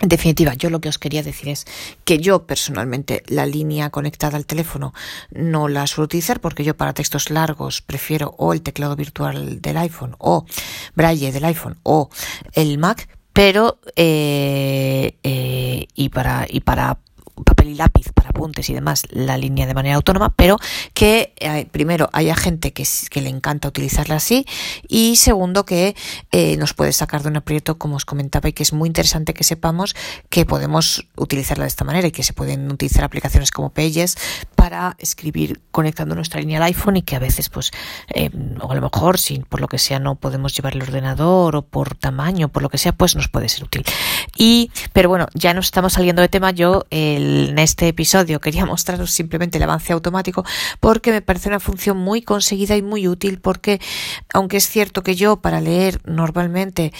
en 0.00 0.08
definitiva, 0.08 0.54
yo 0.54 0.70
lo 0.70 0.80
que 0.80 0.88
os 0.88 0.98
quería 0.98 1.22
decir 1.22 1.48
es 1.48 1.66
que 2.04 2.18
yo 2.18 2.46
personalmente 2.46 3.22
la 3.28 3.46
línea 3.46 3.90
conectada 3.90 4.36
al 4.36 4.44
teléfono 4.44 4.92
no 5.30 5.68
la 5.68 5.86
suelo 5.86 6.06
utilizar 6.06 6.40
porque 6.40 6.64
yo 6.64 6.76
para 6.76 6.94
textos 6.94 7.30
largos 7.30 7.80
prefiero 7.80 8.34
o 8.36 8.52
el 8.52 8.62
teclado 8.62 8.96
virtual 8.96 9.62
del 9.62 9.76
iPhone 9.76 10.16
o 10.18 10.46
Braille 10.96 11.30
del 11.30 11.44
iPhone 11.44 11.78
o 11.84 12.10
el 12.54 12.76
Mac, 12.78 13.08
pero 13.32 13.78
eh, 13.94 15.16
eh, 15.22 15.86
y 15.94 16.08
para 16.08 16.46
y 16.50 16.60
para 16.60 16.98
papel 17.42 17.68
y 17.70 17.74
lápiz 17.74 18.12
para 18.12 18.30
apuntes 18.30 18.68
y 18.70 18.74
demás 18.74 19.04
la 19.10 19.36
línea 19.36 19.66
de 19.66 19.74
manera 19.74 19.96
autónoma, 19.96 20.34
pero 20.36 20.58
que 20.92 21.34
eh, 21.38 21.66
primero 21.70 22.08
haya 22.12 22.36
gente 22.36 22.72
que, 22.72 22.84
que, 23.10 23.20
le 23.20 23.30
encanta 23.30 23.68
utilizarla 23.68 24.16
así 24.16 24.46
y 24.88 25.16
segundo 25.16 25.64
que 25.64 25.96
eh, 26.30 26.56
nos 26.56 26.74
puede 26.74 26.92
sacar 26.92 27.22
de 27.22 27.30
un 27.30 27.36
aprieto 27.36 27.78
como 27.78 27.96
os 27.96 28.04
comentaba 28.04 28.48
y 28.48 28.52
que 28.52 28.62
es 28.62 28.72
muy 28.72 28.86
interesante 28.86 29.34
que 29.34 29.44
sepamos 29.44 29.96
que 30.28 30.46
podemos 30.46 31.06
utilizarla 31.16 31.64
de 31.64 31.68
esta 31.68 31.84
manera 31.84 32.08
y 32.08 32.12
que 32.12 32.22
se 32.22 32.32
pueden 32.32 32.70
utilizar 32.70 33.04
aplicaciones 33.04 33.50
como 33.50 33.70
Pages 33.70 34.16
para 34.64 34.96
escribir 34.98 35.60
conectando 35.70 36.14
nuestra 36.14 36.40
línea 36.40 36.56
al 36.56 36.62
iPhone 36.62 36.96
y 36.96 37.02
que 37.02 37.16
a 37.16 37.18
veces 37.18 37.50
pues 37.50 37.70
eh, 38.14 38.30
o 38.62 38.72
a 38.72 38.74
lo 38.74 38.80
mejor 38.80 39.18
si 39.18 39.40
por 39.40 39.60
lo 39.60 39.68
que 39.68 39.76
sea 39.76 39.98
no 39.98 40.14
podemos 40.14 40.56
llevar 40.56 40.74
el 40.74 40.80
ordenador 40.80 41.54
o 41.54 41.60
por 41.60 41.94
tamaño 41.94 42.48
por 42.48 42.62
lo 42.62 42.70
que 42.70 42.78
sea 42.78 42.92
pues 42.92 43.14
nos 43.14 43.28
puede 43.28 43.50
ser 43.50 43.64
útil. 43.64 43.84
Y 44.38 44.70
pero 44.94 45.10
bueno 45.10 45.26
ya 45.34 45.52
nos 45.52 45.66
estamos 45.66 45.92
saliendo 45.92 46.22
de 46.22 46.30
tema. 46.30 46.50
Yo 46.50 46.86
en 46.88 47.58
este 47.58 47.88
episodio 47.88 48.40
quería 48.40 48.64
mostraros 48.74 49.10
simplemente 49.10 49.58
el 49.58 49.64
avance 49.64 49.92
automático 49.92 50.46
porque 50.80 51.10
me 51.10 51.20
parece 51.20 51.50
una 51.50 51.60
función 51.60 51.98
muy 51.98 52.22
conseguida 52.22 52.74
y 52.74 52.80
muy 52.80 53.06
útil 53.06 53.40
porque 53.40 53.82
aunque 54.32 54.56
es 54.56 54.66
cierto 54.66 55.02
que 55.02 55.14
yo 55.14 55.42
para 55.42 55.60
leer 55.60 56.00
normalmente 56.06 56.94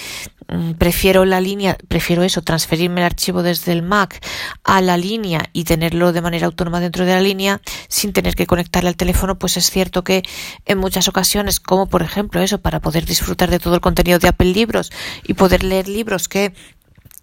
prefiero 0.79 1.25
la 1.25 1.41
línea, 1.41 1.77
prefiero 1.89 2.23
eso, 2.23 2.43
transferirme 2.43 3.01
el 3.01 3.07
archivo 3.07 3.43
desde 3.43 3.73
el 3.73 3.83
Mac 3.83 4.25
a 4.63 4.81
la 4.81 4.97
línea 4.97 5.49
y 5.53 5.65
tenerlo 5.65 6.13
de 6.13 6.21
manera 6.21 6.47
autónoma 6.47 6.81
dentro 6.81 7.05
de 7.05 7.13
la 7.13 7.21
línea 7.21 7.61
sin 7.89 8.13
tener 8.13 8.35
que 8.35 8.47
conectarle 8.47 8.89
al 8.89 8.97
teléfono, 8.97 9.39
pues 9.39 9.57
es 9.57 9.71
cierto 9.71 10.05
que 10.05 10.23
en 10.67 10.79
muchas 10.79 11.09
ocasiones, 11.09 11.61
como 11.61 11.87
por 11.87 12.03
ejemplo 12.03 12.41
eso, 12.41 12.61
para 12.61 12.81
poder 12.81 13.05
disfrutar 13.05 13.51
de 13.51 13.59
todo 13.59 13.75
el 13.75 13.81
contenido 13.81 14.19
de 14.19 14.29
Apple 14.29 14.53
Libros 14.53 14.93
y 15.25 15.35
poder 15.35 15.65
leer 15.65 15.89
libros 15.89 16.29
que 16.29 16.55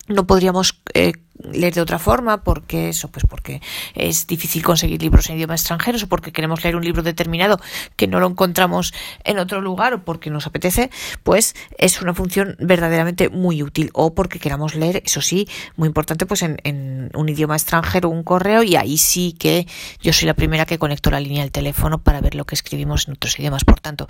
no 0.07 0.27
podríamos 0.27 0.81
eh, 0.93 1.13
leer 1.51 1.73
de 1.73 1.81
otra 1.81 1.99
forma, 1.99 2.43
porque 2.43 2.89
eso, 2.89 3.09
pues 3.09 3.25
porque 3.27 3.61
es 3.95 4.27
difícil 4.27 4.63
conseguir 4.63 5.01
libros 5.01 5.29
en 5.29 5.37
idioma 5.37 5.55
extranjeros 5.55 6.03
o 6.03 6.07
porque 6.07 6.31
queremos 6.31 6.63
leer 6.63 6.75
un 6.75 6.83
libro 6.83 7.03
determinado 7.03 7.59
que 7.95 8.07
no 8.07 8.19
lo 8.19 8.27
encontramos 8.27 8.93
en 9.23 9.39
otro 9.39 9.61
lugar 9.61 9.93
o 9.93 10.03
porque 10.03 10.29
nos 10.29 10.47
apetece, 10.47 10.89
pues 11.23 11.55
es 11.77 12.01
una 12.01 12.13
función 12.13 12.55
verdaderamente 12.59 13.29
muy 13.29 13.63
útil 13.63 13.89
o 13.93 14.13
porque 14.13 14.39
queramos 14.39 14.75
leer, 14.75 15.01
eso 15.05 15.21
sí, 15.21 15.47
muy 15.75 15.87
importante, 15.87 16.25
pues 16.25 16.41
en, 16.43 16.57
en 16.63 17.09
un 17.13 17.29
idioma 17.29 17.55
extranjero, 17.55 18.09
un 18.09 18.23
correo 18.23 18.63
y 18.63 18.75
ahí 18.75 18.97
sí 18.97 19.35
que 19.37 19.67
yo 20.01 20.13
soy 20.13 20.27
la 20.27 20.33
primera 20.33 20.65
que 20.65 20.77
conecto 20.77 21.11
la 21.11 21.19
línea 21.19 21.43
del 21.43 21.51
teléfono 21.51 22.01
para 22.03 22.21
ver 22.21 22.35
lo 22.35 22.45
que 22.45 22.55
escribimos 22.55 23.07
en 23.07 23.13
otros 23.13 23.39
idiomas. 23.39 23.63
Por 23.63 23.79
tanto, 23.79 24.07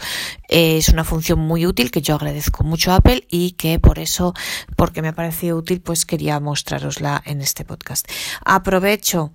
es 0.47 0.89
una 0.89 1.03
función 1.03 1.39
muy 1.39 1.65
útil 1.65 1.91
que 1.91 2.01
yo 2.01 2.15
agradezco 2.15 2.63
mucho 2.63 2.91
a 2.91 2.97
Apple 2.97 3.25
y 3.29 3.51
que 3.51 3.79
por 3.79 3.99
eso, 3.99 4.33
porque 4.75 5.01
me 5.01 5.09
ha 5.09 5.15
parecido 5.15 5.57
útil, 5.57 5.81
pues 5.81 6.05
quería 6.05 6.39
mostrarosla 6.39 7.20
en 7.25 7.41
este 7.41 7.65
podcast. 7.65 8.07
Aprovecho 8.45 9.31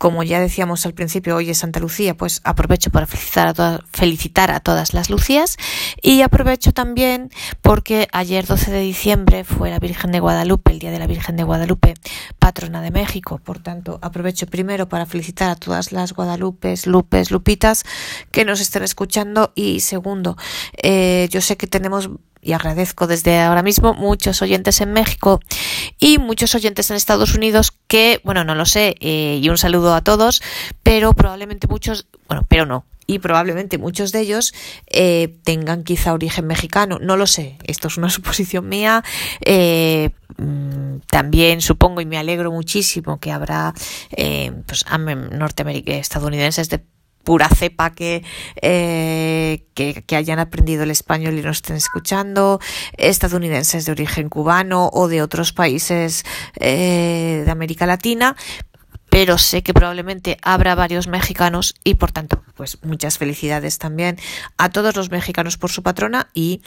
como 0.00 0.22
ya 0.22 0.40
decíamos 0.40 0.86
al 0.86 0.94
principio, 0.94 1.36
hoy 1.36 1.50
es 1.50 1.58
Santa 1.58 1.78
Lucía, 1.78 2.16
pues 2.16 2.40
aprovecho 2.44 2.88
para 2.88 3.06
felicitar 3.06 3.46
a, 3.48 3.52
todas, 3.52 3.80
felicitar 3.92 4.50
a 4.50 4.60
todas 4.60 4.94
las 4.94 5.10
Lucías 5.10 5.58
y 6.00 6.22
aprovecho 6.22 6.72
también 6.72 7.28
porque 7.60 8.08
ayer 8.10 8.46
12 8.46 8.70
de 8.70 8.80
diciembre 8.80 9.44
fue 9.44 9.68
la 9.68 9.78
Virgen 9.78 10.10
de 10.10 10.20
Guadalupe, 10.20 10.72
el 10.72 10.78
Día 10.78 10.90
de 10.90 10.98
la 10.98 11.06
Virgen 11.06 11.36
de 11.36 11.42
Guadalupe, 11.42 11.92
patrona 12.38 12.80
de 12.80 12.90
México. 12.90 13.42
Por 13.44 13.58
tanto, 13.58 13.98
aprovecho 14.00 14.46
primero 14.46 14.88
para 14.88 15.04
felicitar 15.04 15.50
a 15.50 15.54
todas 15.54 15.92
las 15.92 16.14
Guadalupes, 16.14 16.86
Lupes, 16.86 17.30
Lupitas 17.30 17.84
que 18.30 18.46
nos 18.46 18.62
estén 18.62 18.84
escuchando 18.84 19.52
y 19.54 19.80
segundo, 19.80 20.38
eh, 20.82 21.28
yo 21.30 21.42
sé 21.42 21.58
que 21.58 21.66
tenemos 21.66 22.08
y 22.42 22.52
agradezco 22.52 23.06
desde 23.06 23.40
ahora 23.40 23.62
mismo 23.62 23.94
muchos 23.94 24.42
oyentes 24.42 24.80
en 24.80 24.92
México 24.92 25.40
y 25.98 26.18
muchos 26.18 26.54
oyentes 26.54 26.90
en 26.90 26.96
Estados 26.96 27.34
Unidos 27.34 27.72
que, 27.86 28.20
bueno, 28.24 28.44
no 28.44 28.54
lo 28.54 28.66
sé, 28.66 28.96
eh, 29.00 29.38
y 29.42 29.48
un 29.48 29.58
saludo 29.58 29.94
a 29.94 30.02
todos, 30.02 30.42
pero 30.82 31.12
probablemente 31.14 31.66
muchos, 31.68 32.06
bueno, 32.28 32.46
pero 32.48 32.66
no, 32.66 32.84
y 33.10 33.18
probablemente 33.18 33.76
muchos 33.76 34.12
de 34.12 34.20
ellos 34.20 34.54
eh, 34.86 35.36
tengan 35.42 35.82
quizá 35.82 36.12
origen 36.12 36.46
mexicano. 36.46 37.00
No 37.00 37.16
lo 37.16 37.26
sé, 37.26 37.58
esto 37.64 37.88
es 37.88 37.96
una 37.96 38.08
suposición 38.16 38.68
mía. 38.68 39.02
Eh, 39.44 40.10
mm, 40.36 40.98
también 41.08 41.60
supongo 41.60 42.00
y 42.00 42.06
me 42.06 42.18
alegro 42.18 42.52
muchísimo 42.52 43.18
que 43.18 43.32
habrá 43.32 43.74
eh, 44.16 44.52
pues, 44.64 44.84
norteamericanos, 44.86 46.00
estadounidenses 46.00 46.68
de 46.68 46.84
pura 47.24 47.48
cepa 47.48 47.90
que, 47.90 48.24
que, 48.60 50.04
que, 50.06 50.16
hayan 50.16 50.38
aprendido 50.38 50.82
el 50.82 50.90
español 50.90 51.38
y 51.38 51.42
nos 51.42 51.58
estén 51.58 51.76
escuchando, 51.76 52.60
estadounidenses 52.96 53.84
de 53.84 53.92
origen 53.92 54.28
cubano 54.28 54.90
o 54.92 55.08
de 55.08 55.22
otros 55.22 55.52
países 55.52 56.24
de 56.58 57.46
América 57.48 57.86
Latina, 57.86 58.36
pero 59.10 59.38
sé 59.38 59.62
que 59.62 59.74
probablemente 59.74 60.38
habrá 60.40 60.74
varios 60.74 61.08
mexicanos 61.08 61.74
y 61.84 61.96
por 61.96 62.12
tanto, 62.12 62.42
pues 62.54 62.78
muchas 62.82 63.18
felicidades 63.18 63.78
también 63.78 64.16
a 64.56 64.70
todos 64.70 64.96
los 64.96 65.10
mexicanos 65.10 65.58
por 65.58 65.70
su 65.70 65.82
patrona 65.82 66.30
y 66.32 66.62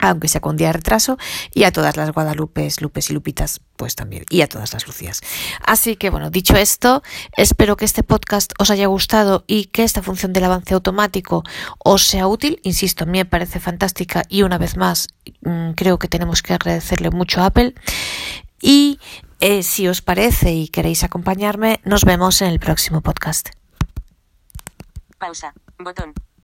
aunque 0.00 0.28
sea 0.28 0.40
con 0.40 0.56
día 0.56 0.68
de 0.68 0.74
retraso, 0.74 1.18
y 1.54 1.64
a 1.64 1.72
todas 1.72 1.96
las 1.96 2.12
Guadalupes, 2.12 2.80
Lupes 2.80 3.10
y 3.10 3.14
Lupitas, 3.14 3.60
pues 3.76 3.94
también, 3.94 4.24
y 4.30 4.42
a 4.42 4.48
todas 4.48 4.72
las 4.72 4.86
Lucías. 4.86 5.20
Así 5.64 5.96
que 5.96 6.10
bueno, 6.10 6.30
dicho 6.30 6.56
esto, 6.56 7.02
espero 7.36 7.76
que 7.76 7.84
este 7.84 8.02
podcast 8.02 8.52
os 8.58 8.70
haya 8.70 8.86
gustado 8.86 9.44
y 9.46 9.66
que 9.66 9.84
esta 9.84 10.02
función 10.02 10.32
del 10.32 10.44
avance 10.44 10.74
automático 10.74 11.44
os 11.78 12.06
sea 12.06 12.26
útil. 12.26 12.60
Insisto, 12.62 13.04
a 13.04 13.06
mí 13.06 13.18
me 13.18 13.24
parece 13.24 13.60
fantástica 13.60 14.22
y 14.28 14.42
una 14.42 14.58
vez 14.58 14.76
más 14.76 15.08
mm, 15.42 15.72
creo 15.72 15.98
que 15.98 16.08
tenemos 16.08 16.42
que 16.42 16.54
agradecerle 16.54 17.10
mucho 17.10 17.40
a 17.40 17.46
Apple. 17.46 17.74
Y 18.60 19.00
eh, 19.40 19.62
si 19.62 19.88
os 19.88 20.02
parece 20.02 20.52
y 20.52 20.68
queréis 20.68 21.02
acompañarme, 21.02 21.80
nos 21.84 22.04
vemos 22.04 22.42
en 22.42 22.48
el 22.48 22.60
próximo 22.60 23.00
podcast. 23.00 23.48
Pausa. 25.18 25.54
Botón. 25.78 26.14